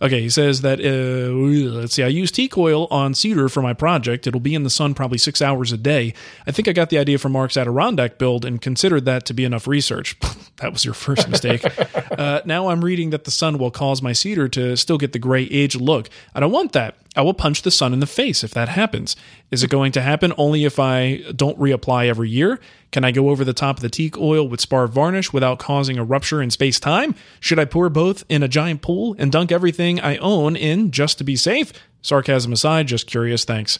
Okay, 0.02 0.20
he 0.20 0.30
says 0.30 0.60
that, 0.62 0.80
uh, 0.80 1.32
let's 1.78 1.94
see, 1.94 2.02
I 2.02 2.08
use 2.08 2.30
teak 2.30 2.58
oil 2.58 2.86
on 2.90 3.14
cedar 3.14 3.48
for 3.48 3.62
my 3.62 3.72
project. 3.72 4.26
It'll 4.26 4.40
be 4.40 4.54
in 4.54 4.62
the 4.62 4.70
sun 4.70 4.94
probably 4.94 5.18
six 5.18 5.40
hours 5.40 5.72
a 5.72 5.76
day. 5.76 6.14
I 6.46 6.50
think 6.50 6.68
I 6.68 6.72
got 6.72 6.90
the 6.90 6.98
idea 6.98 7.18
from 7.18 7.32
Mark's 7.32 7.56
Adirondack 7.56 8.18
build 8.18 8.44
and 8.44 8.60
considered 8.60 9.04
that 9.04 9.24
to 9.26 9.34
be 9.34 9.44
enough 9.44 9.66
research. 9.66 10.18
that 10.56 10.72
was 10.72 10.84
your 10.84 10.94
first 10.94 11.28
mistake. 11.28 11.64
uh, 12.18 12.40
now 12.44 12.68
I'm 12.68 12.84
reading 12.84 13.10
that 13.10 13.24
the 13.24 13.30
sun 13.30 13.58
will 13.58 13.70
cause 13.70 14.02
my 14.02 14.12
cedar 14.12 14.48
to 14.48 14.76
still 14.76 14.98
get 14.98 15.12
the 15.12 15.18
gray 15.18 15.44
aged 15.44 15.80
look. 15.80 16.08
I 16.34 16.40
don't 16.40 16.52
want 16.52 16.72
that. 16.72 16.96
I 17.16 17.22
will 17.22 17.34
punch 17.34 17.62
the 17.62 17.70
sun 17.70 17.92
in 17.92 18.00
the 18.00 18.06
face 18.06 18.42
if 18.42 18.52
that 18.54 18.68
happens. 18.68 19.14
Is 19.54 19.62
it 19.62 19.70
going 19.70 19.92
to 19.92 20.02
happen 20.02 20.32
only 20.36 20.64
if 20.64 20.80
I 20.80 21.18
don't 21.36 21.56
reapply 21.60 22.08
every 22.08 22.28
year? 22.28 22.58
Can 22.90 23.04
I 23.04 23.12
go 23.12 23.30
over 23.30 23.44
the 23.44 23.52
top 23.52 23.76
of 23.76 23.82
the 23.82 23.88
teak 23.88 24.18
oil 24.18 24.48
with 24.48 24.60
spar 24.60 24.88
varnish 24.88 25.32
without 25.32 25.60
causing 25.60 25.96
a 25.96 26.02
rupture 26.02 26.42
in 26.42 26.50
space 26.50 26.80
time? 26.80 27.14
Should 27.38 27.60
I 27.60 27.64
pour 27.64 27.88
both 27.88 28.24
in 28.28 28.42
a 28.42 28.48
giant 28.48 28.82
pool 28.82 29.14
and 29.16 29.30
dunk 29.30 29.52
everything 29.52 30.00
I 30.00 30.16
own 30.16 30.56
in 30.56 30.90
just 30.90 31.18
to 31.18 31.24
be 31.24 31.36
safe? 31.36 31.72
Sarcasm 32.02 32.52
aside, 32.52 32.88
just 32.88 33.06
curious. 33.06 33.44
Thanks. 33.44 33.78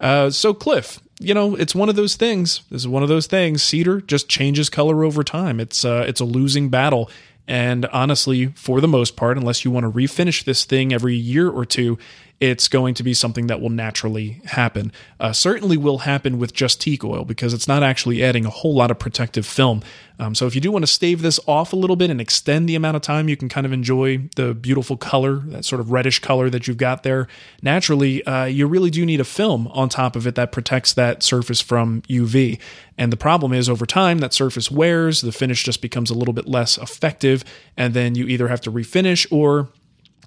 Uh, 0.00 0.30
so, 0.30 0.54
Cliff, 0.54 1.00
you 1.18 1.34
know, 1.34 1.56
it's 1.56 1.74
one 1.74 1.88
of 1.88 1.96
those 1.96 2.14
things. 2.14 2.60
This 2.70 2.82
is 2.82 2.88
one 2.88 3.02
of 3.02 3.08
those 3.08 3.26
things. 3.26 3.64
Cedar 3.64 4.00
just 4.00 4.28
changes 4.28 4.70
color 4.70 5.02
over 5.02 5.24
time. 5.24 5.58
It's 5.58 5.84
uh, 5.84 6.04
it's 6.06 6.20
a 6.20 6.24
losing 6.24 6.68
battle. 6.68 7.10
And 7.48 7.86
honestly, 7.86 8.46
for 8.54 8.80
the 8.80 8.88
most 8.88 9.16
part, 9.16 9.36
unless 9.36 9.64
you 9.64 9.72
want 9.72 9.84
to 9.84 9.90
refinish 9.90 10.44
this 10.44 10.64
thing 10.64 10.92
every 10.92 11.16
year 11.16 11.48
or 11.48 11.64
two, 11.64 11.98
it's 12.38 12.68
going 12.68 12.94
to 12.94 13.02
be 13.02 13.14
something 13.14 13.46
that 13.46 13.60
will 13.60 13.70
naturally 13.70 14.42
happen. 14.44 14.92
Uh, 15.18 15.32
certainly 15.32 15.76
will 15.76 15.98
happen 15.98 16.38
with 16.38 16.52
just 16.52 16.80
teak 16.80 17.02
oil 17.02 17.24
because 17.24 17.54
it's 17.54 17.66
not 17.66 17.82
actually 17.82 18.22
adding 18.22 18.44
a 18.44 18.50
whole 18.50 18.74
lot 18.74 18.90
of 18.90 18.98
protective 18.98 19.46
film. 19.46 19.82
Um, 20.18 20.34
so 20.34 20.46
if 20.46 20.54
you 20.54 20.60
do 20.60 20.70
want 20.70 20.82
to 20.82 20.86
stave 20.86 21.22
this 21.22 21.40
off 21.46 21.72
a 21.72 21.76
little 21.76 21.96
bit 21.96 22.10
and 22.10 22.20
extend 22.20 22.68
the 22.68 22.74
amount 22.74 22.96
of 22.96 23.02
time 23.02 23.28
you 23.28 23.36
can 23.36 23.48
kind 23.48 23.66
of 23.66 23.72
enjoy 23.72 24.28
the 24.36 24.54
beautiful 24.54 24.96
color, 24.96 25.36
that 25.46 25.64
sort 25.64 25.80
of 25.80 25.90
reddish 25.90 26.18
color 26.18 26.50
that 26.50 26.66
you've 26.66 26.76
got 26.76 27.02
there, 27.02 27.26
naturally, 27.62 28.24
uh, 28.24 28.44
you 28.44 28.66
really 28.66 28.90
do 28.90 29.04
need 29.06 29.20
a 29.20 29.24
film 29.24 29.66
on 29.68 29.88
top 29.88 30.14
of 30.14 30.26
it 30.26 30.34
that 30.34 30.52
protects 30.52 30.92
that 30.94 31.22
surface 31.22 31.60
from 31.60 32.02
UV. 32.02 32.58
And 32.98 33.12
the 33.12 33.16
problem 33.16 33.52
is, 33.52 33.68
over 33.68 33.84
time, 33.84 34.18
that 34.18 34.32
surface 34.32 34.70
wears, 34.70 35.20
the 35.20 35.32
finish 35.32 35.64
just 35.64 35.82
becomes 35.82 36.10
a 36.10 36.14
little 36.14 36.34
bit 36.34 36.46
less 36.46 36.78
effective, 36.78 37.44
and 37.76 37.92
then 37.92 38.14
you 38.14 38.26
either 38.26 38.48
have 38.48 38.62
to 38.62 38.72
refinish 38.72 39.26
or 39.30 39.68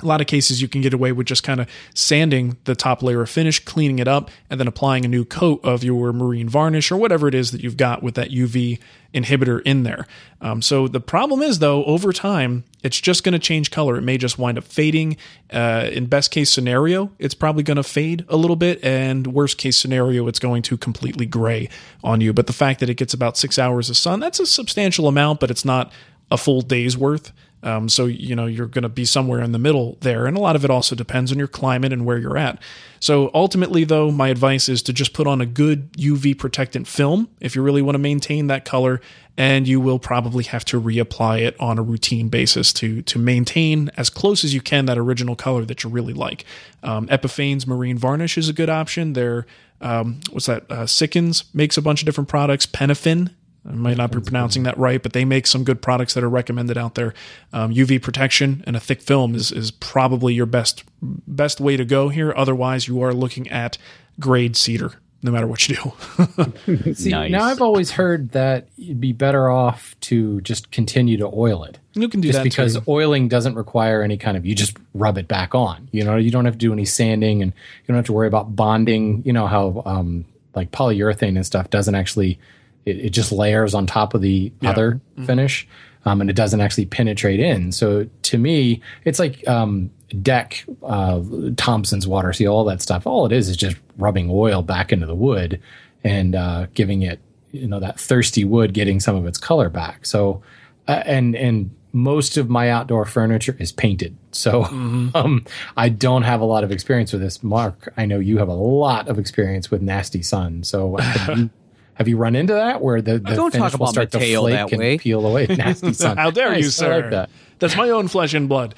a 0.02 0.06
lot 0.06 0.22
of 0.22 0.28
cases 0.28 0.62
you 0.62 0.68
can 0.68 0.82
get 0.82 0.94
away 0.94 1.12
with 1.12 1.28
just 1.28 1.44
kind 1.44 1.60
of 1.60 1.68
sanding 1.94 2.58
the 2.64 2.76
top 2.76 3.04
layer 3.04 3.22
of 3.22 3.30
finish, 3.30 3.64
cleaning 3.64 4.00
it 4.00 4.08
up, 4.08 4.30
and 4.50 4.60
then 4.60 4.68
applying 4.68 5.04
a 5.04 5.08
new 5.08 5.26
coat 5.26 5.60
of 5.64 5.84
your 5.84 6.14
marine 6.14 6.48
varnish 6.48 6.92
or 6.92 6.98
whatever 6.98 7.28
it 7.28 7.36
is 7.36 7.52
that 7.52 7.62
you've 7.62 7.78
got 7.78 8.02
with 8.02 8.16
that 8.16 8.30
UV 8.30 8.80
inhibitor 9.14 9.62
in 9.64 9.84
there. 9.84 10.08
Um, 10.42 10.62
so 10.62 10.88
the 10.88 11.00
problem 11.00 11.42
is, 11.42 11.60
though, 11.60 11.84
over 11.86 12.14
time, 12.14 12.64
it's 12.84 13.00
just 13.02 13.24
going 13.24 13.34
to 13.34 13.40
change 13.40 13.72
color. 13.72 13.98
It 13.98 14.02
may 14.02 14.18
just 14.18 14.38
wind 14.38 14.58
up 14.58 14.64
fading. 14.64 15.18
Uh, 15.52 15.90
in 15.92 16.06
best 16.06 16.32
case 16.32 16.50
scenario, 16.50 17.12
it's 17.20 17.34
probably 17.34 17.64
going 17.64 17.78
to 17.78 17.84
fade 17.84 18.24
a 18.30 18.38
little 18.38 18.56
bit, 18.56 18.82
and 18.84 19.28
worst 19.28 19.58
case 19.58 19.76
scenario, 19.78 20.28
it's 20.28 20.40
going 20.40 20.62
to 20.64 20.78
completely 20.78 21.26
gray 21.26 21.70
on 22.04 22.22
you. 22.22 22.32
But 22.32 22.48
the 22.48 22.54
fact 22.54 22.80
that 22.80 22.90
it 22.90 22.96
gets 22.96 23.14
about 23.14 23.38
six 23.38 23.60
hours 23.60 23.90
of 23.90 23.98
sun, 23.98 24.20
that's 24.20 24.40
a 24.40 24.46
substantial 24.46 25.08
amount, 25.08 25.40
but 25.40 25.52
it's 25.52 25.66
not 25.66 25.92
a 26.32 26.38
full 26.38 26.62
day's 26.62 26.98
worth. 26.98 27.32
Um, 27.62 27.90
so 27.90 28.06
you 28.06 28.36
know 28.36 28.46
you're 28.46 28.68
going 28.68 28.84
to 28.84 28.90
be 28.90 29.06
somewhere 29.06 29.42
in 29.42 29.52
the 29.52 29.60
middle 29.60 29.98
there, 30.02 30.26
and 30.26 30.38
a 30.38 30.40
lot 30.40 30.56
of 30.56 30.64
it 30.64 30.72
also 30.72 30.96
depends 30.96 31.32
on 31.32 31.38
your 31.38 31.48
climate 31.48 31.92
and 31.92 32.06
where 32.06 32.18
you're 32.18 32.38
at. 32.38 32.62
So 33.00 33.32
ultimately, 33.34 33.84
though, 33.84 34.12
my 34.12 34.30
advice 34.30 34.70
is 34.70 34.82
to 34.84 34.94
just 34.94 35.14
put 35.14 35.28
on 35.28 35.42
a 35.42 35.46
good 35.46 35.92
UV 35.94 36.38
protectant 36.38 36.88
film 36.88 37.30
if 37.40 37.56
you 37.56 37.62
really 37.62 37.82
want 37.82 37.96
to 37.96 38.00
maintain 38.00 38.48
that 38.48 38.66
color, 38.66 39.02
and 39.38 39.68
you 39.68 39.80
will 39.80 40.00
probably 40.00 40.44
have 40.46 40.66
to 40.66 40.82
reapply 40.82 41.42
it 41.42 41.60
on 41.60 41.78
a 41.78 41.82
routine 41.82 42.30
basis 42.30 42.72
to 42.74 43.02
to 43.04 43.20
maintain 43.20 43.90
as 43.98 44.10
close 44.10 44.44
as 44.44 44.54
you 44.54 44.62
can 44.62 44.86
that 44.86 44.98
original 44.98 45.36
color 45.36 45.66
that 45.66 45.84
you 45.84 45.90
really 45.90 46.14
like. 46.14 46.46
Um, 46.82 47.08
Epifanes 47.08 47.68
marine 47.68 47.98
varnish 47.98 48.38
is 48.38 48.48
a 48.48 48.54
good 48.54 48.70
option. 48.70 49.14
There, 49.14 49.46
um, 49.82 50.22
what's 50.30 50.46
that? 50.46 50.64
Uh, 50.70 50.86
Sikkens 50.86 51.44
makes 51.54 51.78
a 51.78 51.82
bunch 51.82 52.02
of 52.02 52.06
different 52.06 52.30
products. 52.30 52.66
Penofin 52.66 53.36
I 53.70 53.74
might 53.74 53.98
not 53.98 54.12
be 54.12 54.20
pronouncing 54.20 54.64
that 54.64 54.78
right, 54.78 55.02
but 55.02 55.14
they 55.14 55.26
make 55.26 55.46
some 55.46 55.64
good 55.64 55.82
products 55.82 56.16
that 56.16 56.24
are 56.24 56.30
recommended 56.30 56.78
out 56.78 56.96
there. 56.96 57.14
Um, 57.54 57.72
UV 57.74 58.02
protection 58.02 58.64
and 58.66 58.76
a 58.76 58.80
thick 58.80 59.02
film 59.02 59.36
is 59.36 59.52
is 59.52 59.70
probably 59.72 60.34
your 60.34 60.48
best 60.48 60.84
best 61.02 61.60
way 61.62 61.78
to 61.78 61.86
go 61.86 62.10
here. 62.10 62.34
Otherwise, 62.36 62.88
you 62.88 63.02
are 63.04 63.14
looking 63.14 63.48
at 63.50 63.78
grayed 64.20 64.58
cedar, 64.58 64.94
no 65.22 65.32
matter 65.32 65.46
what 65.48 65.70
you 65.70 65.76
do. 65.76 66.94
See, 66.96 67.12
Nice. 67.12 67.32
now 67.32 67.44
I've 67.44 67.62
always 67.62 67.92
heard 67.92 68.32
that 68.32 68.68
you'd 68.76 69.00
be 69.00 69.14
better 69.14 69.50
off 69.50 69.96
to 70.02 70.42
just 70.42 70.72
continue 70.72 71.18
to 71.18 71.30
oil 71.34 71.64
it. 71.64 71.78
you 71.94 72.10
can 72.10 72.22
do 72.22 72.30
just 72.30 72.40
that 72.40 72.44
because 72.44 72.76
too. 72.76 72.84
oiling 72.88 73.28
doesn't 73.28 73.56
require 73.56 74.02
any 74.02 74.18
kind 74.18 74.36
of 74.36 74.46
you 74.46 74.56
just 74.56 74.76
rub 74.96 75.18
it 75.18 75.28
back 75.28 75.54
on 75.54 75.88
you 75.92 76.04
know 76.04 76.16
you 76.18 76.32
don't 76.32 76.46
have 76.46 76.56
to 76.56 76.58
do 76.60 76.74
any 76.74 76.86
sanding 76.86 77.42
and 77.44 77.52
you 77.54 77.88
don't 77.88 77.96
have 77.98 78.06
to 78.06 78.14
worry 78.14 78.28
about 78.28 78.56
bonding 78.56 79.22
you 79.26 79.32
know 79.34 79.48
how 79.48 79.82
um, 79.86 80.26
like 80.56 80.72
polyurethane 80.72 81.36
and 81.36 81.46
stuff 81.46 81.70
doesn't 81.70 81.96
actually 81.96 82.40
it, 82.86 82.98
it 82.98 83.10
just 83.10 83.32
layers 83.32 83.74
on 83.74 83.86
top 83.86 84.14
of 84.14 84.22
the 84.22 84.52
other 84.64 85.00
finish 85.26 85.68
um, 86.06 86.22
and 86.22 86.30
it 86.30 86.36
doesn't 86.36 86.62
actually 86.62 86.86
penetrate 86.86 87.40
in. 87.40 87.72
So 87.72 88.08
to 88.24 88.38
me 88.38 88.82
it's 89.06 89.20
like 89.20 89.48
um, 89.48 89.90
deck 90.22 90.66
uh, 90.84 91.22
thompson's 91.58 92.08
water 92.08 92.34
seal 92.34 92.54
all 92.54 92.66
that 92.66 92.82
stuff. 92.82 93.06
All 93.06 93.26
it 93.26 93.32
is 93.32 93.50
is 93.50 93.58
just 93.58 93.78
rubbing 93.98 94.30
oil 94.32 94.62
back 94.62 94.92
into 94.92 95.06
the 95.06 95.16
wood 95.16 95.62
and 96.04 96.36
uh, 96.36 96.68
giving 96.74 97.02
it 97.02 97.20
you 97.52 97.68
know 97.68 97.80
that 97.80 98.00
thirsty 98.00 98.44
wood 98.44 98.74
getting 98.74 99.00
some 99.00 99.16
of 99.16 99.26
its 99.26 99.38
color 99.38 99.70
back. 99.70 100.06
So 100.06 100.42
uh, 100.88 101.04
and 101.06 101.36
and 101.36 101.76
most 101.92 102.38
of 102.38 102.50
my 102.50 102.70
outdoor 102.70 103.04
furniture 103.06 103.56
is 103.60 103.72
painted. 103.72 104.16
So 104.32 104.64
um, 105.16 105.46
i 105.76 105.90
don't 105.90 106.22
have 106.22 106.40
a 106.40 106.46
lot 106.46 106.64
of 106.64 106.72
experience 106.72 107.12
with 107.12 107.22
this. 107.22 107.44
Mark 107.44 107.94
i 107.98 108.06
know 108.06 108.20
you 108.20 108.38
have 108.38 108.48
a 108.48 108.54
lot 108.54 109.08
of 109.08 109.20
experience 109.20 109.70
with 109.70 109.82
nasty 109.82 110.24
sun. 110.24 110.64
So 110.64 110.98
you, 111.36 111.50
have 112.00 112.08
you 112.08 112.18
run 112.18 112.36
into 112.36 112.54
that 112.54 112.82
where 112.82 113.02
the, 113.02 113.20
the 113.20 113.36
Don't 113.36 113.52
finish 113.52 113.72
talk 113.72 113.80
will 113.80 113.86
about 113.88 113.94
start 113.94 114.12
to 114.14 114.20
flake 114.20 114.56
that 114.56 114.72
and 114.72 114.80
way. 114.80 114.98
peel 114.98 115.24
away 115.26 115.46
nasty 115.50 115.94
sun 115.94 116.18
How 116.18 116.32
dare 116.32 116.54
you, 116.56 116.64
Nice, 116.64 116.82
I 116.82 116.86
sir? 116.86 117.02
like 117.02 117.12
that. 117.12 117.30
That's 117.60 117.76
my 117.76 117.90
own 117.90 118.08
flesh 118.08 118.34
and 118.34 118.48
blood. 118.50 118.74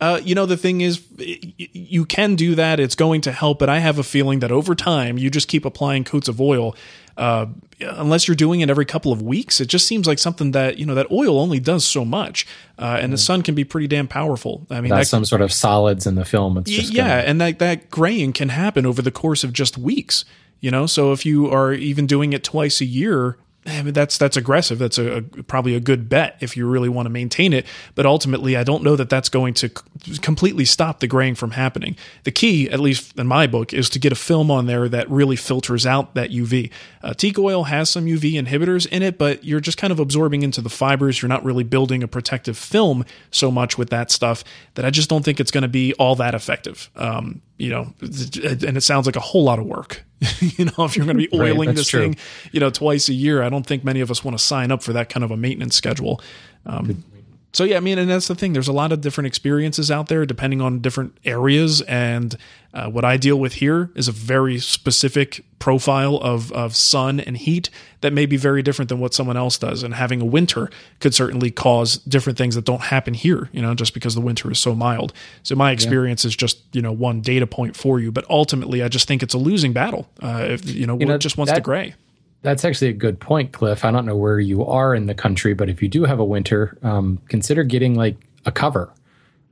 Uh, 0.00 0.18
you 0.24 0.34
know, 0.34 0.46
the 0.46 0.56
thing 0.56 0.80
is, 0.80 1.00
y- 1.16 1.38
y- 1.60 1.68
you 1.72 2.04
can 2.04 2.34
do 2.34 2.56
that. 2.56 2.80
It's 2.80 2.96
going 2.96 3.20
to 3.20 3.30
help, 3.30 3.60
but 3.60 3.68
I 3.68 3.78
have 3.78 4.00
a 4.00 4.02
feeling 4.02 4.40
that 4.40 4.50
over 4.50 4.74
time, 4.74 5.16
you 5.16 5.30
just 5.30 5.46
keep 5.46 5.64
applying 5.64 6.02
coats 6.02 6.26
of 6.26 6.40
oil. 6.40 6.74
Uh, 7.16 7.46
unless 7.80 8.26
you're 8.26 8.34
doing 8.34 8.62
it 8.62 8.70
every 8.70 8.86
couple 8.86 9.12
of 9.12 9.22
weeks, 9.22 9.60
it 9.60 9.66
just 9.66 9.86
seems 9.86 10.06
like 10.08 10.18
something 10.18 10.52
that, 10.52 10.78
you 10.78 10.86
know, 10.86 10.94
that 10.96 11.08
oil 11.12 11.38
only 11.38 11.60
does 11.60 11.84
so 11.84 12.04
much. 12.04 12.46
Uh, 12.78 12.98
and 13.00 13.12
the 13.12 13.18
sun 13.18 13.42
can 13.42 13.54
be 13.54 13.62
pretty 13.64 13.86
damn 13.86 14.08
powerful. 14.08 14.66
I 14.70 14.80
mean, 14.80 14.88
that's 14.90 15.08
that, 15.10 15.16
some 15.16 15.24
sort 15.24 15.42
of 15.42 15.52
solids 15.52 16.04
in 16.06 16.14
the 16.16 16.24
film 16.24 16.56
it's 16.58 16.70
just 16.70 16.92
yeah, 16.92 17.08
gonna- 17.18 17.28
and 17.28 17.40
that 17.42 17.58
that 17.60 17.90
graying 17.90 18.32
can 18.32 18.48
happen 18.48 18.86
over 18.86 19.02
the 19.02 19.10
course 19.12 19.44
of 19.44 19.52
just 19.52 19.76
weeks. 19.78 20.24
You 20.62 20.70
know, 20.70 20.86
so 20.86 21.12
if 21.12 21.26
you 21.26 21.50
are 21.50 21.74
even 21.74 22.06
doing 22.06 22.32
it 22.32 22.44
twice 22.44 22.80
a 22.80 22.86
year, 22.86 23.36
that's 23.64 24.18
that's 24.18 24.36
aggressive. 24.36 24.78
That's 24.78 24.98
a, 24.98 25.18
a, 25.18 25.22
probably 25.22 25.76
a 25.76 25.80
good 25.80 26.08
bet 26.08 26.36
if 26.40 26.56
you 26.56 26.66
really 26.66 26.88
want 26.88 27.06
to 27.06 27.10
maintain 27.10 27.52
it. 27.52 27.64
But 27.94 28.06
ultimately, 28.06 28.56
I 28.56 28.64
don't 28.64 28.82
know 28.82 28.96
that 28.96 29.08
that's 29.08 29.28
going 29.28 29.54
to 29.54 29.68
c- 29.68 30.18
completely 30.18 30.64
stop 30.64 31.00
the 31.00 31.06
graying 31.06 31.36
from 31.36 31.52
happening. 31.52 31.96
The 32.24 32.32
key, 32.32 32.68
at 32.70 32.80
least 32.80 33.16
in 33.18 33.26
my 33.28 33.46
book, 33.46 33.72
is 33.72 33.88
to 33.90 34.00
get 34.00 34.10
a 34.10 34.16
film 34.16 34.50
on 34.50 34.66
there 34.66 34.88
that 34.88 35.08
really 35.08 35.36
filters 35.36 35.86
out 35.86 36.14
that 36.14 36.30
UV. 36.30 36.70
Uh, 37.02 37.14
teak 37.14 37.38
oil 37.38 37.64
has 37.64 37.88
some 37.88 38.06
UV 38.06 38.32
inhibitors 38.34 38.86
in 38.88 39.02
it, 39.02 39.16
but 39.16 39.44
you're 39.44 39.60
just 39.60 39.78
kind 39.78 39.92
of 39.92 40.00
absorbing 40.00 40.42
into 40.42 40.60
the 40.60 40.70
fibers. 40.70 41.22
You're 41.22 41.28
not 41.28 41.44
really 41.44 41.64
building 41.64 42.02
a 42.02 42.08
protective 42.08 42.58
film 42.58 43.04
so 43.30 43.50
much 43.50 43.78
with 43.78 43.90
that 43.90 44.10
stuff 44.10 44.42
that 44.74 44.84
I 44.84 44.90
just 44.90 45.08
don't 45.08 45.24
think 45.24 45.38
it's 45.38 45.52
going 45.52 45.62
to 45.62 45.68
be 45.68 45.94
all 45.94 46.16
that 46.16 46.34
effective. 46.34 46.90
Um, 46.96 47.42
you 47.58 47.70
know, 47.70 47.94
and 48.00 48.76
it 48.76 48.82
sounds 48.82 49.06
like 49.06 49.14
a 49.14 49.20
whole 49.20 49.44
lot 49.44 49.60
of 49.60 49.66
work. 49.66 50.04
you 50.40 50.66
know, 50.66 50.84
if 50.84 50.96
you're 50.96 51.06
going 51.06 51.18
to 51.18 51.28
be 51.28 51.34
oiling 51.36 51.68
right, 51.68 51.76
this 51.76 51.88
true. 51.88 52.00
thing, 52.00 52.16
you 52.52 52.60
know, 52.60 52.70
twice 52.70 53.08
a 53.08 53.14
year, 53.14 53.42
I 53.42 53.48
don't 53.48 53.66
think 53.66 53.84
many 53.84 54.00
of 54.00 54.10
us 54.10 54.24
want 54.24 54.38
to 54.38 54.42
sign 54.42 54.70
up 54.70 54.82
for 54.82 54.92
that 54.92 55.08
kind 55.08 55.24
of 55.24 55.30
a 55.30 55.36
maintenance 55.36 55.76
schedule. 55.76 56.20
Um, 56.66 57.04
so 57.52 57.64
yeah, 57.64 57.76
I 57.76 57.80
mean, 57.80 57.98
and 57.98 58.08
that's 58.08 58.28
the 58.28 58.34
thing. 58.34 58.54
There's 58.54 58.68
a 58.68 58.72
lot 58.72 58.92
of 58.92 59.02
different 59.02 59.26
experiences 59.26 59.90
out 59.90 60.08
there 60.08 60.24
depending 60.24 60.62
on 60.62 60.80
different 60.80 61.18
areas, 61.24 61.82
and 61.82 62.34
uh, 62.72 62.88
what 62.88 63.04
I 63.04 63.18
deal 63.18 63.38
with 63.38 63.54
here 63.54 63.90
is 63.94 64.08
a 64.08 64.12
very 64.12 64.58
specific 64.58 65.44
profile 65.58 66.16
of 66.16 66.50
of 66.52 66.74
sun 66.74 67.20
and 67.20 67.36
heat 67.36 67.68
that 68.00 68.14
may 68.14 68.24
be 68.24 68.38
very 68.38 68.62
different 68.62 68.88
than 68.88 69.00
what 69.00 69.12
someone 69.12 69.36
else 69.36 69.58
does. 69.58 69.82
And 69.82 69.92
having 69.92 70.22
a 70.22 70.24
winter 70.24 70.70
could 70.98 71.14
certainly 71.14 71.50
cause 71.50 71.98
different 71.98 72.38
things 72.38 72.54
that 72.54 72.64
don't 72.64 72.80
happen 72.80 73.12
here. 73.12 73.50
You 73.52 73.60
know, 73.60 73.74
just 73.74 73.92
because 73.92 74.14
the 74.14 74.22
winter 74.22 74.50
is 74.50 74.58
so 74.58 74.74
mild. 74.74 75.12
So 75.42 75.54
my 75.54 75.72
experience 75.72 76.24
yeah. 76.24 76.28
is 76.28 76.36
just 76.36 76.58
you 76.72 76.80
know 76.80 76.92
one 76.92 77.20
data 77.20 77.46
point 77.46 77.76
for 77.76 78.00
you, 78.00 78.10
but 78.10 78.24
ultimately, 78.30 78.82
I 78.82 78.88
just 78.88 79.06
think 79.06 79.22
it's 79.22 79.34
a 79.34 79.38
losing 79.38 79.74
battle. 79.74 80.08
Uh, 80.22 80.46
if 80.48 80.66
you 80.66 80.86
know, 80.86 80.98
you 80.98 81.04
know 81.04 81.18
just 81.18 81.36
wants 81.36 81.50
that, 81.50 81.56
to 81.56 81.60
gray. 81.60 81.94
That's 82.42 82.64
actually 82.64 82.88
a 82.88 82.94
good 82.94 83.20
point, 83.20 83.52
Cliff. 83.52 83.84
I 83.84 83.90
don't 83.90 84.04
know 84.04 84.16
where 84.16 84.40
you 84.40 84.66
are 84.66 84.94
in 84.94 85.06
the 85.06 85.14
country, 85.14 85.54
but 85.54 85.68
if 85.68 85.80
you 85.80 85.88
do 85.88 86.04
have 86.04 86.18
a 86.18 86.24
winter, 86.24 86.76
um, 86.82 87.20
consider 87.28 87.62
getting 87.62 87.94
like 87.94 88.16
a 88.44 88.52
cover. 88.52 88.92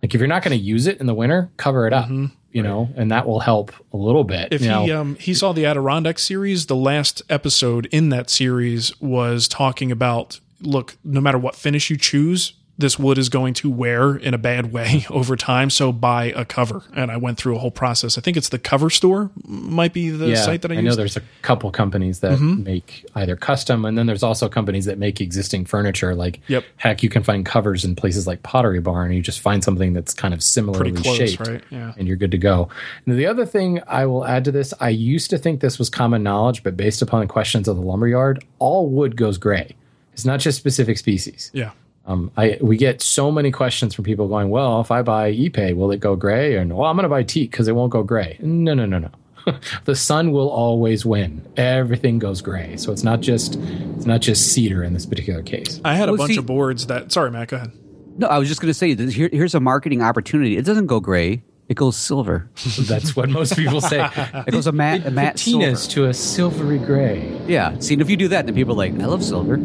Like 0.03 0.15
if 0.15 0.21
you're 0.21 0.29
not 0.29 0.43
going 0.43 0.59
to 0.59 0.63
use 0.63 0.87
it 0.87 0.99
in 0.99 1.07
the 1.07 1.15
winter, 1.15 1.51
cover 1.57 1.87
it 1.87 1.93
up. 1.93 2.07
Mm-hmm. 2.07 2.27
You 2.53 2.65
know, 2.65 2.89
and 2.97 3.13
that 3.13 3.29
will 3.29 3.39
help 3.39 3.73
a 3.93 3.97
little 3.97 4.25
bit. 4.25 4.53
If 4.53 4.63
he 4.63 4.69
um, 4.91 5.15
he 5.21 5.35
saw 5.35 5.53
the 5.53 5.67
Adirondack 5.67 6.19
series, 6.19 6.67
the 6.67 6.75
last 6.75 7.23
episode 7.31 7.87
in 7.93 8.09
that 8.09 8.29
series 8.29 9.01
was 9.01 9.47
talking 9.47 9.93
about 9.93 10.41
look, 10.61 10.97
no 11.05 11.21
matter 11.21 11.39
what 11.39 11.55
finish 11.55 11.91
you 11.91 11.97
choose, 11.97 12.55
this 12.81 12.99
wood 12.99 13.19
is 13.19 13.29
going 13.29 13.55
to 13.55 13.71
wear 13.71 14.17
in 14.17 14.35
a 14.35 14.39
bad 14.39 14.73
way 14.73 15.07
over 15.11 15.37
time. 15.37 15.71
So 15.71 15.93
buy 15.93 16.27
a 16.37 16.45
cover. 16.45 16.83
And 16.95 17.11
I 17.11 17.17
went 17.17 17.39
through 17.39 17.57
a 17.57 17.59
whole 17.59 17.71
process. 17.71 18.19
I 18.19 18.21
think 18.21 18.37
it's 18.37 18.49
the 18.49 18.59
cover 18.59 18.91
store 18.91 19.31
might 19.45 19.93
be 19.93 20.11
the 20.11 20.31
yeah, 20.31 20.37
site 20.37 20.63
that 20.63 20.73
I, 20.73 20.77
I 20.77 20.81
know 20.81 20.95
there's 20.95 21.17
a 21.17 21.23
couple 21.43 21.71
companies 21.71 22.21
that 22.21 22.33
mm-hmm. 22.33 22.65
make 22.65 23.07
either 23.15 23.37
custom 23.37 23.85
and 23.85 23.97
then 23.97 24.07
there's 24.07 24.23
also 24.23 24.49
companies 24.49 24.85
that 24.87 24.99
make 24.99 25.21
existing 25.21 25.65
furniture. 25.65 26.15
Like 26.15 26.41
yep. 26.49 26.65
heck, 26.77 27.03
you 27.03 27.09
can 27.09 27.23
find 27.23 27.45
covers 27.45 27.85
in 27.85 27.95
places 27.95 28.27
like 28.27 28.43
Pottery 28.43 28.81
Barn. 28.81 29.13
You 29.13 29.23
just 29.23 29.41
find 29.41 29.63
something 29.63 29.93
that's 29.93 30.15
kind 30.15 30.35
of 30.35 30.43
similarly 30.43 30.93
close, 30.93 31.17
shaped 31.17 31.47
right? 31.47 31.63
yeah. 31.71 31.93
and 31.97 32.09
you're 32.09 32.17
good 32.17 32.31
to 32.33 32.39
go. 32.39 32.69
And 33.07 33.19
the 33.19 33.27
other 33.27 33.47
thing 33.47 33.81
I 33.87 34.07
will 34.07 34.25
add 34.25 34.45
to 34.45 34.53
this, 34.53 34.75
I 34.81 34.89
used 34.89 35.31
to 35.31 35.39
think 35.39 35.61
this 35.61 35.79
was 35.79 35.91
common 35.91 36.23
knowledge, 36.23 36.63
but 36.63 36.77
based 36.77 37.03
upon 37.03 37.21
the 37.21 37.27
questions 37.27 37.69
of 37.69 37.77
the 37.77 37.83
lumberyard, 37.83 38.45
all 38.59 38.89
wood 38.89 39.17
goes 39.17 39.39
gray. 39.39 39.77
It's 40.13 40.25
not 40.25 40.41
just 40.41 40.59
specific 40.59 40.99
species. 40.99 41.51
Yeah. 41.55 41.71
Um, 42.07 42.31
I 42.37 42.59
we 42.61 42.77
get 42.77 43.03
so 43.03 43.31
many 43.31 43.51
questions 43.51 43.95
from 43.95 44.05
people 44.05 44.27
going, 44.27 44.51
well, 44.51 44.81
if 44.81 44.91
I 44.91 45.03
buy 45.03 45.33
Ipe, 45.33 45.77
will 45.77 45.91
it 45.91 46.01
go 46.01 46.17
gray? 46.17 46.57
And 46.57 46.77
well, 46.77 46.89
I'm 46.89 46.97
going 46.97 47.05
to 47.05 47.09
buy 47.09 47.23
teak 47.23 47.51
because 47.51 47.69
it 47.69 47.73
won't 47.73 47.93
go 47.93 48.03
gray. 48.03 48.39
No, 48.41 48.75
no, 48.75 48.87
no, 48.87 48.99
no. 48.99 49.11
the 49.85 49.97
sun 49.97 50.33
will 50.33 50.51
always 50.51 51.05
win. 51.05 51.47
Everything 51.57 52.19
goes 52.19 52.41
gray. 52.41 52.77
So 52.77 52.93
it's 52.93 53.05
not 53.05 53.21
just 53.21 53.57
it's 53.57 54.07
not 54.07 54.21
just 54.21 54.53
cedar 54.53 54.83
in 54.83 54.95
this 54.95 55.07
particular 55.07 55.43
case. 55.43 55.81
I 55.85 55.95
had 55.95 56.09
a 56.09 56.13
well, 56.13 56.19
bunch 56.19 56.33
see, 56.33 56.39
of 56.39 56.47
boards 56.47 56.87
that. 56.87 57.13
Sorry, 57.13 57.31
Matt. 57.31 57.49
Go 57.49 57.57
ahead. 57.57 57.73
No, 58.17 58.27
I 58.27 58.39
was 58.39 58.49
just 58.49 58.61
going 58.61 58.71
to 58.71 58.75
say 58.75 58.95
here, 58.95 59.31
here's 59.33 59.55
a 59.55 59.61
marketing 59.61 60.03
opportunity. 60.03 60.57
It 60.57 60.65
doesn't 60.65 60.87
go 60.87 61.01
gray. 61.01 61.43
It 61.69 61.75
goes 61.75 61.97
silver. 61.97 62.51
That's 62.81 63.15
what 63.15 63.29
most 63.31 63.57
people 63.57 63.81
say. 63.81 64.07
it 64.17 64.51
goes 64.51 64.67
a 64.67 64.73
matte, 64.73 65.07
a 65.07 65.11
matte 65.11 65.39
silver. 65.39 65.77
to 65.77 66.07
a 66.07 66.15
silvery 66.15 66.79
gray. 66.79 67.41
Yeah. 67.47 67.79
See, 67.79 67.95
and 67.95 68.03
if 68.03 68.11
you 68.11 68.17
do 68.17 68.29
that, 68.29 68.47
then 68.47 68.55
people 68.57 68.75
are 68.75 68.77
like, 68.77 68.93
I 68.95 69.07
love 69.07 69.23
silver. 69.23 69.57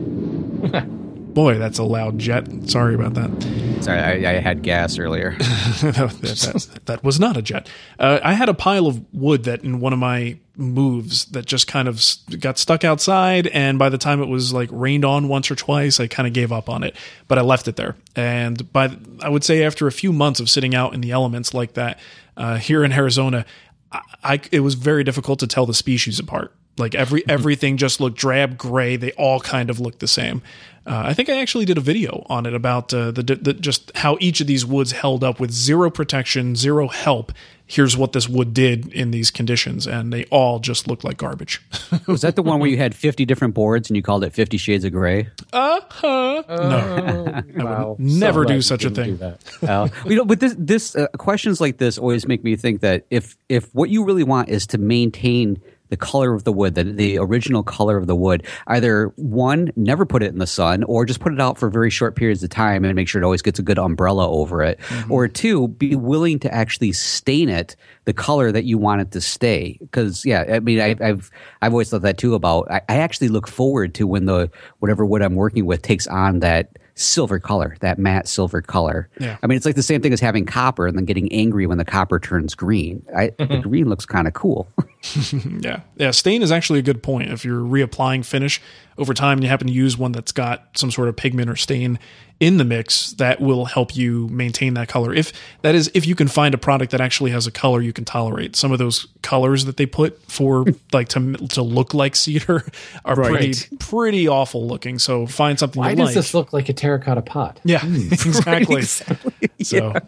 Boy, 1.35 1.57
that's 1.57 1.79
a 1.79 1.83
loud 1.83 2.17
jet. 2.17 2.47
Sorry 2.69 2.95
about 2.95 3.13
that. 3.15 3.83
Sorry, 3.83 3.99
I, 3.99 4.37
I 4.37 4.39
had 4.39 4.61
gas 4.61 4.97
earlier. 4.97 5.31
that, 5.39 6.17
that, 6.21 6.79
that, 6.85 7.03
was 7.03 7.19
not 7.19 7.35
a 7.35 7.41
jet. 7.41 7.67
Uh, 7.99 8.21
I 8.23 8.31
had 8.31 8.47
a 8.47 8.53
pile 8.53 8.87
of 8.87 9.03
wood 9.13 9.43
that 9.43 9.61
in 9.61 9.81
one 9.81 9.91
of 9.91 9.99
my 9.99 10.37
moves 10.55 11.25
that 11.25 11.45
just 11.45 11.67
kind 11.67 11.89
of 11.89 12.01
got 12.39 12.57
stuck 12.57 12.85
outside. 12.85 13.47
And 13.47 13.77
by 13.77 13.89
the 13.89 13.97
time 13.97 14.21
it 14.21 14.29
was 14.29 14.53
like 14.53 14.69
rained 14.71 15.03
on 15.03 15.27
once 15.27 15.51
or 15.51 15.55
twice, 15.55 15.99
I 15.99 16.07
kind 16.07 16.25
of 16.25 16.33
gave 16.33 16.53
up 16.53 16.69
on 16.69 16.83
it. 16.83 16.95
But 17.27 17.37
I 17.37 17.41
left 17.41 17.67
it 17.67 17.75
there. 17.75 17.97
And 18.15 18.71
by 18.71 18.95
I 19.21 19.27
would 19.27 19.43
say 19.43 19.65
after 19.65 19.87
a 19.87 19.91
few 19.91 20.13
months 20.13 20.39
of 20.39 20.49
sitting 20.49 20.73
out 20.73 20.93
in 20.93 21.01
the 21.01 21.11
elements 21.11 21.53
like 21.53 21.73
that 21.73 21.99
uh, 22.37 22.55
here 22.55 22.85
in 22.85 22.93
Arizona, 22.93 23.45
I, 23.91 24.01
I, 24.23 24.41
it 24.53 24.61
was 24.61 24.75
very 24.75 25.03
difficult 25.03 25.39
to 25.39 25.47
tell 25.47 25.65
the 25.65 25.73
species 25.73 26.17
apart. 26.17 26.53
Like 26.77 26.95
every 26.95 27.27
everything 27.27 27.77
just 27.77 27.99
looked 27.99 28.17
drab 28.17 28.57
gray. 28.57 28.95
They 28.95 29.11
all 29.13 29.39
kind 29.39 29.69
of 29.69 29.79
looked 29.79 29.99
the 29.99 30.07
same. 30.07 30.41
Uh, 30.87 31.01
I 31.05 31.13
think 31.15 31.29
I 31.29 31.41
actually 31.41 31.65
did 31.65 31.79
a 31.79 31.81
video 31.81 32.23
on 32.29 32.45
it 32.45 32.53
about 32.53 32.93
uh, 32.93 33.09
the, 33.09 33.23
the, 33.23 33.53
just 33.53 33.91
how 33.97 34.17
each 34.19 34.39
of 34.39 34.45
these 34.45 34.67
woods 34.67 34.91
held 34.91 35.23
up 35.23 35.39
with 35.39 35.51
zero 35.51 35.89
protection, 35.89 36.55
zero 36.55 36.87
help. 36.89 37.31
Here's 37.65 37.97
what 37.97 38.11
this 38.11 38.29
wood 38.29 38.53
did 38.53 38.93
in 38.93 39.09
these 39.09 39.31
conditions, 39.31 39.87
and 39.87 40.13
they 40.13 40.25
all 40.25 40.59
just 40.59 40.87
looked 40.87 41.03
like 41.03 41.17
garbage. 41.17 41.59
Was 42.07 42.21
that 42.21 42.35
the 42.35 42.43
one 42.43 42.59
where 42.59 42.69
you 42.69 42.77
had 42.77 42.93
50 42.93 43.25
different 43.25 43.55
boards 43.55 43.89
and 43.89 43.97
you 43.97 44.03
called 44.03 44.23
it 44.23 44.33
50 44.33 44.57
Shades 44.57 44.85
of 44.85 44.91
Gray? 44.91 45.29
Uh 45.51 45.79
huh. 45.89 46.43
no, 46.47 47.67
I 47.67 47.85
would 47.85 47.99
never 47.99 48.43
so 48.43 48.47
do 48.47 48.61
such 48.61 48.85
a 48.85 48.91
thing. 48.91 49.19
uh, 49.63 49.87
you 50.05 50.15
know, 50.15 50.25
but 50.25 50.39
this, 50.39 50.55
this 50.59 50.95
uh, 50.95 51.07
questions 51.17 51.59
like 51.59 51.77
this 51.77 51.97
always 51.97 52.27
make 52.27 52.43
me 52.43 52.55
think 52.55 52.81
that 52.81 53.07
if 53.09 53.35
if 53.49 53.73
what 53.73 53.89
you 53.89 54.03
really 54.03 54.23
want 54.23 54.49
is 54.49 54.67
to 54.67 54.77
maintain 54.77 55.59
the 55.89 55.97
color 55.97 56.33
of 56.33 56.43
the 56.43 56.51
wood, 56.51 56.75
the, 56.75 56.83
the 56.83 57.17
original 57.17 57.63
color 57.63 57.97
of 57.97 58.07
the 58.07 58.15
wood. 58.15 58.45
Either 58.67 59.13
one, 59.15 59.71
never 59.75 60.05
put 60.05 60.23
it 60.23 60.31
in 60.31 60.39
the 60.39 60.47
sun, 60.47 60.83
or 60.83 61.05
just 61.05 61.19
put 61.19 61.33
it 61.33 61.41
out 61.41 61.57
for 61.57 61.69
very 61.69 61.89
short 61.89 62.15
periods 62.15 62.43
of 62.43 62.49
time 62.49 62.83
and 62.83 62.95
make 62.95 63.07
sure 63.07 63.21
it 63.21 63.25
always 63.25 63.41
gets 63.41 63.59
a 63.59 63.63
good 63.63 63.77
umbrella 63.77 64.29
over 64.29 64.61
it. 64.61 64.79
Mm-hmm. 64.79 65.11
Or 65.11 65.27
two, 65.27 65.67
be 65.67 65.95
willing 65.95 66.39
to 66.39 66.53
actually 66.53 66.91
stain 66.93 67.49
it 67.49 67.75
the 68.05 68.13
color 68.13 68.51
that 68.51 68.65
you 68.65 68.77
want 68.77 69.01
it 69.01 69.11
to 69.11 69.21
stay. 69.21 69.77
Because 69.81 70.25
yeah, 70.25 70.45
I 70.47 70.59
mean, 70.59 70.79
I, 70.79 70.95
have 71.03 71.29
I've 71.61 71.73
always 71.73 71.89
thought 71.89 72.01
that 72.03 72.17
too. 72.17 72.35
About 72.35 72.69
I, 72.71 72.81
I 72.89 72.97
actually 72.97 73.29
look 73.29 73.47
forward 73.47 73.93
to 73.95 74.07
when 74.07 74.25
the 74.25 74.49
whatever 74.79 75.05
wood 75.05 75.21
I'm 75.21 75.35
working 75.35 75.65
with 75.65 75.81
takes 75.81 76.07
on 76.07 76.39
that 76.39 76.77
silver 76.95 77.39
color, 77.39 77.75
that 77.81 77.99
matte 77.99 78.27
silver 78.27 78.61
color. 78.61 79.09
Yeah. 79.19 79.37
I 79.43 79.47
mean, 79.47 79.57
it's 79.57 79.65
like 79.65 79.75
the 79.75 79.83
same 79.83 80.01
thing 80.01 80.13
as 80.13 80.21
having 80.21 80.45
copper 80.45 80.87
and 80.87 80.97
then 80.97 81.05
getting 81.05 81.31
angry 81.31 81.67
when 81.67 81.77
the 81.77 81.85
copper 81.85 82.19
turns 82.19 82.55
green. 82.55 83.05
I, 83.15 83.31
the 83.37 83.57
green 83.63 83.89
looks 83.89 84.05
kind 84.05 84.27
of 84.27 84.33
cool. 84.33 84.67
yeah. 85.61 85.81
Yeah. 85.97 86.11
Stain 86.11 86.41
is 86.41 86.51
actually 86.51 86.79
a 86.79 86.83
good 86.83 87.03
point. 87.03 87.31
If 87.31 87.45
you're 87.45 87.61
reapplying 87.61 88.25
finish 88.25 88.61
over 88.97 89.13
time 89.13 89.37
and 89.37 89.43
you 89.43 89.49
happen 89.49 89.67
to 89.67 89.73
use 89.73 89.97
one 89.97 90.11
that's 90.11 90.31
got 90.31 90.77
some 90.77 90.91
sort 90.91 91.09
of 91.09 91.15
pigment 91.15 91.49
or 91.49 91.55
stain 91.55 91.99
in 92.39 92.57
the 92.57 92.65
mix 92.65 93.11
that 93.13 93.39
will 93.39 93.63
help 93.65 93.95
you 93.95 94.27
maintain 94.27 94.73
that 94.73 94.89
color. 94.89 95.13
If 95.13 95.31
that 95.61 95.73
is, 95.73 95.89
if 95.93 96.05
you 96.05 96.15
can 96.15 96.27
find 96.27 96.53
a 96.53 96.57
product 96.57 96.91
that 96.91 96.99
actually 96.99 97.31
has 97.31 97.47
a 97.47 97.51
color 97.51 97.81
you 97.81 97.93
can 97.93 98.03
tolerate. 98.03 98.55
Some 98.55 98.71
of 98.71 98.79
those 98.79 99.07
colors 99.21 99.65
that 99.65 99.77
they 99.77 99.85
put 99.85 100.21
for 100.29 100.65
like 100.93 101.07
to 101.09 101.33
to 101.33 101.61
look 101.61 101.93
like 101.93 102.15
cedar 102.15 102.63
are 103.05 103.15
right. 103.15 103.31
pretty 103.31 103.77
pretty 103.77 104.27
awful 104.27 104.67
looking. 104.67 104.99
So 104.99 105.27
find 105.27 105.57
something. 105.57 105.79
Why 105.79 105.95
does 105.95 106.07
like. 106.07 106.15
this 106.15 106.33
look 106.33 106.51
like 106.51 106.67
a 106.67 106.73
terracotta 106.73 107.21
pot? 107.21 107.59
Yeah, 107.63 107.79
mm. 107.79 108.11
exactly. 108.11 108.77
exactly. 108.77 109.49
So 109.63 109.77
yeah. 109.77 109.99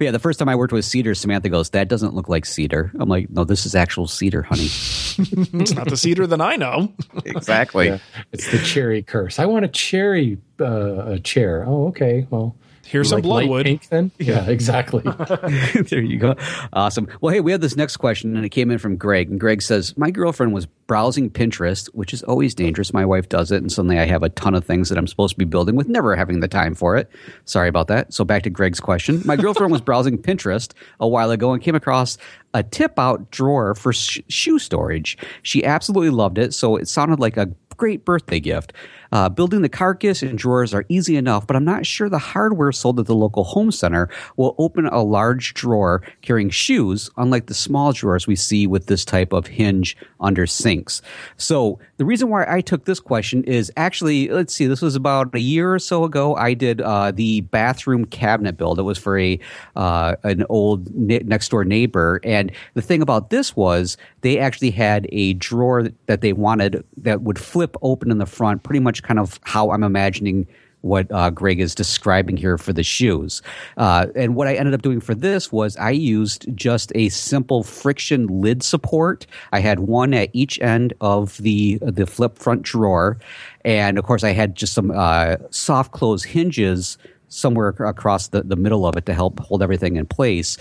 yeah, 0.00 0.10
the 0.10 0.18
first 0.18 0.38
time 0.38 0.48
I 0.48 0.56
worked 0.56 0.72
with 0.72 0.84
cedar, 0.84 1.14
Samantha 1.14 1.48
goes, 1.50 1.70
"That 1.70 1.88
doesn't 1.88 2.14
look 2.14 2.28
like 2.28 2.46
cedar." 2.46 2.90
I'm 2.98 3.08
like, 3.08 3.28
"No, 3.28 3.44
this 3.44 3.66
is 3.66 3.74
actual 3.74 4.06
cedar, 4.06 4.35
honey." 4.42 4.64
it's 5.18 5.74
not 5.74 5.88
the 5.88 5.96
cedar 5.96 6.26
that 6.26 6.40
I 6.40 6.56
know. 6.56 6.92
exactly. 7.24 7.86
Yeah. 7.88 7.98
It's 8.32 8.50
the 8.50 8.58
cherry 8.58 9.02
curse. 9.02 9.38
I 9.38 9.46
want 9.46 9.64
a 9.64 9.68
cherry 9.68 10.38
uh, 10.60 11.06
a 11.06 11.18
chair. 11.18 11.64
Oh, 11.66 11.88
okay. 11.88 12.26
Well, 12.30 12.56
Here's 12.86 13.08
some 13.08 13.16
like 13.16 13.24
bloodwood. 13.24 13.66
Pink 13.66 13.88
then? 13.88 14.10
Yeah, 14.18 14.44
yeah 14.44 14.50
exactly. 14.50 15.02
there 15.90 16.00
you 16.00 16.18
go. 16.18 16.36
Awesome. 16.72 17.08
Well, 17.20 17.34
hey, 17.34 17.40
we 17.40 17.52
have 17.52 17.60
this 17.60 17.76
next 17.76 17.96
question, 17.96 18.36
and 18.36 18.44
it 18.44 18.50
came 18.50 18.70
in 18.70 18.78
from 18.78 18.96
Greg. 18.96 19.30
And 19.30 19.40
Greg 19.40 19.62
says, 19.62 19.96
My 19.96 20.10
girlfriend 20.10 20.54
was 20.54 20.66
browsing 20.86 21.30
Pinterest, 21.30 21.86
which 21.88 22.12
is 22.12 22.22
always 22.22 22.54
dangerous. 22.54 22.92
My 22.92 23.04
wife 23.04 23.28
does 23.28 23.50
it, 23.50 23.58
and 23.58 23.70
suddenly 23.70 23.98
I 23.98 24.06
have 24.06 24.22
a 24.22 24.28
ton 24.28 24.54
of 24.54 24.64
things 24.64 24.88
that 24.88 24.98
I'm 24.98 25.06
supposed 25.06 25.34
to 25.34 25.38
be 25.38 25.44
building 25.44 25.76
with 25.76 25.88
never 25.88 26.14
having 26.14 26.40
the 26.40 26.48
time 26.48 26.74
for 26.74 26.96
it. 26.96 27.10
Sorry 27.44 27.68
about 27.68 27.88
that. 27.88 28.14
So 28.14 28.24
back 28.24 28.42
to 28.44 28.50
Greg's 28.50 28.80
question. 28.80 29.22
My 29.24 29.36
girlfriend 29.36 29.72
was 29.72 29.80
browsing 29.82 30.18
Pinterest 30.18 30.72
a 31.00 31.08
while 31.08 31.30
ago 31.30 31.52
and 31.52 31.62
came 31.62 31.74
across 31.74 32.18
a 32.54 32.62
tip 32.62 32.98
out 32.98 33.30
drawer 33.30 33.74
for 33.74 33.92
sh- 33.92 34.20
shoe 34.28 34.58
storage. 34.58 35.18
She 35.42 35.64
absolutely 35.64 36.10
loved 36.10 36.38
it, 36.38 36.54
so 36.54 36.76
it 36.76 36.88
sounded 36.88 37.20
like 37.20 37.36
a 37.36 37.50
great 37.76 38.04
birthday 38.04 38.40
gift. 38.40 38.72
Uh, 39.16 39.30
building 39.30 39.62
the 39.62 39.68
carcass 39.70 40.22
and 40.22 40.36
drawers 40.36 40.74
are 40.74 40.84
easy 40.90 41.16
enough, 41.16 41.46
but 41.46 41.56
I'm 41.56 41.64
not 41.64 41.86
sure 41.86 42.10
the 42.10 42.18
hardware 42.18 42.70
sold 42.70 43.00
at 43.00 43.06
the 43.06 43.14
local 43.14 43.44
home 43.44 43.72
center 43.72 44.10
will 44.36 44.54
open 44.58 44.84
a 44.84 45.02
large 45.02 45.54
drawer 45.54 46.02
carrying 46.20 46.50
shoes, 46.50 47.08
unlike 47.16 47.46
the 47.46 47.54
small 47.54 47.94
drawers 47.94 48.26
we 48.26 48.36
see 48.36 48.66
with 48.66 48.88
this 48.88 49.06
type 49.06 49.32
of 49.32 49.46
hinge 49.46 49.96
under 50.20 50.46
sinks. 50.46 51.00
So 51.38 51.78
the 51.96 52.04
reason 52.04 52.28
why 52.28 52.44
I 52.46 52.60
took 52.60 52.84
this 52.84 53.00
question 53.00 53.42
is 53.44 53.72
actually, 53.76 54.28
let's 54.28 54.54
see, 54.54 54.66
this 54.66 54.82
was 54.82 54.96
about 54.96 55.34
a 55.34 55.40
year 55.40 55.74
or 55.74 55.78
so 55.78 56.04
ago. 56.04 56.34
I 56.36 56.52
did 56.54 56.80
uh, 56.80 57.10
the 57.10 57.40
bathroom 57.42 58.04
cabinet 58.04 58.56
build. 58.56 58.78
It 58.78 58.82
was 58.82 58.98
for 58.98 59.18
a 59.18 59.38
uh, 59.76 60.16
an 60.22 60.44
old 60.48 60.94
ne- 60.94 61.20
next 61.20 61.48
door 61.48 61.64
neighbor, 61.64 62.20
and 62.22 62.52
the 62.74 62.82
thing 62.82 63.00
about 63.00 63.30
this 63.30 63.56
was 63.56 63.96
they 64.20 64.38
actually 64.38 64.70
had 64.70 65.08
a 65.10 65.34
drawer 65.34 65.88
that 66.06 66.20
they 66.20 66.32
wanted 66.32 66.84
that 66.98 67.22
would 67.22 67.38
flip 67.38 67.76
open 67.82 68.10
in 68.10 68.18
the 68.18 68.26
front, 68.26 68.62
pretty 68.62 68.80
much 68.80 69.02
kind 69.02 69.18
of 69.18 69.40
how 69.44 69.70
I'm 69.70 69.82
imagining 69.82 70.46
what 70.86 71.10
uh, 71.12 71.30
Greg 71.30 71.60
is 71.60 71.74
describing 71.74 72.36
here 72.36 72.56
for 72.56 72.72
the 72.72 72.82
shoes. 72.82 73.42
Uh, 73.76 74.06
and 74.14 74.34
what 74.34 74.46
I 74.46 74.54
ended 74.54 74.74
up 74.74 74.82
doing 74.82 75.00
for 75.00 75.14
this 75.14 75.52
was 75.52 75.76
I 75.76 75.90
used 75.90 76.46
just 76.54 76.92
a 76.94 77.08
simple 77.08 77.62
friction 77.62 78.26
lid 78.26 78.62
support. 78.62 79.26
I 79.52 79.60
had 79.60 79.80
one 79.80 80.14
at 80.14 80.30
each 80.32 80.60
end 80.60 80.94
of 81.00 81.36
the 81.38 81.78
the 81.82 82.06
flip 82.06 82.38
front 82.38 82.62
drawer, 82.62 83.18
and 83.64 83.98
of 83.98 84.04
course 84.04 84.24
I 84.24 84.32
had 84.32 84.54
just 84.54 84.72
some 84.72 84.90
uh, 84.90 85.36
soft 85.50 85.92
close 85.92 86.22
hinges 86.24 86.98
somewhere 87.28 87.68
across 87.68 88.28
the, 88.28 88.42
the 88.42 88.56
middle 88.56 88.86
of 88.86 88.96
it 88.96 89.06
to 89.06 89.14
help 89.14 89.40
hold 89.40 89.62
everything 89.62 89.96
in 89.96 90.06
place. 90.06 90.56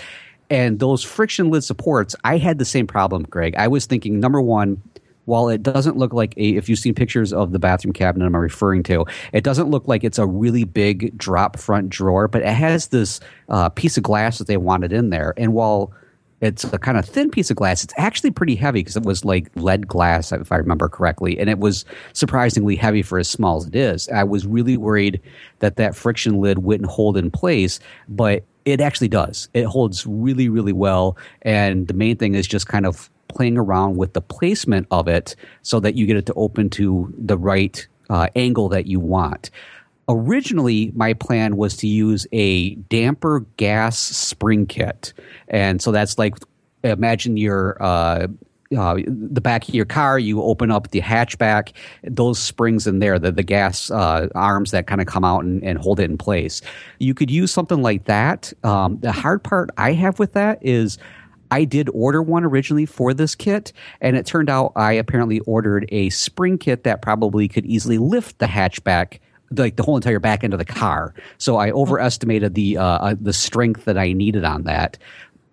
And 0.49 0.79
those 0.79 1.03
friction 1.03 1.49
lid 1.49 1.63
supports, 1.63 2.15
I 2.23 2.37
had 2.37 2.59
the 2.59 2.65
same 2.65 2.85
problem, 2.85 3.23
Greg. 3.23 3.55
I 3.55 3.67
was 3.67 3.85
thinking, 3.85 4.19
number 4.19 4.41
one, 4.41 4.81
while 5.25 5.49
it 5.49 5.61
doesn't 5.61 5.97
look 5.97 6.13
like 6.13 6.33
a, 6.37 6.55
if 6.55 6.69
you've 6.69 6.79
seen 6.79 6.93
pictures 6.93 7.33
of 7.33 7.51
the 7.51 7.59
bathroom 7.59 7.93
cabinet 7.93 8.25
I'm 8.25 8.35
referring 8.35 8.83
to, 8.83 9.05
it 9.33 9.43
doesn't 9.43 9.69
look 9.69 9.87
like 9.87 10.03
it's 10.03 10.19
a 10.19 10.25
really 10.25 10.63
big 10.63 11.17
drop 11.17 11.57
front 11.57 11.89
drawer, 11.89 12.27
but 12.27 12.41
it 12.41 12.53
has 12.53 12.87
this 12.87 13.19
uh, 13.49 13.69
piece 13.69 13.97
of 13.97 14.03
glass 14.03 14.37
that 14.37 14.47
they 14.47 14.57
wanted 14.57 14.93
in 14.93 15.09
there. 15.09 15.33
And 15.37 15.53
while 15.53 15.91
it's 16.41 16.63
a 16.65 16.77
kind 16.77 16.97
of 16.97 17.05
thin 17.05 17.29
piece 17.29 17.49
of 17.49 17.55
glass, 17.55 17.83
it's 17.83 17.93
actually 17.97 18.31
pretty 18.31 18.55
heavy 18.55 18.81
because 18.81 18.97
it 18.97 19.03
was 19.03 19.25
like 19.25 19.49
lead 19.55 19.87
glass, 19.87 20.31
if 20.31 20.51
I 20.51 20.57
remember 20.57 20.89
correctly. 20.89 21.39
And 21.39 21.49
it 21.49 21.59
was 21.59 21.85
surprisingly 22.13 22.75
heavy 22.75 23.01
for 23.01 23.17
as 23.17 23.29
small 23.29 23.57
as 23.57 23.65
it 23.65 23.75
is. 23.75 24.09
I 24.09 24.23
was 24.23 24.45
really 24.45 24.77
worried 24.77 25.21
that 25.59 25.77
that 25.77 25.95
friction 25.95 26.41
lid 26.41 26.59
wouldn't 26.59 26.89
hold 26.89 27.17
in 27.17 27.31
place, 27.31 27.79
but 28.09 28.43
it 28.65 28.81
actually 28.81 29.07
does. 29.07 29.47
It 29.53 29.65
holds 29.65 30.05
really, 30.05 30.49
really 30.49 30.73
well. 30.73 31.17
And 31.43 31.87
the 31.87 31.93
main 31.93 32.17
thing 32.17 32.35
is 32.35 32.47
just 32.47 32.67
kind 32.67 32.85
of 32.85 33.09
playing 33.27 33.57
around 33.57 33.97
with 33.97 34.13
the 34.13 34.21
placement 34.21 34.87
of 34.91 35.07
it 35.07 35.35
so 35.61 35.79
that 35.79 35.95
you 35.95 36.05
get 36.05 36.17
it 36.17 36.25
to 36.27 36.33
open 36.33 36.69
to 36.71 37.13
the 37.17 37.37
right 37.37 37.87
uh, 38.09 38.27
angle 38.35 38.69
that 38.69 38.85
you 38.87 38.99
want. 38.99 39.49
Originally, 40.07 40.91
my 40.95 41.13
plan 41.13 41.57
was 41.57 41.75
to 41.77 41.87
use 41.87 42.27
a 42.31 42.75
damper 42.75 43.45
gas 43.57 43.97
spring 43.97 44.67
kit. 44.67 45.13
And 45.47 45.81
so 45.81 45.91
that's 45.91 46.17
like 46.19 46.35
imagine 46.83 47.37
your 47.37 47.81
uh, 47.81 48.27
uh, 48.75 48.95
the 49.05 49.41
back 49.41 49.67
of 49.67 49.75
your 49.75 49.85
car, 49.85 50.17
you 50.17 50.41
open 50.41 50.71
up 50.71 50.89
the 50.91 51.01
hatchback, 51.01 51.71
those 52.03 52.39
springs 52.39 52.87
in 52.87 52.99
there, 52.99 53.19
the, 53.19 53.31
the 53.31 53.43
gas 53.43 53.91
uh, 53.91 54.27
arms 54.33 54.71
that 54.71 54.87
kind 54.87 55.01
of 55.01 55.07
come 55.07 55.23
out 55.23 55.43
and, 55.43 55.63
and, 55.63 55.77
hold 55.77 55.99
it 55.99 56.09
in 56.09 56.17
place. 56.17 56.61
You 56.99 57.13
could 57.13 57.29
use 57.29 57.51
something 57.51 57.81
like 57.81 58.05
that. 58.05 58.51
Um, 58.63 58.97
the 58.99 59.11
hard 59.11 59.43
part 59.43 59.69
I 59.77 59.93
have 59.93 60.17
with 60.17 60.33
that 60.33 60.57
is 60.61 60.97
I 61.51 61.63
did 61.63 61.89
order 61.93 62.21
one 62.21 62.43
originally 62.43 62.85
for 62.85 63.13
this 63.13 63.35
kit, 63.35 63.71
and 64.01 64.15
it 64.15 64.25
turned 64.25 64.49
out 64.49 64.73
I 64.75 64.93
apparently 64.93 65.39
ordered 65.41 65.87
a 65.89 66.09
spring 66.09 66.57
kit 66.57 66.83
that 66.83 67.01
probably 67.01 67.47
could 67.47 67.65
easily 67.65 67.97
lift 67.97 68.39
the 68.39 68.47
hatchback 68.47 69.19
like 69.51 69.75
the 69.75 69.83
whole 69.83 69.95
entire 69.95 70.19
back 70.19 70.43
end 70.43 70.53
of 70.53 70.59
the 70.59 70.65
car. 70.65 71.13
So 71.37 71.57
I 71.57 71.71
overestimated 71.71 72.55
the 72.55 72.77
uh, 72.77 72.83
uh, 72.83 73.15
the 73.19 73.33
strength 73.33 73.85
that 73.85 73.97
I 73.97 74.13
needed 74.13 74.43
on 74.43 74.63
that 74.63 74.97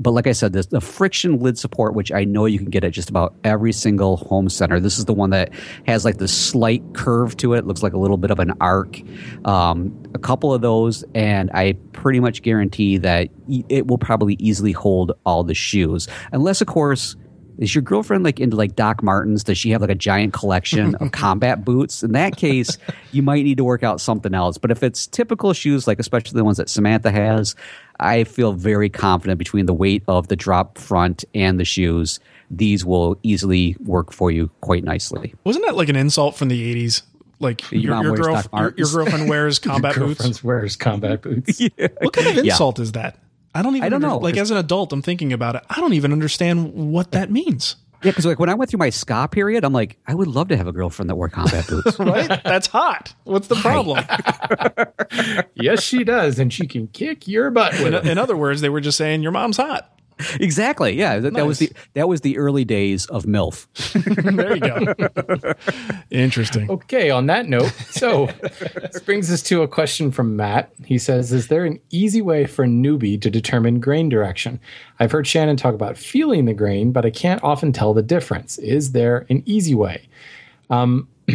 but 0.02 0.12
like 0.12 0.26
I 0.26 0.32
said, 0.32 0.52
this, 0.52 0.66
the 0.66 0.80
friction 0.80 1.38
lid 1.38 1.58
support, 1.58 1.94
which 1.94 2.12
I 2.12 2.24
know 2.24 2.46
you 2.46 2.58
can 2.58 2.70
get 2.70 2.84
at 2.84 2.92
just 2.92 3.10
about 3.10 3.34
every 3.44 3.72
single 3.72 4.16
home 4.16 4.48
center. 4.48 4.80
This 4.80 4.98
is 4.98 5.04
the 5.04 5.14
one 5.14 5.30
that 5.30 5.52
has 5.86 6.04
like 6.04 6.18
the 6.18 6.28
slight 6.28 6.82
curve 6.94 7.36
to 7.38 7.54
it. 7.54 7.60
it 7.60 7.66
looks 7.66 7.82
like 7.82 7.92
a 7.92 7.98
little 7.98 8.16
bit 8.16 8.30
of 8.30 8.38
an 8.38 8.52
arc. 8.60 9.00
Um, 9.46 10.02
a 10.14 10.18
couple 10.18 10.52
of 10.52 10.60
those, 10.60 11.04
and 11.14 11.50
I 11.52 11.74
pretty 11.92 12.20
much 12.20 12.42
guarantee 12.42 12.98
that 12.98 13.28
it 13.68 13.86
will 13.86 13.98
probably 13.98 14.36
easily 14.38 14.72
hold 14.72 15.12
all 15.24 15.44
the 15.44 15.54
shoes, 15.54 16.08
unless 16.32 16.60
of 16.60 16.66
course 16.66 17.16
is 17.58 17.74
your 17.74 17.82
girlfriend 17.82 18.24
like 18.24 18.40
into 18.40 18.56
like 18.56 18.76
Doc 18.76 19.02
Martens? 19.02 19.44
Does 19.44 19.58
she 19.58 19.70
have 19.70 19.80
like 19.80 19.90
a 19.90 19.94
giant 19.94 20.32
collection 20.32 20.94
of 20.96 21.12
combat 21.12 21.64
boots? 21.64 22.02
In 22.02 22.12
that 22.12 22.36
case, 22.36 22.78
you 23.12 23.22
might 23.22 23.44
need 23.44 23.56
to 23.58 23.64
work 23.64 23.82
out 23.82 24.00
something 24.00 24.34
else. 24.34 24.58
But 24.58 24.70
if 24.70 24.82
it's 24.82 25.06
typical 25.06 25.52
shoes, 25.52 25.86
like 25.86 25.98
especially 25.98 26.36
the 26.36 26.44
ones 26.44 26.56
that 26.56 26.68
Samantha 26.68 27.10
has, 27.10 27.54
I 28.00 28.24
feel 28.24 28.52
very 28.52 28.88
confident 28.88 29.38
between 29.38 29.66
the 29.66 29.74
weight 29.74 30.02
of 30.08 30.28
the 30.28 30.36
drop 30.36 30.78
front 30.78 31.24
and 31.34 31.60
the 31.60 31.64
shoes. 31.64 32.20
These 32.50 32.84
will 32.84 33.18
easily 33.22 33.76
work 33.80 34.12
for 34.12 34.30
you 34.30 34.50
quite 34.60 34.84
nicely. 34.84 35.34
Wasn't 35.44 35.64
that 35.64 35.74
like 35.76 35.88
an 35.88 35.96
insult 35.96 36.36
from 36.36 36.48
the 36.48 36.86
80s? 36.86 37.02
Like 37.38 37.72
your, 37.72 38.02
your, 38.02 38.16
girl, 38.16 38.42
your, 38.52 38.74
your, 38.76 38.88
girlfriend 38.88 39.28
wears 39.28 39.58
combat 39.58 39.96
your 39.96 40.08
boots. 40.08 40.44
wears 40.44 40.76
combat 40.76 41.22
boots. 41.22 41.60
yeah. 41.60 41.88
What 41.98 42.12
kind 42.12 42.28
of 42.28 42.38
insult 42.44 42.78
yeah. 42.78 42.82
is 42.82 42.92
that? 42.92 43.18
I 43.54 43.62
don't 43.62 43.76
even. 43.76 43.84
I 43.84 43.88
don't 43.88 44.04
under, 44.04 44.08
know. 44.08 44.18
Like 44.18 44.36
as 44.36 44.50
an 44.50 44.56
adult, 44.56 44.92
I'm 44.92 45.02
thinking 45.02 45.32
about 45.32 45.56
it. 45.56 45.62
I 45.68 45.80
don't 45.80 45.92
even 45.92 46.12
understand 46.12 46.72
what 46.72 47.12
that 47.12 47.30
means. 47.30 47.76
Yeah, 48.02 48.10
because 48.10 48.26
like 48.26 48.40
when 48.40 48.48
I 48.48 48.54
went 48.54 48.68
through 48.70 48.78
my 48.78 48.90
ska 48.90 49.28
period, 49.30 49.64
I'm 49.64 49.72
like, 49.72 49.96
I 50.06 50.14
would 50.14 50.26
love 50.26 50.48
to 50.48 50.56
have 50.56 50.66
a 50.66 50.72
girlfriend 50.72 51.08
that 51.08 51.14
wore 51.14 51.28
combat 51.28 51.68
boots. 51.68 51.98
right? 52.00 52.42
That's 52.42 52.66
hot. 52.66 53.14
What's 53.24 53.46
the 53.46 53.54
problem? 53.54 54.04
yes, 55.54 55.82
she 55.82 56.02
does, 56.02 56.40
and 56.40 56.52
she 56.52 56.66
can 56.66 56.88
kick 56.88 57.28
your 57.28 57.50
butt. 57.50 57.78
In, 57.78 57.94
in, 57.94 58.18
other 58.18 58.36
words, 58.36 58.60
they 58.60 58.68
were 58.68 58.80
just 58.80 58.98
saying 58.98 59.22
your 59.22 59.30
mom's 59.30 59.56
hot. 59.56 59.91
Exactly. 60.40 60.92
Yeah, 60.92 61.18
that, 61.18 61.32
nice. 61.32 61.40
that, 61.40 61.46
was 61.46 61.58
the 61.58 61.72
that 61.94 62.08
was 62.08 62.20
the 62.22 62.38
early 62.38 62.64
days 62.64 63.06
of 63.06 63.24
MILF. 63.24 63.66
there 64.36 64.54
you 64.56 65.44
go. 65.44 65.54
Interesting. 66.10 66.70
Okay. 66.70 67.10
On 67.10 67.26
that 67.26 67.48
note, 67.48 67.72
so 67.90 68.26
this 68.74 69.00
brings 69.02 69.30
us 69.30 69.42
to 69.44 69.62
a 69.62 69.68
question 69.68 70.10
from 70.10 70.36
Matt. 70.36 70.72
He 70.84 70.98
says, 70.98 71.32
"Is 71.32 71.48
there 71.48 71.64
an 71.64 71.80
easy 71.90 72.22
way 72.22 72.46
for 72.46 72.64
a 72.64 72.68
newbie 72.68 73.20
to 73.20 73.30
determine 73.30 73.80
grain 73.80 74.08
direction? 74.08 74.60
I've 74.98 75.12
heard 75.12 75.26
Shannon 75.26 75.56
talk 75.56 75.74
about 75.74 75.96
feeling 75.96 76.44
the 76.44 76.54
grain, 76.54 76.92
but 76.92 77.06
I 77.06 77.10
can't 77.10 77.42
often 77.42 77.72
tell 77.72 77.94
the 77.94 78.02
difference. 78.02 78.58
Is 78.58 78.92
there 78.92 79.26
an 79.28 79.42
easy 79.46 79.74
way?" 79.74 80.08
Um, 80.70 81.08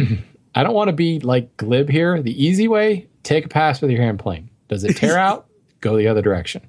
I 0.54 0.62
don't 0.62 0.74
want 0.74 0.88
to 0.88 0.94
be 0.94 1.20
like 1.20 1.56
glib 1.56 1.88
here. 1.88 2.20
The 2.20 2.44
easy 2.44 2.68
way: 2.68 3.06
take 3.22 3.46
a 3.46 3.48
pass 3.48 3.80
with 3.80 3.90
your 3.90 4.02
hand 4.02 4.18
plane. 4.18 4.50
Does 4.68 4.84
it 4.84 4.96
tear 4.96 5.18
out? 5.28 5.46
Go 5.80 5.96
the 5.96 6.08
other 6.08 6.22
direction. 6.22 6.68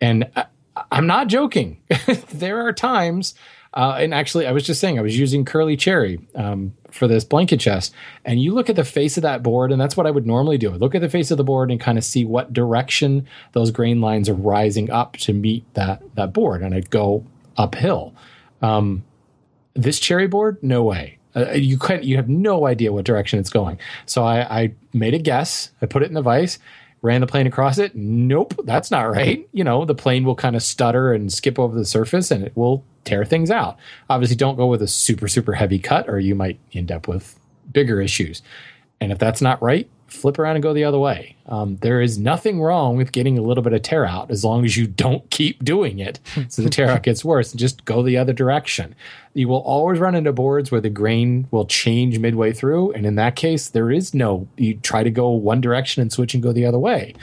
And 0.00 0.28
uh, 0.36 0.44
I'm 0.90 1.06
not 1.06 1.28
joking. 1.28 1.80
there 2.32 2.66
are 2.66 2.72
times, 2.72 3.34
uh, 3.74 3.96
and 3.98 4.14
actually, 4.14 4.46
I 4.46 4.52
was 4.52 4.64
just 4.64 4.80
saying, 4.80 4.98
I 4.98 5.02
was 5.02 5.18
using 5.18 5.44
Curly 5.44 5.76
Cherry 5.76 6.20
um, 6.34 6.74
for 6.90 7.06
this 7.06 7.24
blanket 7.24 7.60
chest, 7.60 7.94
and 8.24 8.40
you 8.40 8.54
look 8.54 8.70
at 8.70 8.76
the 8.76 8.84
face 8.84 9.16
of 9.16 9.22
that 9.22 9.42
board, 9.42 9.72
and 9.72 9.80
that's 9.80 9.96
what 9.96 10.06
I 10.06 10.10
would 10.10 10.26
normally 10.26 10.58
do. 10.58 10.72
I 10.72 10.76
look 10.76 10.94
at 10.94 11.00
the 11.00 11.08
face 11.08 11.30
of 11.30 11.36
the 11.36 11.44
board 11.44 11.70
and 11.70 11.80
kind 11.80 11.98
of 11.98 12.04
see 12.04 12.24
what 12.24 12.52
direction 12.52 13.26
those 13.52 13.70
grain 13.70 14.00
lines 14.00 14.28
are 14.28 14.34
rising 14.34 14.90
up 14.90 15.16
to 15.18 15.32
meet 15.32 15.64
that 15.74 16.02
that 16.14 16.32
board, 16.32 16.62
and 16.62 16.74
I'd 16.74 16.90
go 16.90 17.24
uphill. 17.56 18.14
Um, 18.62 19.04
this 19.74 20.00
cherry 20.00 20.26
board, 20.26 20.58
no 20.62 20.82
way. 20.82 21.18
Uh, 21.36 21.52
you 21.52 21.78
could 21.78 22.04
you 22.04 22.16
have 22.16 22.28
no 22.28 22.66
idea 22.66 22.92
what 22.92 23.04
direction 23.04 23.38
it's 23.38 23.50
going. 23.50 23.78
So 24.06 24.24
I, 24.24 24.62
I 24.62 24.74
made 24.92 25.14
a 25.14 25.18
guess. 25.18 25.70
I 25.82 25.86
put 25.86 26.02
it 26.02 26.06
in 26.06 26.14
the 26.14 26.22
vise 26.22 26.58
ran 27.02 27.20
the 27.20 27.26
plane 27.26 27.46
across 27.46 27.78
it. 27.78 27.94
Nope, 27.94 28.54
that's 28.64 28.90
not 28.90 29.02
right. 29.02 29.48
You 29.52 29.64
know, 29.64 29.84
the 29.84 29.94
plane 29.94 30.24
will 30.24 30.34
kind 30.34 30.56
of 30.56 30.62
stutter 30.62 31.12
and 31.12 31.32
skip 31.32 31.58
over 31.58 31.76
the 31.76 31.84
surface 31.84 32.30
and 32.30 32.44
it 32.44 32.56
will 32.56 32.84
tear 33.04 33.24
things 33.24 33.50
out. 33.50 33.76
Obviously, 34.10 34.36
don't 34.36 34.56
go 34.56 34.66
with 34.66 34.82
a 34.82 34.88
super, 34.88 35.28
super 35.28 35.52
heavy 35.52 35.78
cut 35.78 36.08
or 36.08 36.18
you 36.18 36.34
might 36.34 36.58
end 36.72 36.90
up 36.90 37.08
with 37.08 37.38
bigger 37.72 38.00
issues. 38.00 38.42
And 39.00 39.12
if 39.12 39.18
that's 39.18 39.40
not 39.40 39.62
right, 39.62 39.88
flip 40.08 40.38
around 40.38 40.56
and 40.56 40.62
go 40.62 40.72
the 40.72 40.84
other 40.84 40.98
way. 40.98 41.36
Um, 41.46 41.76
there 41.76 42.00
is 42.00 42.18
nothing 42.18 42.60
wrong 42.60 42.96
with 42.96 43.12
getting 43.12 43.38
a 43.38 43.42
little 43.42 43.62
bit 43.62 43.72
of 43.72 43.82
tear 43.82 44.04
out 44.04 44.30
as 44.30 44.44
long 44.44 44.64
as 44.64 44.76
you 44.76 44.86
don't 44.86 45.28
keep 45.30 45.64
doing 45.64 45.98
it. 45.98 46.20
So 46.50 46.62
the 46.62 46.70
tear 46.70 46.88
out 46.88 47.02
gets 47.02 47.24
worse. 47.24 47.52
Just 47.52 47.84
go 47.84 48.02
the 48.02 48.16
other 48.16 48.32
direction. 48.32 48.94
You 49.34 49.48
will 49.48 49.60
always 49.60 49.98
run 49.98 50.14
into 50.14 50.32
boards 50.32 50.70
where 50.70 50.80
the 50.80 50.88
grain 50.88 51.46
will 51.50 51.66
change 51.66 52.18
midway 52.18 52.52
through. 52.52 52.92
And 52.92 53.04
in 53.04 53.16
that 53.16 53.36
case, 53.36 53.68
there 53.68 53.90
is 53.90 54.14
no, 54.14 54.48
you 54.56 54.74
try 54.78 55.02
to 55.02 55.10
go 55.10 55.30
one 55.30 55.60
direction 55.60 56.00
and 56.00 56.10
switch 56.10 56.32
and 56.32 56.42
go 56.42 56.52
the 56.52 56.64
other 56.64 56.78
way. 56.78 57.14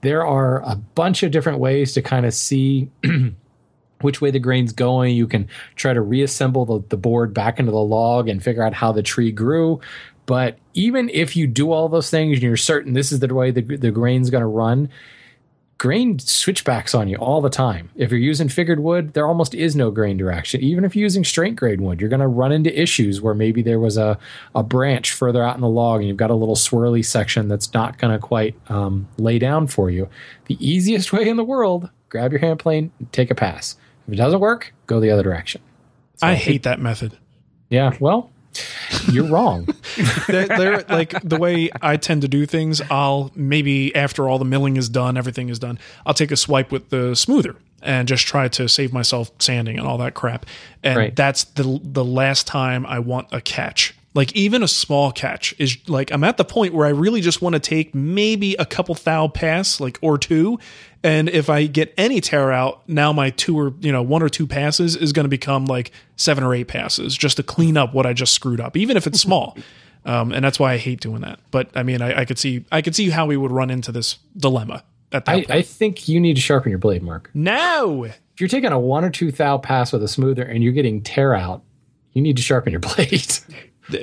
There 0.00 0.24
are 0.24 0.62
a 0.62 0.76
bunch 0.76 1.22
of 1.22 1.30
different 1.30 1.58
ways 1.58 1.92
to 1.92 2.02
kind 2.02 2.24
of 2.24 2.32
see. 2.32 2.90
which 4.00 4.20
way 4.20 4.30
the 4.30 4.38
grain's 4.38 4.72
going. 4.72 5.14
You 5.14 5.26
can 5.26 5.48
try 5.76 5.92
to 5.92 6.00
reassemble 6.00 6.64
the, 6.64 6.80
the 6.88 6.96
board 6.96 7.34
back 7.34 7.58
into 7.58 7.72
the 7.72 7.78
log 7.78 8.28
and 8.28 8.42
figure 8.42 8.62
out 8.62 8.74
how 8.74 8.92
the 8.92 9.02
tree 9.02 9.32
grew. 9.32 9.80
But 10.30 10.58
even 10.74 11.08
if 11.08 11.34
you 11.34 11.48
do 11.48 11.72
all 11.72 11.88
those 11.88 12.08
things 12.08 12.34
and 12.34 12.42
you're 12.44 12.56
certain 12.56 12.92
this 12.92 13.10
is 13.10 13.18
the 13.18 13.34
way 13.34 13.50
the, 13.50 13.62
the 13.62 13.90
grain's 13.90 14.30
going 14.30 14.42
to 14.42 14.46
run, 14.46 14.88
grain 15.76 16.20
switchbacks 16.20 16.94
on 16.94 17.08
you 17.08 17.16
all 17.16 17.40
the 17.40 17.50
time. 17.50 17.90
If 17.96 18.12
you're 18.12 18.20
using 18.20 18.48
figured 18.48 18.78
wood, 18.78 19.14
there 19.14 19.26
almost 19.26 19.56
is 19.56 19.74
no 19.74 19.90
grain 19.90 20.16
direction. 20.16 20.60
Even 20.60 20.84
if 20.84 20.94
you're 20.94 21.02
using 21.02 21.24
straight 21.24 21.56
grain 21.56 21.82
wood, 21.82 22.00
you're 22.00 22.08
going 22.08 22.20
to 22.20 22.28
run 22.28 22.52
into 22.52 22.80
issues 22.80 23.20
where 23.20 23.34
maybe 23.34 23.60
there 23.60 23.80
was 23.80 23.96
a, 23.96 24.20
a 24.54 24.62
branch 24.62 25.10
further 25.10 25.42
out 25.42 25.56
in 25.56 25.62
the 25.62 25.68
log 25.68 25.98
and 25.98 26.06
you've 26.06 26.16
got 26.16 26.30
a 26.30 26.34
little 26.36 26.54
swirly 26.54 27.04
section 27.04 27.48
that's 27.48 27.74
not 27.74 27.98
going 27.98 28.12
to 28.12 28.20
quite 28.20 28.54
um, 28.70 29.08
lay 29.18 29.40
down 29.40 29.66
for 29.66 29.90
you. 29.90 30.08
The 30.46 30.64
easiest 30.64 31.12
way 31.12 31.28
in 31.28 31.38
the 31.38 31.44
world, 31.44 31.90
grab 32.08 32.30
your 32.30 32.40
hand 32.40 32.60
plane, 32.60 32.92
take 33.10 33.32
a 33.32 33.34
pass. 33.34 33.76
If 34.06 34.14
it 34.14 34.16
doesn't 34.18 34.38
work, 34.38 34.72
go 34.86 35.00
the 35.00 35.10
other 35.10 35.24
direction. 35.24 35.60
I 36.22 36.36
hate 36.36 36.62
that 36.62 36.78
method. 36.78 37.18
Yeah, 37.68 37.96
well, 37.98 38.30
you're 39.10 39.26
wrong. 39.26 39.68
they're, 40.28 40.48
they're 40.48 40.84
like 40.88 41.14
the 41.22 41.38
way 41.38 41.70
I 41.80 41.96
tend 41.96 42.22
to 42.22 42.28
do 42.28 42.46
things. 42.46 42.80
I'll 42.90 43.30
maybe 43.34 43.94
after 43.94 44.28
all 44.28 44.38
the 44.38 44.44
milling 44.44 44.76
is 44.76 44.88
done, 44.88 45.16
everything 45.16 45.48
is 45.48 45.58
done. 45.58 45.78
I'll 46.06 46.14
take 46.14 46.30
a 46.30 46.36
swipe 46.36 46.70
with 46.72 46.90
the 46.90 47.14
smoother 47.14 47.56
and 47.82 48.06
just 48.08 48.26
try 48.26 48.48
to 48.48 48.68
save 48.68 48.92
myself 48.92 49.30
sanding 49.38 49.78
and 49.78 49.86
all 49.86 49.98
that 49.98 50.14
crap. 50.14 50.46
And 50.82 50.96
Right. 50.96 51.16
that's 51.16 51.44
the 51.44 51.80
the 51.82 52.04
last 52.04 52.46
time 52.46 52.84
I 52.86 52.98
want 52.98 53.28
a 53.32 53.40
catch. 53.40 53.94
Like 54.12 54.34
even 54.34 54.62
a 54.62 54.68
small 54.68 55.12
catch 55.12 55.54
is 55.58 55.78
like 55.88 56.10
I'm 56.10 56.24
at 56.24 56.36
the 56.36 56.44
point 56.44 56.74
where 56.74 56.86
I 56.86 56.90
really 56.90 57.20
just 57.20 57.40
want 57.40 57.54
to 57.54 57.60
take 57.60 57.94
maybe 57.94 58.54
a 58.56 58.66
couple 58.66 58.94
thou 58.96 59.28
pass, 59.28 59.78
like 59.78 59.98
or 60.02 60.18
two. 60.18 60.58
And 61.02 61.28
if 61.28 61.48
I 61.48 61.66
get 61.66 61.94
any 61.96 62.20
tear 62.20 62.50
out, 62.50 62.86
now 62.88 63.12
my 63.12 63.30
two 63.30 63.58
or 63.58 63.72
you 63.80 63.92
know 63.92 64.02
one 64.02 64.22
or 64.22 64.28
two 64.28 64.46
passes 64.46 64.96
is 64.96 65.12
going 65.12 65.24
to 65.24 65.30
become 65.30 65.66
like 65.66 65.92
seven 66.16 66.42
or 66.42 66.54
eight 66.54 66.68
passes 66.68 67.16
just 67.16 67.36
to 67.36 67.42
clean 67.42 67.76
up 67.76 67.94
what 67.94 68.04
I 68.04 68.12
just 68.12 68.34
screwed 68.34 68.60
up, 68.60 68.76
even 68.76 68.96
if 68.96 69.06
it's 69.06 69.20
small. 69.20 69.56
Um, 70.02 70.32
and 70.32 70.42
that's 70.42 70.58
why 70.58 70.72
I 70.72 70.78
hate 70.78 71.00
doing 71.00 71.20
that. 71.20 71.40
But 71.50 71.68
I 71.74 71.82
mean, 71.82 72.00
I, 72.00 72.20
I 72.20 72.24
could 72.24 72.38
see 72.38 72.64
I 72.72 72.80
could 72.80 72.96
see 72.96 73.10
how 73.10 73.26
we 73.26 73.36
would 73.36 73.52
run 73.52 73.70
into 73.70 73.92
this 73.92 74.18
dilemma 74.34 74.82
at 75.12 75.26
that 75.26 75.30
I, 75.32 75.34
point. 75.36 75.50
I 75.50 75.62
think 75.62 76.08
you 76.08 76.20
need 76.20 76.36
to 76.36 76.40
sharpen 76.40 76.70
your 76.70 76.78
blade, 76.78 77.02
Marc. 77.02 77.30
no, 77.34 78.04
If 78.04 78.40
you're 78.40 78.48
taking 78.48 78.72
a 78.72 78.78
one 78.78 79.04
or 79.04 79.10
two 79.10 79.30
thou 79.30 79.58
pass 79.58 79.92
with 79.92 80.02
a 80.02 80.08
smoother 80.08 80.42
and 80.42 80.64
you're 80.64 80.72
getting 80.72 81.02
tear 81.02 81.34
out, 81.34 81.62
you 82.12 82.22
need 82.22 82.36
to 82.36 82.42
sharpen 82.42 82.72
your 82.72 82.80
blade. 82.96 83.30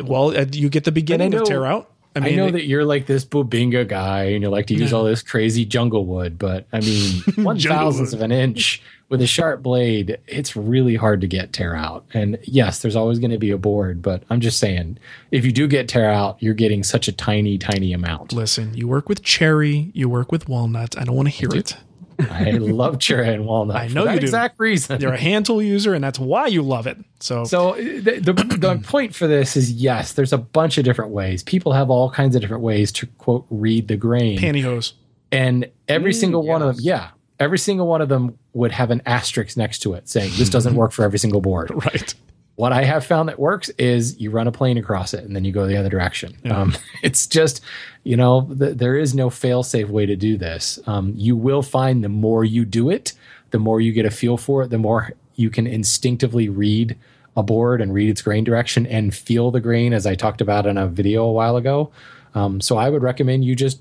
Well, 0.03 0.35
uh, 0.37 0.45
you 0.51 0.69
get 0.69 0.83
the 0.83 0.91
beginning 0.91 1.31
know- 1.31 1.41
of 1.41 1.47
tear 1.47 1.65
out. 1.65 1.91
I 2.15 2.19
I, 2.19 2.23
mean, 2.23 2.35
know 2.37 2.47
it- 2.47 2.51
that 2.53 2.65
you're 2.65 2.83
like 2.85 3.05
this 3.05 3.23
Bubinga 3.23 3.87
guy 3.87 4.23
and 4.23 4.41
you 4.41 4.49
like 4.49 4.65
to 4.67 4.73
use 4.73 4.91
all 4.91 5.03
this 5.03 5.21
crazy 5.21 5.65
jungle 5.65 6.03
wood, 6.07 6.39
but 6.39 6.65
I 6.73 6.79
mean, 6.79 7.21
one 7.43 7.59
thousandth 7.59 8.11
of 8.11 8.21
an 8.21 8.31
inch 8.31 8.81
with 9.09 9.21
a 9.21 9.27
sharp 9.27 9.61
blade, 9.61 10.17
it's 10.25 10.55
really 10.55 10.95
hard 10.95 11.21
to 11.21 11.27
get 11.27 11.53
tear 11.53 11.75
out. 11.75 12.05
And 12.15 12.39
yes, 12.41 12.81
there's 12.81 12.95
always 12.95 13.19
going 13.19 13.29
to 13.31 13.37
be 13.37 13.51
a 13.51 13.57
board, 13.59 14.01
but 14.01 14.23
I'm 14.31 14.41
just 14.41 14.57
saying, 14.59 14.97
if 15.29 15.45
you 15.45 15.51
do 15.51 15.67
get 15.67 15.87
tear 15.87 16.09
out, 16.09 16.37
you're 16.41 16.55
getting 16.55 16.81
such 16.83 17.07
a 17.07 17.11
tiny, 17.11 17.59
tiny 17.59 17.93
amount. 17.93 18.33
listen, 18.33 18.73
you 18.73 18.87
work 18.87 19.07
with 19.07 19.21
cherry, 19.21 19.91
you 19.93 20.09
work 20.09 20.31
with 20.31 20.49
walnut. 20.49 20.97
I 20.97 21.03
don't 21.03 21.15
want 21.15 21.27
to 21.27 21.33
hear 21.35 21.49
it. 21.53 21.77
I 22.19 22.51
love 22.51 22.99
cherry 22.99 23.33
and 23.33 23.45
walnut. 23.45 23.75
I 23.75 23.87
for 23.87 23.93
know 23.95 24.05
that 24.05 24.15
you 24.15 24.19
do. 24.21 24.25
exact 24.25 24.59
reason. 24.59 24.99
You're 25.01 25.13
a 25.13 25.19
hand 25.19 25.45
tool 25.45 25.61
user, 25.61 25.93
and 25.93 26.03
that's 26.03 26.17
why 26.19 26.47
you 26.47 26.61
love 26.61 26.87
it. 26.87 26.97
So, 27.19 27.43
So 27.43 27.71
uh, 27.71 27.75
the, 27.75 28.19
the 28.21 28.33
the 28.57 28.79
point 28.83 29.13
for 29.15 29.27
this 29.27 29.55
is 29.55 29.71
yes, 29.71 30.13
there's 30.13 30.33
a 30.33 30.37
bunch 30.37 30.77
of 30.77 30.83
different 30.83 31.11
ways. 31.11 31.43
People 31.43 31.73
have 31.73 31.89
all 31.89 32.09
kinds 32.09 32.35
of 32.35 32.41
different 32.41 32.63
ways 32.63 32.91
to 32.93 33.05
quote 33.17 33.45
read 33.49 33.87
the 33.87 33.97
grain, 33.97 34.37
pantyhose. 34.39 34.93
and 35.31 35.69
every 35.87 36.13
single 36.13 36.43
one 36.43 36.61
of 36.61 36.75
them, 36.77 36.85
yeah, 36.85 37.09
every 37.39 37.59
single 37.59 37.87
one 37.87 38.01
of 38.01 38.09
them 38.09 38.37
would 38.53 38.71
have 38.71 38.89
an 38.91 39.01
asterisk 39.05 39.55
next 39.57 39.79
to 39.79 39.93
it 39.93 40.09
saying 40.09 40.31
this 40.37 40.49
doesn't 40.49 40.75
work 40.75 40.91
for 40.91 41.03
every 41.03 41.19
single 41.19 41.41
board. 41.41 41.71
Right. 41.85 42.13
What 42.57 42.73
I 42.73 42.83
have 42.83 43.05
found 43.05 43.29
that 43.29 43.37
works 43.39 43.69
is 43.77 44.19
you 44.19 44.31
run 44.31 44.47
a 44.47 44.51
plane 44.51 44.77
across 44.79 45.13
it 45.13 45.23
and 45.23 45.35
then 45.35 45.45
you 45.45 45.51
go 45.51 45.65
the 45.67 45.77
other 45.77 45.89
direction. 45.89 46.35
Um, 46.49 46.75
it's 47.03 47.25
just, 47.27 47.61
you 48.03 48.17
know, 48.17 48.41
th- 48.57 48.77
there 48.77 48.97
is 48.97 49.13
no 49.15 49.29
fail 49.29 49.61
safe 49.61 49.89
way 49.89 50.05
to 50.07 50.15
do 50.15 50.37
this. 50.37 50.79
Um, 50.87 51.13
you 51.15 51.35
will 51.37 51.61
find 51.61 52.03
the 52.03 52.09
more 52.09 52.43
you 52.43 52.65
do 52.65 52.89
it, 52.89 53.13
the 53.51 53.59
more 53.59 53.79
you 53.79 53.91
get 53.93 54.05
a 54.07 54.11
feel 54.11 54.37
for 54.37 54.63
it, 54.63 54.71
the 54.71 54.79
more 54.79 55.11
you 55.35 55.51
can 55.51 55.67
instinctively 55.67 56.49
read 56.49 56.97
a 57.35 57.43
board 57.43 57.79
and 57.79 57.93
read 57.93 58.09
its 58.09 58.23
grain 58.23 58.43
direction 58.43 58.87
and 58.87 59.13
feel 59.13 59.51
the 59.51 59.61
grain, 59.61 59.93
as 59.93 60.07
I 60.07 60.15
talked 60.15 60.41
about 60.41 60.65
in 60.65 60.77
a 60.79 60.87
video 60.87 61.25
a 61.25 61.31
while 61.31 61.57
ago. 61.57 61.91
Um, 62.33 62.59
so 62.59 62.75
I 62.77 62.89
would 62.89 63.03
recommend 63.03 63.45
you 63.45 63.55
just 63.55 63.79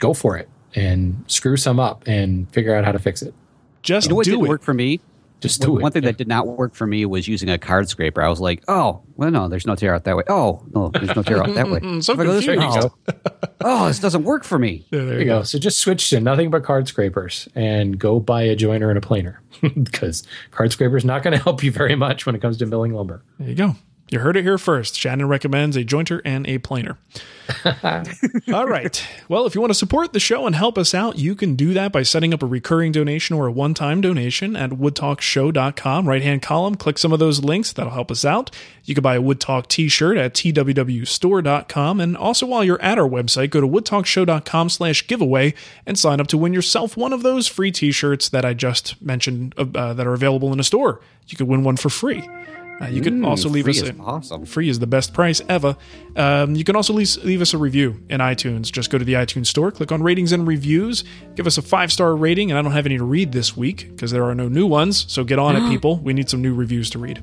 go 0.00 0.12
for 0.12 0.36
it 0.36 0.48
and 0.74 1.24
screw 1.28 1.56
some 1.56 1.78
up 1.78 2.02
and 2.08 2.50
figure 2.52 2.74
out 2.74 2.84
how 2.84 2.90
to 2.90 2.98
fix 2.98 3.22
it. 3.22 3.32
Just 3.82 4.06
You 4.06 4.10
know 4.10 4.16
what 4.16 4.24
do 4.24 4.32
didn't 4.32 4.46
it. 4.46 4.48
work 4.48 4.62
for 4.62 4.74
me? 4.74 4.98
Just 5.40 5.62
do 5.62 5.70
One, 5.72 5.80
it. 5.80 5.82
one 5.84 5.92
thing 5.92 6.02
that 6.02 6.16
did 6.16 6.26
not 6.26 6.46
work 6.48 6.74
for 6.74 6.86
me 6.86 7.04
was 7.06 7.28
using 7.28 7.48
a 7.48 7.58
card 7.58 7.88
scraper. 7.88 8.20
I 8.22 8.28
was 8.28 8.40
like, 8.40 8.64
oh, 8.66 9.02
well, 9.16 9.30
no, 9.30 9.48
there's 9.48 9.66
no 9.66 9.76
tear 9.76 9.94
out 9.94 10.02
that 10.04 10.16
way. 10.16 10.24
Oh, 10.28 10.64
no, 10.74 10.88
there's 10.88 11.14
no 11.14 11.22
tear 11.22 11.38
out 11.42 11.54
that 11.54 11.70
way. 11.70 11.78
so 12.00 12.12
If 12.14 12.18
I 12.18 12.24
go 12.24 12.32
this 12.32 12.46
way, 12.46 12.56
confused. 12.56 12.88
oh, 13.08 13.48
oh, 13.60 13.86
this 13.86 14.00
doesn't 14.00 14.24
work 14.24 14.42
for 14.42 14.58
me. 14.58 14.86
Yeah, 14.90 14.98
there 15.00 15.06
There 15.06 15.14
you 15.14 15.20
you 15.20 15.26
go. 15.26 15.38
go. 15.38 15.42
So 15.44 15.58
just 15.60 15.78
switch 15.78 16.10
to 16.10 16.20
nothing 16.20 16.50
but 16.50 16.64
card 16.64 16.88
scrapers 16.88 17.48
and 17.54 17.98
go 17.98 18.18
buy 18.18 18.42
a 18.42 18.56
jointer 18.56 18.88
and 18.88 18.98
a 18.98 19.00
planer 19.00 19.40
because 19.82 20.24
card 20.50 20.72
scraper 20.72 20.96
is 20.96 21.04
not 21.04 21.22
going 21.22 21.32
to 21.36 21.42
help 21.42 21.62
you 21.62 21.70
very 21.70 21.94
much 21.94 22.26
when 22.26 22.34
it 22.34 22.40
comes 22.42 22.56
to 22.58 22.66
milling 22.66 22.92
lumber. 22.94 23.22
There 23.38 23.48
you 23.48 23.54
go. 23.54 23.76
You 24.10 24.20
heard 24.20 24.36
it 24.36 24.42
here 24.42 24.56
first. 24.56 24.98
Shannon 24.98 25.28
recommends 25.28 25.76
a 25.76 25.84
jointer 25.84 26.22
and 26.24 26.46
a 26.46 26.58
planer. 26.58 26.98
All 28.52 28.66
right. 28.66 29.06
Well, 29.28 29.46
if 29.46 29.54
you 29.54 29.60
want 29.60 29.70
to 29.70 29.78
support 29.78 30.12
the 30.12 30.20
show 30.20 30.46
and 30.46 30.54
help 30.54 30.78
us 30.78 30.94
out, 30.94 31.18
you 31.18 31.34
can 31.34 31.56
do 31.56 31.74
that 31.74 31.92
by 31.92 32.02
setting 32.02 32.32
up 32.32 32.42
a 32.42 32.46
recurring 32.46 32.92
donation 32.92 33.36
or 33.36 33.46
a 33.46 33.52
one 33.52 33.74
time 33.74 34.00
donation 34.00 34.56
at 34.56 34.70
woodtalkshow.com. 34.70 36.08
Right 36.08 36.22
hand 36.22 36.40
column, 36.40 36.74
click 36.76 36.98
some 36.98 37.12
of 37.12 37.18
those 37.18 37.44
links. 37.44 37.72
That'll 37.72 37.92
help 37.92 38.10
us 38.10 38.24
out. 38.24 38.50
You 38.84 38.94
can 38.94 39.02
buy 39.02 39.16
a 39.16 39.22
Woodtalk 39.22 39.68
t 39.68 39.88
shirt 39.88 40.16
at 40.16 40.32
twwstore.com. 40.34 42.00
And 42.00 42.16
also, 42.16 42.46
while 42.46 42.64
you're 42.64 42.80
at 42.80 42.98
our 42.98 43.08
website, 43.08 43.50
go 43.50 43.60
to 43.60 43.68
woodtalkshow.com 43.68 44.70
slash 44.70 45.06
giveaway 45.06 45.54
and 45.84 45.98
sign 45.98 46.20
up 46.20 46.28
to 46.28 46.38
win 46.38 46.54
yourself 46.54 46.96
one 46.96 47.12
of 47.12 47.22
those 47.22 47.46
free 47.46 47.72
t 47.72 47.92
shirts 47.92 48.30
that 48.30 48.44
I 48.44 48.54
just 48.54 49.00
mentioned 49.02 49.54
uh, 49.58 49.92
that 49.92 50.06
are 50.06 50.14
available 50.14 50.52
in 50.52 50.60
a 50.60 50.64
store. 50.64 51.00
You 51.26 51.36
could 51.36 51.48
win 51.48 51.62
one 51.62 51.76
for 51.76 51.90
free. 51.90 52.26
Uh, 52.80 52.86
you 52.86 53.02
can 53.02 53.24
also 53.24 53.48
leave 53.48 53.64
free 53.64 53.72
us 53.72 53.82
is 53.82 53.90
a, 53.90 53.96
awesome. 53.98 54.44
Free 54.46 54.68
is 54.68 54.78
the 54.78 54.86
best 54.86 55.12
price 55.12 55.40
ever. 55.48 55.76
Um, 56.14 56.54
you 56.54 56.62
can 56.62 56.76
also 56.76 56.92
leave, 56.92 57.16
leave 57.24 57.40
us 57.40 57.52
a 57.52 57.58
review 57.58 58.00
in 58.08 58.20
iTunes. 58.20 58.70
Just 58.70 58.90
go 58.90 58.98
to 58.98 59.04
the 59.04 59.14
iTunes 59.14 59.46
store, 59.46 59.72
click 59.72 59.90
on 59.90 60.02
ratings 60.02 60.30
and 60.32 60.46
reviews, 60.46 61.02
give 61.34 61.46
us 61.46 61.58
a 61.58 61.62
five 61.62 61.92
star 61.92 62.14
rating. 62.14 62.50
And 62.50 62.58
I 62.58 62.62
don't 62.62 62.72
have 62.72 62.86
any 62.86 62.98
to 62.98 63.04
read 63.04 63.32
this 63.32 63.56
week 63.56 63.88
because 63.90 64.12
there 64.12 64.24
are 64.24 64.34
no 64.34 64.48
new 64.48 64.66
ones. 64.66 65.10
So 65.12 65.24
get 65.24 65.38
on 65.38 65.56
it, 65.56 65.68
people. 65.72 65.98
We 65.98 66.12
need 66.12 66.30
some 66.30 66.40
new 66.40 66.54
reviews 66.54 66.88
to 66.90 66.98
read. 66.98 67.22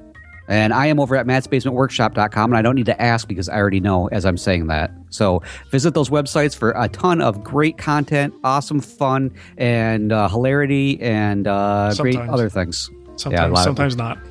And 0.48 0.74
I 0.74 0.88
am 0.88 1.00
over 1.00 1.16
at 1.16 1.26
mattsbasementworkshop.com. 1.26 2.52
And 2.52 2.58
I 2.58 2.62
don't 2.62 2.76
need 2.76 2.88
to 2.88 3.02
ask 3.02 3.28
because 3.28 3.48
I 3.48 3.56
already 3.56 3.80
know 3.80 4.08
as 4.08 4.26
I'm 4.26 4.38
saying 4.38 4.68
that. 4.68 4.92
So 5.10 5.42
visit 5.70 5.94
those 5.94 6.10
websites 6.10 6.56
for 6.56 6.74
a 6.76 6.90
ton 6.90 7.22
of 7.22 7.44
great 7.44 7.78
content, 7.78 8.34
awesome 8.44 8.82
fun, 8.82 9.34
and 9.58 10.12
uh, 10.12 10.28
hilarity, 10.28 11.00
and 11.02 11.48
uh, 11.48 11.94
great 11.98 12.18
other 12.18 12.50
things. 12.50 12.90
Sometimes, 13.22 13.50
a 13.50 13.54
lot 13.54 13.60
of- 13.60 13.64
sometimes 13.64 13.96
not. 13.96 14.18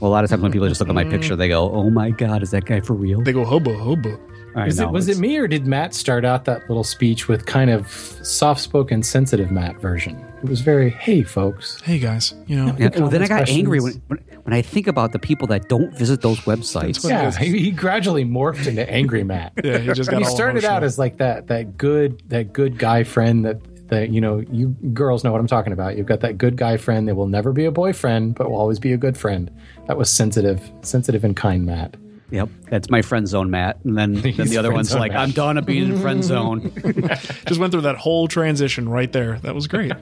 Well, 0.00 0.10
a 0.10 0.12
lot 0.12 0.24
of 0.24 0.28
times 0.28 0.42
when 0.42 0.52
people 0.52 0.68
just 0.68 0.80
look 0.80 0.88
at 0.90 0.94
my 0.94 1.04
picture, 1.04 1.34
they 1.34 1.48
go, 1.48 1.66
mm. 1.66 1.76
"Oh 1.76 1.88
my 1.88 2.10
God, 2.10 2.42
is 2.42 2.50
that 2.50 2.66
guy 2.66 2.80
for 2.80 2.92
real?" 2.92 3.22
they 3.22 3.32
go 3.32 3.42
hobo, 3.44 3.72
hobo. 3.78 4.20
I 4.54 4.66
Was, 4.66 4.78
know, 4.78 4.88
it, 4.88 4.92
was 4.92 5.08
it 5.08 5.18
me 5.18 5.36
or 5.38 5.48
did 5.48 5.66
Matt 5.66 5.94
start 5.94 6.24
out 6.24 6.44
that 6.44 6.68
little 6.68 6.84
speech 6.84 7.26
with 7.26 7.46
kind 7.46 7.70
of 7.70 7.88
soft 8.22 8.60
spoken, 8.60 9.02
sensitive 9.02 9.50
Matt 9.50 9.80
version? 9.80 10.22
It 10.42 10.48
was 10.48 10.60
very, 10.60 10.90
hey, 10.90 11.22
folks. 11.22 11.80
Hey, 11.80 11.98
guys, 11.98 12.34
you 12.46 12.56
know, 12.56 12.76
Yeah, 12.78 12.90
well, 12.98 13.08
then 13.08 13.22
I 13.22 13.26
got 13.26 13.46
Comments, 13.46 13.50
angry 13.52 13.80
when, 13.80 14.02
when 14.08 14.18
when 14.44 14.52
I 14.52 14.60
think 14.60 14.86
about 14.86 15.12
the 15.12 15.18
people 15.18 15.48
that 15.48 15.68
don't 15.68 15.96
visit 15.96 16.20
those 16.20 16.40
websites. 16.40 17.08
Yeah, 17.08 17.30
he, 17.32 17.58
he 17.58 17.70
gradually 17.70 18.24
morphed 18.24 18.66
into 18.66 18.88
angry 18.88 19.24
Matt. 19.24 19.54
yeah, 19.64 19.78
he 19.78 19.92
just 19.92 20.10
got 20.10 20.18
he 20.20 20.24
all 20.26 20.34
started 20.34 20.64
out 20.64 20.84
as 20.84 20.98
like 20.98 21.16
that 21.16 21.46
that 21.48 21.78
good 21.78 22.22
that 22.28 22.52
good 22.52 22.78
guy 22.78 23.04
friend 23.04 23.44
that 23.46 23.73
that 23.88 24.10
you 24.10 24.20
know 24.20 24.38
you 24.50 24.68
girls 24.92 25.24
know 25.24 25.32
what 25.32 25.40
I'm 25.40 25.46
talking 25.46 25.72
about. 25.72 25.96
You've 25.96 26.06
got 26.06 26.20
that 26.20 26.38
good 26.38 26.56
guy 26.56 26.76
friend 26.76 27.08
that 27.08 27.14
will 27.14 27.28
never 27.28 27.52
be 27.52 27.64
a 27.64 27.70
boyfriend 27.70 28.34
but 28.34 28.50
will 28.50 28.58
always 28.58 28.78
be 28.78 28.92
a 28.92 28.96
good 28.96 29.16
friend. 29.16 29.50
That 29.86 29.96
was 29.96 30.10
sensitive, 30.10 30.70
sensitive 30.82 31.24
and 31.24 31.36
kind 31.36 31.66
Matt. 31.66 31.96
Yep, 32.30 32.48
that's 32.68 32.90
my 32.90 33.02
friend 33.02 33.28
zone, 33.28 33.50
Matt. 33.50 33.78
And 33.84 33.96
then, 33.96 34.14
then 34.36 34.48
the 34.48 34.56
other 34.58 34.72
one's 34.72 34.92
like, 34.94 35.12
Matt. 35.12 35.20
I'm 35.20 35.30
done 35.30 35.58
of 35.58 35.66
being 35.66 35.90
in 35.90 36.00
friend 36.00 36.24
zone. 36.24 36.72
Just 37.46 37.60
went 37.60 37.70
through 37.70 37.82
that 37.82 37.96
whole 37.96 38.26
transition 38.26 38.88
right 38.88 39.12
there. 39.12 39.38
That 39.40 39.54
was 39.54 39.68
great. 39.68 39.92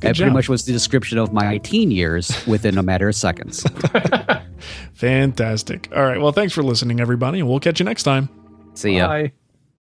that 0.00 0.12
job. 0.12 0.16
pretty 0.16 0.30
much 0.30 0.48
was 0.48 0.64
the 0.64 0.72
description 0.72 1.18
of 1.18 1.32
my 1.32 1.58
teen 1.58 1.90
years 1.90 2.46
within 2.46 2.78
a 2.78 2.82
matter 2.82 3.08
of 3.08 3.16
seconds. 3.16 3.64
Fantastic. 4.94 5.88
All 5.94 6.04
right. 6.04 6.20
Well, 6.20 6.32
thanks 6.32 6.52
for 6.52 6.62
listening, 6.62 7.00
everybody, 7.00 7.40
and 7.40 7.48
we'll 7.48 7.60
catch 7.60 7.80
you 7.80 7.84
next 7.84 8.04
time. 8.04 8.28
See 8.74 8.96
ya. 8.96 9.08
Bye. 9.08 9.32